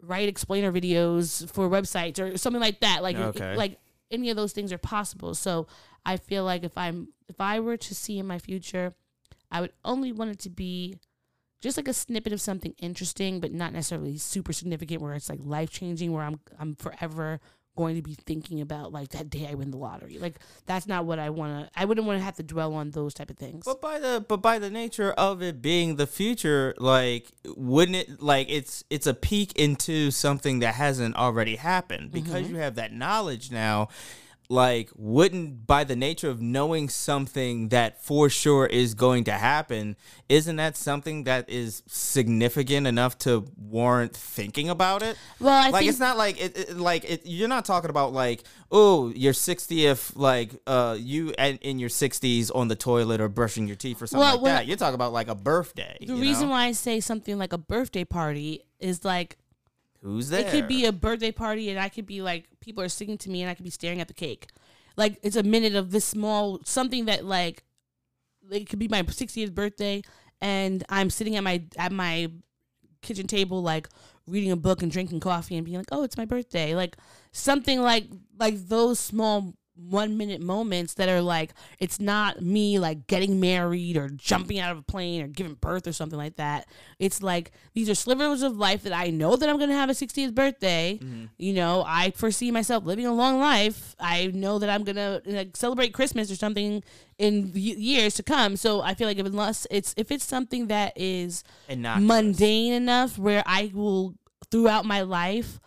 [0.01, 3.03] write explainer videos for websites or something like that.
[3.03, 3.55] Like Okay.
[3.55, 3.79] like
[4.09, 5.35] any of those things are possible.
[5.35, 5.67] So
[6.05, 8.95] I feel like if I'm if I were to see in my future,
[9.51, 10.97] I would only want it to be
[11.61, 15.39] just like a snippet of something interesting, but not necessarily super significant where it's like
[15.43, 17.39] life changing, where I'm I'm forever
[17.75, 20.17] going to be thinking about like that day I win the lottery.
[20.19, 21.71] Like that's not what I want to.
[21.79, 23.63] I wouldn't want to have to dwell on those type of things.
[23.65, 28.21] But by the but by the nature of it being the future, like wouldn't it
[28.21, 32.55] like it's it's a peek into something that hasn't already happened because Mm-hmm.
[32.55, 33.87] you have that knowledge now.
[34.49, 39.95] Like wouldn't by the nature of knowing something that for sure is going to happen,
[40.27, 45.17] isn't that something that is significant enough to warrant thinking about it?
[45.39, 48.11] Well, I like think it's not like it, it like it, you're not talking about
[48.13, 53.29] like oh your 60th like uh you and in your 60s on the toilet or
[53.29, 55.97] brushing your teeth or something Well, like that I- you're talking about like a birthday
[56.05, 56.51] the reason know?
[56.53, 59.37] why I say something like a birthday party is like
[60.01, 62.89] who's there it could be a birthday party and I could be like people are
[62.89, 64.47] singing to me and I could be staring at the cake.
[64.97, 67.63] Like it's a minute of this small something that like
[68.51, 70.01] it could be my 60th birthday
[70.41, 72.31] and I'm sitting at my at my
[73.01, 73.87] kitchen table like
[74.27, 76.97] reading a book and drinking coffee and being like, "Oh, it's my birthday." Like
[77.31, 78.07] something like
[78.37, 79.53] like those small
[79.89, 84.71] 1 minute moments that are like it's not me like getting married or jumping out
[84.71, 86.67] of a plane or giving birth or something like that.
[86.99, 89.89] It's like these are slivers of life that I know that I'm going to have
[89.89, 90.99] a 60th birthday.
[91.01, 91.25] Mm-hmm.
[91.37, 93.95] You know, I foresee myself living a long life.
[93.99, 96.83] I know that I'm going to like celebrate Christmas or something
[97.17, 98.55] in y- years to come.
[98.55, 102.07] So I feel like if unless it's if it's something that is Innocuous.
[102.07, 104.15] mundane enough where I will
[104.49, 105.59] throughout my life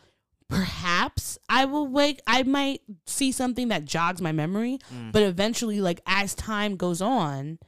[0.50, 4.78] perhaps I will wake I might see something that jogs my memory,
[5.12, 7.58] but eventually like as time goes on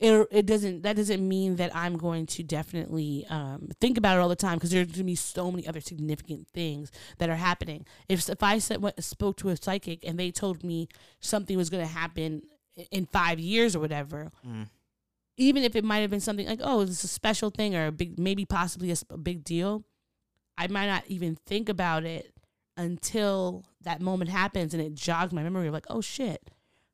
[0.00, 4.20] it, it doesn't that doesn't mean that I'm going to definitely um, think about it
[4.20, 7.36] all the time because there's going to be so many other significant things that are
[7.36, 7.86] happening.
[8.08, 10.88] If if I said, went, spoke to a psychic and they told me
[11.20, 12.42] something was going to happen
[12.90, 14.32] in five years or whatever,
[15.36, 17.92] even if it might have been something like, oh, it's a special thing or a
[17.92, 19.84] big, maybe possibly a big deal,
[20.58, 22.32] I might not even think about it
[22.76, 26.50] until that moment happens and it jogs my memory of like, oh shit,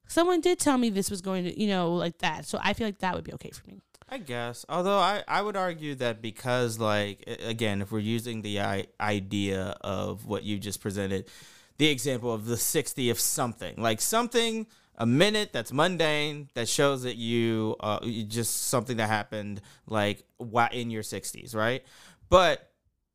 [0.06, 2.47] someone did tell me this was going to, you know, like that.
[2.47, 3.80] So I feel like that would be okay for me.
[4.09, 4.64] I guess.
[4.68, 9.76] Although I, I would argue that because like again, if we're using the I- idea
[9.82, 11.28] of what you just presented,
[11.76, 14.66] the example of the 60 of something, like something
[14.97, 20.24] a minute that's mundane that shows that you uh you just something that happened like
[20.72, 21.85] in your 60s, right?
[22.30, 22.67] But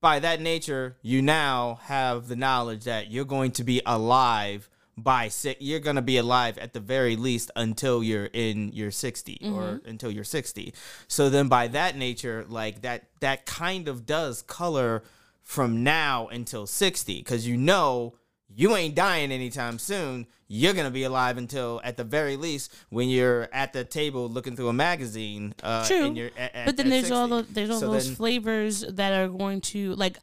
[0.03, 5.29] by that nature, you now have the knowledge that you're going to be alive by
[5.29, 5.61] six.
[5.61, 9.47] You're going to be alive at the very least until you're in your 60 or
[9.47, 9.87] mm-hmm.
[9.87, 10.73] until you're 60.
[11.07, 15.03] So then, by that nature, like that, that kind of does color
[15.41, 18.15] from now until 60 because you know
[18.55, 20.27] you ain't dying anytime soon.
[20.47, 24.55] You're gonna be alive until, at the very least, when you're at the table looking
[24.55, 25.55] through a magazine.
[25.63, 26.05] Uh, True.
[26.05, 28.81] and you're at- at- but then there's all the, there's all So those then- flavors
[28.87, 30.17] that are going to like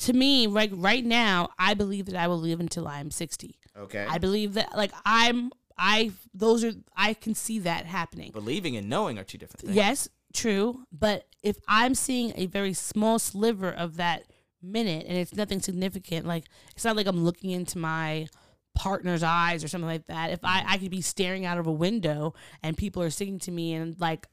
[0.00, 4.04] to me like right now i believe that i will live until i'm 60 Okay.
[4.10, 8.88] i believe that like i'm i those are i can see that happening Believing and
[8.88, 9.76] knowing are two different things.
[9.76, 14.24] yes true but if i'm seeing a very small sliver of that
[14.64, 18.26] minute and it's nothing significant like it's not like i'm looking into my
[18.74, 20.30] partner's eyes or something like that.
[20.30, 23.50] If i i could be staring out of a window and people are singing to
[23.50, 24.26] me and like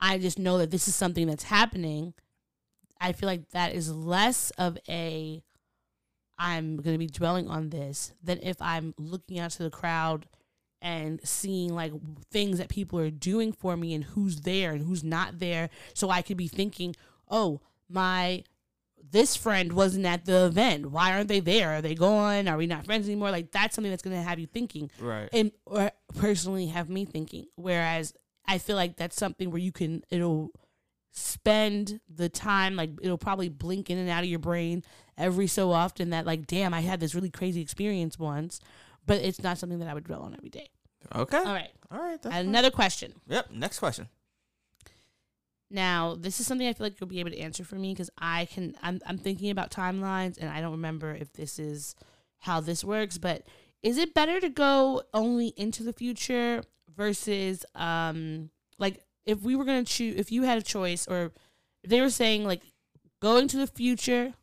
[0.00, 2.14] i just know that this is something that's happening
[3.00, 5.42] i feel like that is less of a
[6.38, 10.26] i'm going to be dwelling on this than if i'm looking out to the crowd
[10.84, 11.92] and seeing like
[12.30, 15.70] things that people are doing for me and who's there and who's not there.
[15.94, 16.94] So i could be thinking
[17.28, 18.44] oh my
[19.14, 22.66] this friend wasn't at the event why aren't they there are they gone are we
[22.66, 25.28] not friends anymore like that's something that's going to have you thinking Right.
[25.32, 28.12] and or personally have me thinking whereas
[28.46, 30.50] i feel like that's something where you can it'll
[31.12, 34.82] spend the time like it'll probably blink in and out of your brain
[35.16, 38.58] every so often that like damn i had this really crazy experience once
[39.06, 40.68] but it's not something that i would dwell on every day
[41.14, 41.36] Okay.
[41.36, 42.18] all right All right.
[42.24, 42.46] And fine.
[42.48, 43.50] another question Yep.
[43.52, 44.08] Next question.
[45.74, 48.10] Now this is something i feel like you'll be able to answer for me because
[48.18, 51.94] i can I'm, I'm thinking about timelines and i don't remember if this is
[52.38, 53.42] how this works but
[53.82, 56.62] is it better to go only into the future
[56.96, 61.32] versus um like if we were gonna choose if you had a choice or
[61.86, 62.62] they were saying like
[63.20, 64.34] going to the future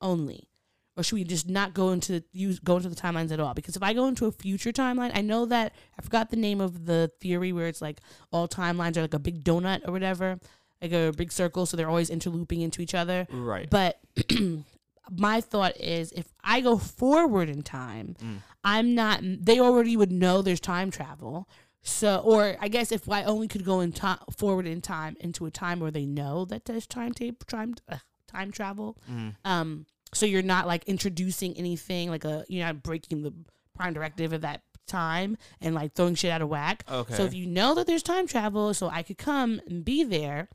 [0.00, 0.48] only?
[0.96, 3.54] Or should we just not go into use go into the timelines at all?
[3.54, 6.60] Because if i go into a future timeline i know that i forgot the name
[6.60, 8.00] of the theory where it's like
[8.32, 10.40] all timelines are like a big donut or whatever
[10.82, 13.68] like a big circle so they're always interlooping into each other Right.
[13.70, 13.98] but
[15.10, 18.16] my thought is if I go forward in time,
[18.62, 21.48] I'm not, they already would know there's time travel.
[21.82, 25.46] So, or I guess if I only could go in time forward in time into
[25.46, 27.96] a time where they know that there's time tape, time, uh,
[28.26, 28.98] time travel.
[29.46, 33.32] Um, so you're not like introducing anything like a, you're not breaking the
[33.74, 36.84] prime directive of that time and like throwing shit out of whack.
[36.90, 37.14] Okay.
[37.14, 40.48] So if you know that there's time travel, so I could come and be there,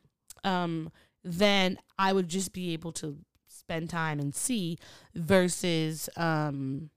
[0.43, 0.91] um,
[1.23, 3.17] then I would just be able to
[3.47, 4.77] spend time and see
[5.15, 6.89] versus um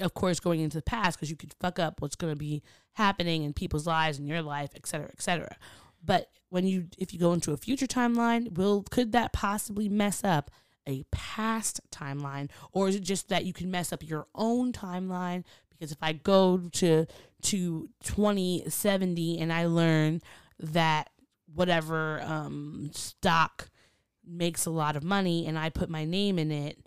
[0.00, 2.62] of course going into the past because you could fuck up what's going to be
[2.94, 5.56] happening in people's lives and your life et cetera et cetera.
[6.04, 10.22] But when you if you go into a future timeline will could that possibly mess
[10.24, 10.50] up
[10.86, 12.50] a past timeline?
[12.72, 15.44] Or is it just that you can mess up your own timeline?
[15.70, 17.06] Because if i go to
[17.42, 20.20] to 2070 and i learn
[20.58, 21.10] that
[21.54, 23.68] whatever um stock
[24.26, 26.78] makes a lot of money and i put my name in it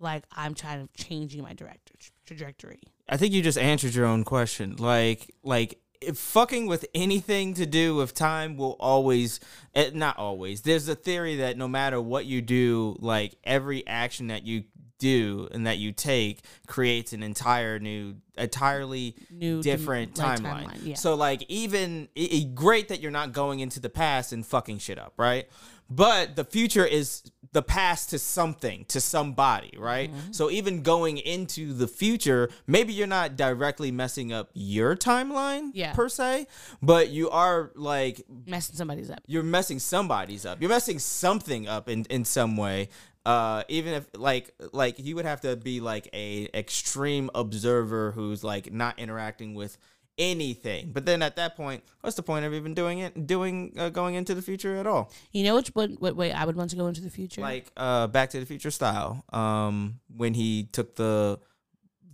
[0.00, 1.94] like i'm kind of changing my director
[2.26, 4.76] trajectory I think you just answered your own question.
[4.76, 9.40] Like, like if fucking with anything to do with time will always,
[9.74, 10.60] eh, not always.
[10.60, 14.64] There's a theory that no matter what you do, like every action that you
[14.98, 20.64] do and that you take creates an entire new, entirely New different timeline.
[20.66, 20.94] timeline, yeah.
[20.94, 24.78] So like even i i- great that you're not going into the past and fucking
[24.78, 25.48] shit up, right?
[25.90, 27.22] But the future is
[27.52, 30.12] the past to something, to somebody, right?
[30.12, 30.32] Mm-hmm.
[30.32, 35.94] So even going into the future, maybe you're not directly messing up your timeline Yeah.
[35.94, 36.46] per se,
[36.82, 40.60] but you are like messing somebody's up you're messing somebody's up.
[40.60, 42.90] You're messing something up in, in some way.
[43.28, 48.42] Uh, even if like like you would have to be like a extreme observer who's
[48.42, 49.76] like not interacting with
[50.16, 50.92] anything.
[50.92, 53.26] But then at that point, what's the point of even doing it?
[53.26, 55.12] Doing uh, going into the future at all?
[55.32, 57.66] you know which what, what way i would want to go into the future Like
[57.76, 59.22] uh, Back to the Future style.
[59.30, 61.38] Um, when he took the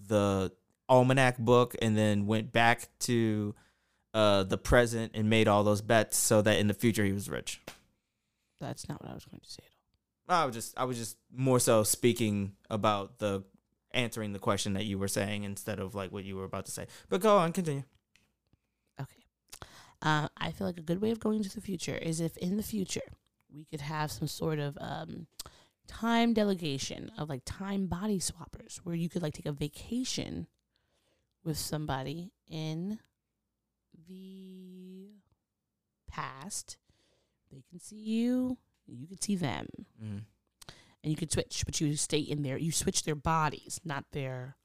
[0.09, 0.51] the
[0.89, 3.55] almanac book and then went back to
[4.13, 7.31] uh the present and made all those bets so that in the future he was
[7.31, 7.61] rich.
[8.61, 9.71] that's not what i was going to say at
[10.29, 13.45] I was just I was just more so speaking about the
[13.93, 16.73] answering the question that you were saying instead of like what you were about to
[16.73, 16.87] say.
[17.09, 17.85] But go on, continue.
[19.01, 19.25] okay
[20.03, 22.57] Uh, I feel like a good way of going to the future is if in
[22.57, 23.13] the future
[23.55, 25.27] we could have some sort of um,
[25.87, 30.47] time delegation of like time body swappers where you could like take a vacation
[31.45, 32.99] with somebody in
[34.09, 35.11] the
[36.09, 36.79] past.
[37.53, 39.67] They can see you, you could see them,
[40.03, 40.23] Mhm.
[41.03, 42.57] and you could switch, but you stay in there.
[42.59, 44.57] You switch their bodies, not their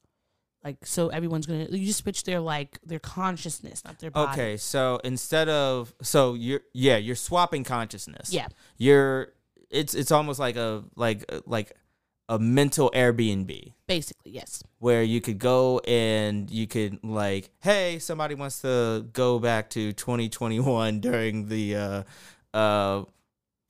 [0.64, 0.86] like.
[0.86, 4.32] So everyone's gonna you just switch their like their consciousness, not their body.
[4.40, 8.32] Okay, so instead of so you're yeah you're swapping consciousness.
[8.32, 8.48] Yeah.
[8.76, 9.32] You're
[9.70, 11.72] it's it's almost like a like like
[12.28, 14.62] a mental Airbnb Basically, yes.
[14.78, 19.92] where you could go and you could like hey somebody wants to go back to
[19.94, 22.02] 2021 during the uh
[22.54, 23.04] uh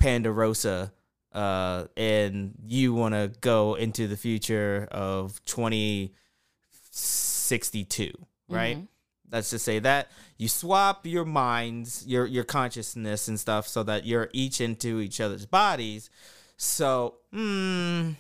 [0.01, 0.91] Pandarosa
[1.33, 8.13] uh and you want to go into the future of 2062
[8.49, 8.79] right?
[8.79, 8.89] Mhm.
[9.31, 14.05] let's just say that you swap your minds your your consciousness and stuff so that
[14.05, 16.11] you're each into each other's bodies.
[16.57, 18.11] So hmm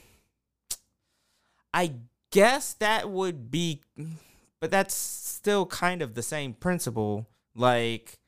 [1.74, 1.92] i
[2.32, 3.80] guess that would be
[4.60, 7.26] but that's still kind of the same principle.
[7.56, 8.18] Like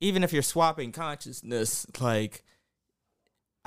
[0.00, 2.42] even if you're swapping consciousness like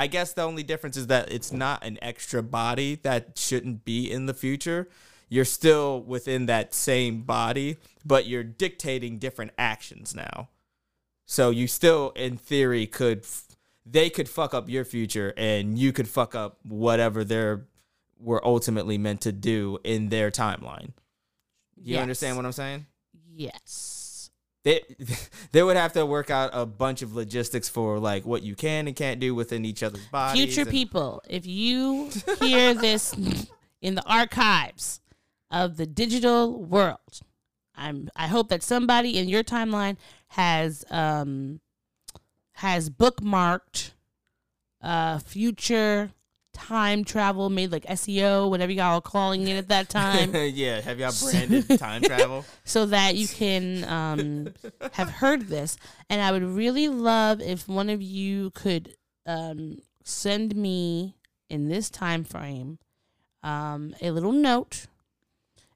[0.02, 4.12] i guess the only difference is that it's not an extra body that shouldn't be
[4.12, 4.88] in the future
[5.30, 10.50] you're still within that same body but you're dictating different actions now
[11.26, 13.46] so you still in theory could f-
[13.86, 17.66] they could fuck up your future and you could fuck up whatever they're
[18.20, 20.92] were ultimately meant to do in their timeline
[21.76, 22.02] you Yes.
[22.02, 22.86] understand what i'm saying
[23.34, 24.11] Yes.
[24.64, 24.82] They
[25.52, 28.88] they would have to work out a bunch of logistics for like what you can
[28.88, 30.44] and can't do within each other's bodies.
[30.44, 32.10] Future and- people, if you
[32.40, 33.14] hear this
[33.82, 35.02] in the archives
[35.50, 37.22] of the digital world,
[37.76, 39.98] I'm I hope that somebody in your timeline
[40.30, 41.60] has um
[42.54, 43.92] has bookmarked
[44.82, 46.12] uh future
[46.68, 50.32] time travel made like SEO, whatever y'all are calling it at that time.
[50.54, 52.46] yeah, have y'all branded time travel?
[52.64, 54.54] so that you can um,
[54.94, 55.78] have heard this.
[56.10, 61.16] And I would really love if one of you could um, send me
[61.50, 62.80] in this time frame
[63.44, 64.88] um, a little note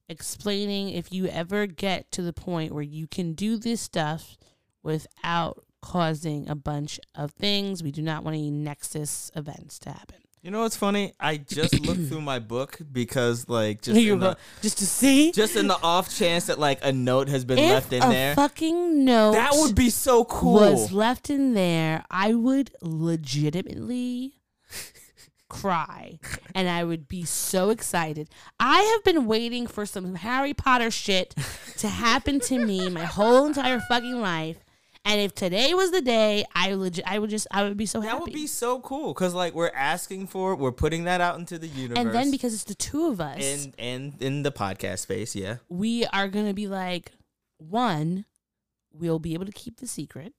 [0.07, 4.37] explaining if you ever get to the point where you can do this stuff
[4.83, 7.81] without causing a bunch of things.
[7.81, 10.24] We do not want any Nexus events to happen.
[10.45, 11.11] You know what's funny?
[11.19, 15.55] I just looked through my book because like just in the, just to see just
[15.55, 18.35] in the off chance that like a note has been if left in a there.
[18.35, 20.53] fucking note That would be so cool.
[20.53, 24.34] was left in there, I would legitimately
[25.49, 26.19] cry
[26.53, 28.30] and I would be so excited.
[28.59, 31.34] I have been waiting for some Harry Potter shit
[31.77, 34.57] to happen to me my whole entire fucking life.
[35.07, 38.02] And if today was the day, I legit I would just I would be so
[38.02, 38.11] happy.
[38.11, 41.38] that would be so cool because like we're asking for it, we're putting that out
[41.38, 41.99] into the universe.
[41.99, 45.57] and then because it's the two of us, and and in the podcast space, yeah.
[45.69, 47.11] we are gonna be like,
[47.57, 48.26] one,
[48.91, 50.34] we'll be able to keep the secret.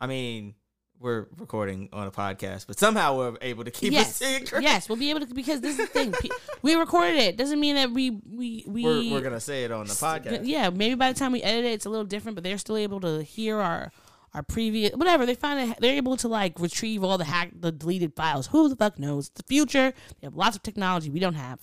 [0.00, 0.54] I mean,
[1.02, 4.62] we're recording on a podcast, but somehow we're able to keep yes, a secret.
[4.62, 6.14] yes, we'll be able to because this is the thing.
[6.62, 7.36] We recorded it.
[7.36, 10.42] Doesn't mean that we we we We're, we're gonna say it on the podcast.
[10.44, 12.76] Yeah, maybe by the time we edit it, it's a little different, but they're still
[12.76, 13.90] able to hear our
[14.32, 15.26] our previous whatever.
[15.26, 15.78] They find it.
[15.80, 18.46] They're able to like retrieve all the hack the deleted files.
[18.48, 19.26] Who the fuck knows?
[19.28, 19.92] It's the future.
[20.20, 21.58] They have lots of technology we don't have.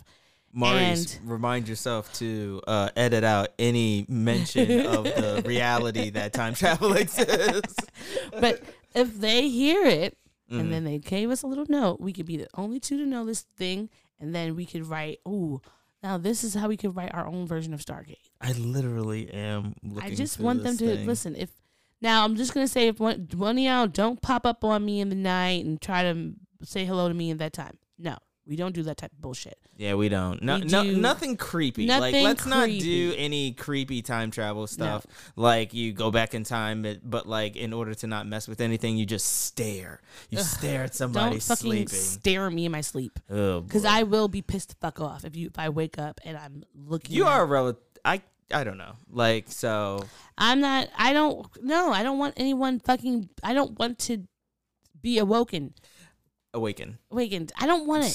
[0.52, 6.56] Maurice, And- remind yourself to uh, edit out any mention of the reality that time
[6.56, 7.76] travel exists.
[8.32, 8.64] But
[8.96, 10.18] if they hear it
[10.52, 10.60] Mhm.
[10.60, 13.06] and then they gave us a little note, we could be the only two to
[13.06, 13.90] know this thing,
[14.20, 15.20] and then we could write.
[15.28, 15.62] Ooh,
[16.02, 18.18] now this is how we could write our own version of Stargate.
[18.42, 20.12] I literally am looking.
[20.12, 21.06] I just want them to thing.
[21.08, 21.36] listen.
[21.36, 21.52] If
[22.02, 25.02] now, I'm just gonna say if one, one of y'all don't pop up on me
[25.02, 26.34] in the night and try to
[26.64, 27.78] say hello to me at that time.
[27.98, 28.18] No,
[28.50, 29.60] we don't do that type of bullshit.
[29.78, 30.42] Yeah, we don't.
[30.42, 31.86] No, We no, nothing creepy.
[31.86, 35.06] like, let's not do any creepy time travel stuff.
[35.36, 38.60] Like, you go back in time, but, but like, in order to not mess with
[38.60, 40.02] anything, you just stare.
[40.30, 41.88] You stare at somebody don't fucking sleeping.
[41.88, 43.86] stare at me in my sleep oh, because.
[43.86, 46.64] I will be pissed the fuck off if you if I wake up and I'm
[46.76, 47.16] looking.
[47.16, 47.84] You are a relative.
[48.04, 48.22] I
[48.52, 48.94] I don't know.
[49.12, 50.06] Like, so
[50.38, 50.90] I'm not.
[50.98, 51.46] I don't.
[51.64, 53.30] No, I don't want anyone fucking.
[53.44, 54.26] I don't want to
[55.02, 55.74] be awoken.
[56.54, 56.98] awaken.
[57.12, 57.52] Awakened.
[57.60, 58.12] I don't want it.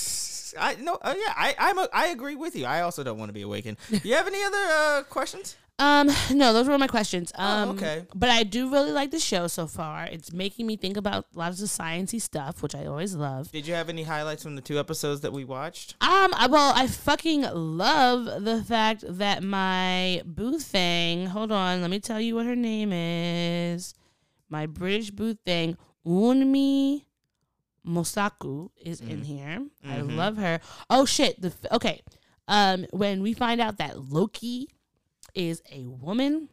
[0.59, 2.67] I no uh, yeah I I'm a, I agree with you.
[2.67, 3.77] I also don't want to be awakened.
[3.91, 5.57] Do you have any other uh, questions?
[5.77, 7.33] Um, no, those were my questions.
[7.35, 8.07] Um, Oh, okay.
[8.15, 10.05] But I do really like the show so far.
[10.05, 13.51] It's making me think about lots of sciencey stuff, which I always love.
[13.51, 15.95] Did you have any highlights from the two episodes that we watched?
[16.01, 21.27] Um, I- well, I fucking love the fact that my boo thing.
[21.27, 23.95] Hold on, let me tell you what her name is.
[24.49, 25.77] My British boo thing,
[26.07, 27.03] Wunmi
[27.87, 29.25] Mosaku, is in Mm.
[29.25, 29.67] here.
[29.85, 30.17] I Mhm.
[30.17, 30.61] love her.
[30.91, 31.41] Oh shit!
[31.41, 32.03] The okay.
[32.49, 34.69] Um, when we find out that Loki
[35.35, 36.49] is a woman,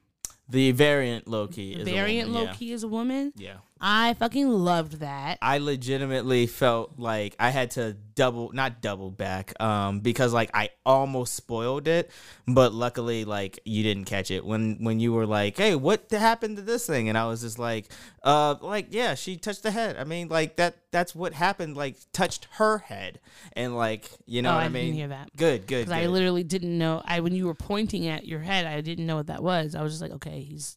[0.49, 1.73] The variant Loki.
[1.73, 2.49] is a variant woman, yeah.
[2.51, 3.33] Loki is a woman.
[3.35, 3.57] Yeah.
[3.83, 5.39] I fucking loved that.
[5.41, 10.69] I legitimately felt like I had to double, not double back, um, because like I
[10.85, 12.11] almost spoiled it,
[12.47, 16.57] but luckily like you didn't catch it when when you were like, "Hey, what happened
[16.57, 17.87] to this thing?" And I was just like,
[18.23, 19.97] "Uh, like yeah, she touched the head.
[19.97, 21.75] I mean, like that that's what happened.
[21.75, 23.19] Like touched her head,
[23.53, 24.93] and like you know Oh, what I I didn't mean.
[24.93, 25.35] hear that.
[25.35, 25.85] Good, good.
[25.87, 27.01] Because I literally didn't know.
[27.03, 29.73] I when you were pointing at your head, I didn't know what that was.
[29.73, 30.75] I was just like, okay, he's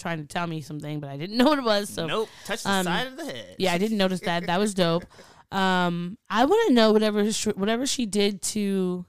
[0.00, 1.88] trying to tell me something, but I didn't know what it was.
[1.90, 3.54] So nope, touched the um, side of the head.
[3.58, 4.46] yeah, I didn't notice that.
[4.46, 5.04] That was dope.
[5.52, 9.04] Um, I want to know whatever sh- whatever she did to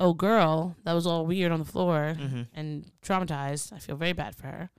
[0.00, 2.48] oh girl that was all weird on the floor Mhm.
[2.52, 3.72] and traumatized.
[3.72, 4.70] I feel very bad for her.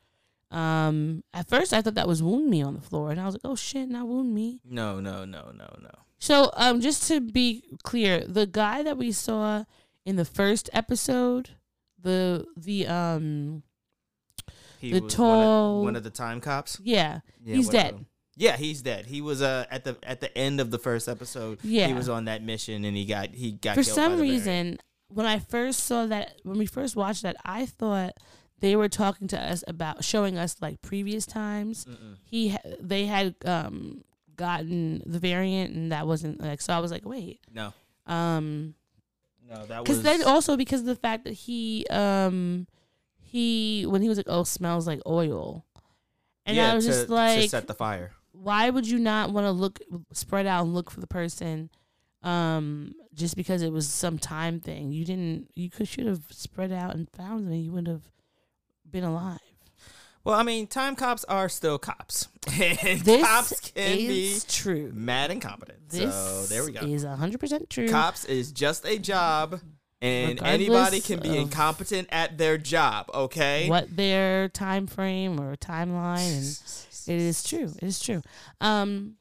[0.52, 3.46] Um, at first I thought that was Wunmi on the floor, and I was like,
[3.46, 4.60] oh shit, not Wunmi.
[4.66, 5.92] No, no, no, no, no.
[6.20, 9.64] So, um, just to be clear, the guy that we saw
[10.06, 11.52] in the first episode,
[11.98, 13.64] the the um,
[14.82, 15.28] He The was tall-
[15.76, 16.80] one of, one of the time cops.
[16.84, 18.06] yeah, Yeah, he's dead.
[18.36, 19.06] Yeah, he's dead.
[19.06, 21.60] He was uh at the at the end of the first episode.
[21.64, 21.88] Yeah.
[21.88, 24.80] he was on that mission and he got he got For some reason,
[25.10, 28.14] when I first saw that, when we first watched that, I thought
[28.60, 31.86] they were talking to us about showing us like previous times.
[31.86, 32.16] Mm-mm.
[32.24, 34.04] He they had um
[34.38, 36.62] gotten the variant, and that wasn't like.
[36.62, 37.74] So I was like, wait, No,
[38.08, 38.74] um,
[39.48, 42.66] no, that because then also because of the fact that he um
[43.32, 45.66] he when he was like oh smells like oil.
[46.46, 48.12] And yeah, i was to, just to like set the fire.
[48.34, 49.80] why would you not want to look
[50.12, 51.70] spread out and look for the person
[52.24, 54.92] um just because it was some time thing?
[54.92, 58.12] You didn't you could should have spread out and found them and you wouldn't have
[58.90, 59.40] been alive.
[60.24, 62.28] Well, I mean, time cops are still cops,
[62.60, 64.92] and this cops can be true.
[64.94, 65.90] mad incompetent.
[65.90, 66.82] this so there we go.
[66.86, 67.90] is 100% true.
[67.90, 69.60] Cops is just a job,
[70.02, 73.10] and Regardless anybody can be incompetent at their job.
[73.14, 73.70] Okay.
[73.70, 78.22] what their time frame or timeline and it is true it is true
[78.60, 79.16] um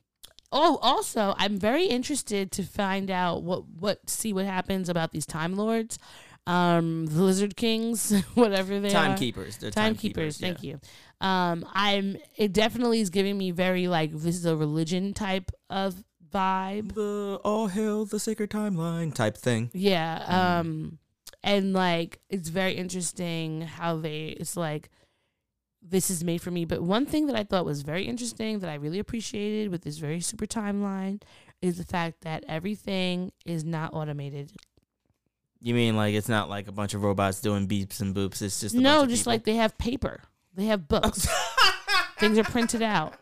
[0.53, 5.27] oh also i'm very interested to find out what what see what happens about these
[5.27, 5.99] time lords
[6.47, 9.59] um the lizard kings whatever they are Timekeepers.
[9.59, 10.47] They're timekeepers yeah.
[10.47, 10.81] thank you
[11.21, 16.03] um i'm it definitely is giving me very like this is a religion type of
[16.33, 19.71] vibe The all hail the sacred timeline type thing.
[19.73, 20.59] yeah.
[20.61, 20.99] Um
[21.43, 24.91] and like it's very interesting how they it's like
[25.83, 26.65] this is made for me.
[26.67, 29.97] But one thing that I thought was very interesting that I really appreciated with this
[29.97, 31.23] very super timeline
[31.63, 34.53] is the fact that everything is not automated.
[35.63, 38.43] You mean like it's not like a bunch of robots doing beeps and boops?
[38.43, 39.33] It's just a no, bunch of just people?
[39.33, 40.23] like they have paper.
[40.55, 41.27] They have books.
[42.19, 43.15] Things are printed out.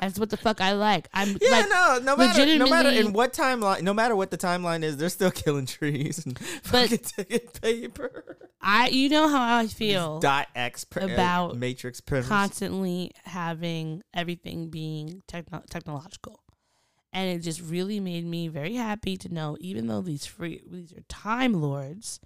[0.00, 1.08] That's what the fuck I like.
[1.12, 4.38] I'm Yeah, like no, no matter, no matter in what timeline, no matter what the
[4.38, 6.34] timeline is, they're still killing trees and
[6.70, 8.36] But- fucking taking paper.
[8.60, 15.22] I you know how I feel Dot X uh, about matrix constantly having everything being
[15.28, 16.40] techno- technological.
[17.12, 20.92] And it just really made me very happy to know, even though these free these
[20.92, 22.18] are time lords,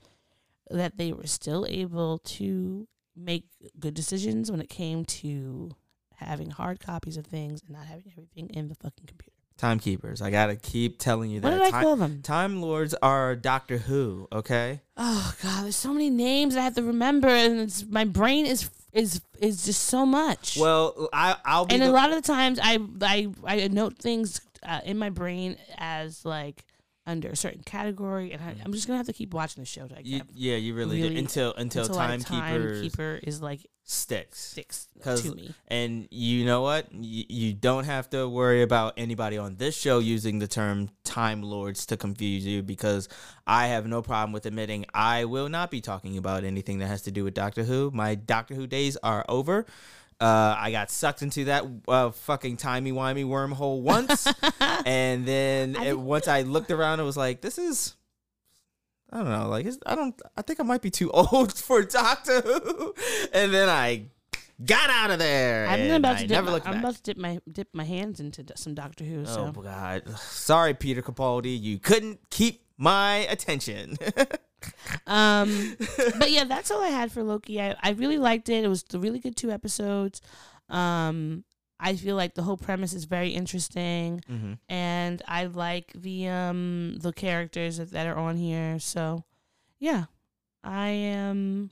[0.71, 3.45] that they were still able to make
[3.79, 5.73] good decisions when it came to
[6.21, 9.33] having hard copies of things and not having everything in the fucking computer.
[9.57, 10.23] Timekeepers.
[10.23, 11.47] I gotta keep telling you that.
[11.49, 12.23] What did I Time- call them?
[12.23, 14.27] Time Lords are Doctor Who.
[14.33, 14.81] Okay.
[14.97, 18.71] Oh god, there's so many names I have to remember, and it's, my brain is
[18.93, 20.57] is is just so much.
[20.59, 23.99] Well, I I'll be and the- a lot of the times I I I note
[23.99, 26.65] things uh, in my brain as like
[27.07, 29.87] under a certain category, and I, I'm just gonna have to keep watching the show.
[29.87, 34.39] To, like, you, yeah, you really, really- until until, until like, timekeeper is like sticks.
[34.39, 35.53] sticks to me.
[35.69, 36.93] And you know what?
[36.93, 41.43] You, you don't have to worry about anybody on this show using the term Time
[41.43, 43.09] Lords to confuse you because
[43.47, 47.03] I have no problem with admitting I will not be talking about anything that has
[47.03, 47.91] to do with Doctor Who.
[47.93, 49.67] My Doctor Who days are over.
[50.21, 54.27] Uh, I got sucked into that uh, fucking timey wimey wormhole once,
[54.85, 57.95] and then I it, once I looked around, it was like, this is.
[59.13, 60.21] I don't know, like I don't.
[60.37, 62.95] I think I might be too old for Doctor Who,
[63.33, 64.05] and then I
[64.65, 65.67] got out of there.
[65.67, 66.31] I'm about I to dip.
[66.31, 66.77] never My, I'm back.
[66.77, 69.23] about to dip my dip my hands into some Doctor Who.
[69.23, 70.17] Oh So God!
[70.19, 73.97] Sorry, Peter Capaldi, you couldn't keep my attention.
[75.07, 75.75] Um,
[76.19, 77.61] but yeah, that's all I had for Loki.
[77.61, 78.63] I, I really liked it.
[78.63, 80.21] It was a really good two episodes.
[80.69, 81.45] Um,
[81.79, 84.53] I feel like the whole premise is very interesting, mm-hmm.
[84.69, 88.79] and I like the um the characters that, that are on here.
[88.79, 89.25] So,
[89.79, 90.05] yeah,
[90.63, 91.71] I am.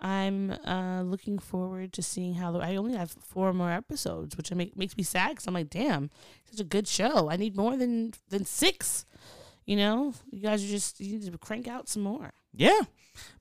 [0.00, 4.52] I'm uh, looking forward to seeing how the, I only have four more episodes, which
[4.52, 6.10] make, makes me sad because I'm like, damn,
[6.50, 7.30] such a good show.
[7.30, 9.04] I need more than than six.
[9.66, 12.32] You know, you guys are just you need to crank out some more.
[12.52, 12.80] Yeah.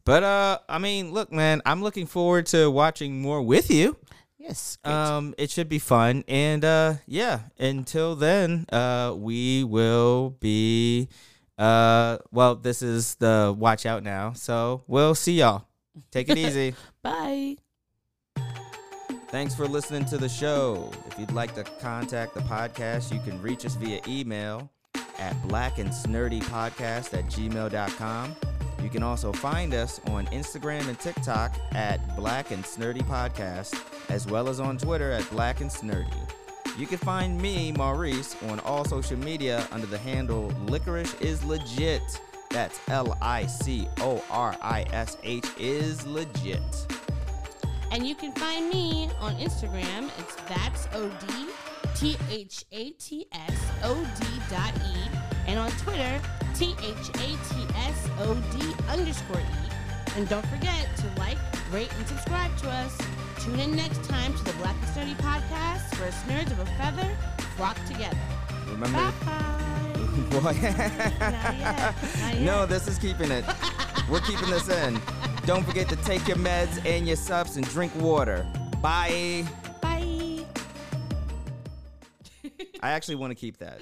[0.06, 3.98] But uh I mean, look, man, I'm looking forward to watching more with you.
[4.38, 4.78] Yes.
[4.84, 4.94] Great.
[4.94, 6.24] Um it should be fun.
[6.28, 11.10] And uh yeah, until then, uh we will be
[11.58, 14.34] uh well, this is the watch out now.
[14.34, 15.68] So, we'll see y'all.
[16.12, 16.74] Take it easy.
[17.02, 17.58] Bye.
[19.30, 20.92] Thanks for listening to the show.
[21.08, 24.70] If you'd like to contact the podcast, you can reach us via email
[25.20, 28.36] at blackandsnerdypodcast at gmail.com.
[28.82, 34.28] You can also find us on Instagram and TikTok at Black and Snurdy Podcast, as
[34.28, 36.14] well as on Twitter at Black and Snurdy.
[36.78, 42.02] You can find me, Maurice, on all social media under the handle Licorish is Legit.
[42.50, 46.62] That's L I C O R I S H is legit.
[47.92, 50.10] And you can find me on Instagram.
[50.20, 51.63] It's that's od
[51.96, 55.10] t h a t s o d dot e,
[55.48, 56.20] and on Twitter
[56.54, 59.74] t h a t s o d underscore e.
[60.16, 61.38] And don't forget to like,
[61.72, 62.96] rate, and subscribe to us.
[63.40, 67.10] Tune in next time to the Black and Sturdy podcast, where nerds of a feather
[67.58, 68.18] flock together.
[68.70, 69.12] Remember?
[70.30, 70.40] Boy.
[70.42, 71.96] Not yet.
[72.20, 73.44] Not No, this is keeping it.
[74.10, 75.00] We're keeping this in.
[75.46, 78.46] Don't forget to take your meds and your subs and drink water.
[78.82, 79.46] Bye.
[82.82, 83.82] I actually want to keep that.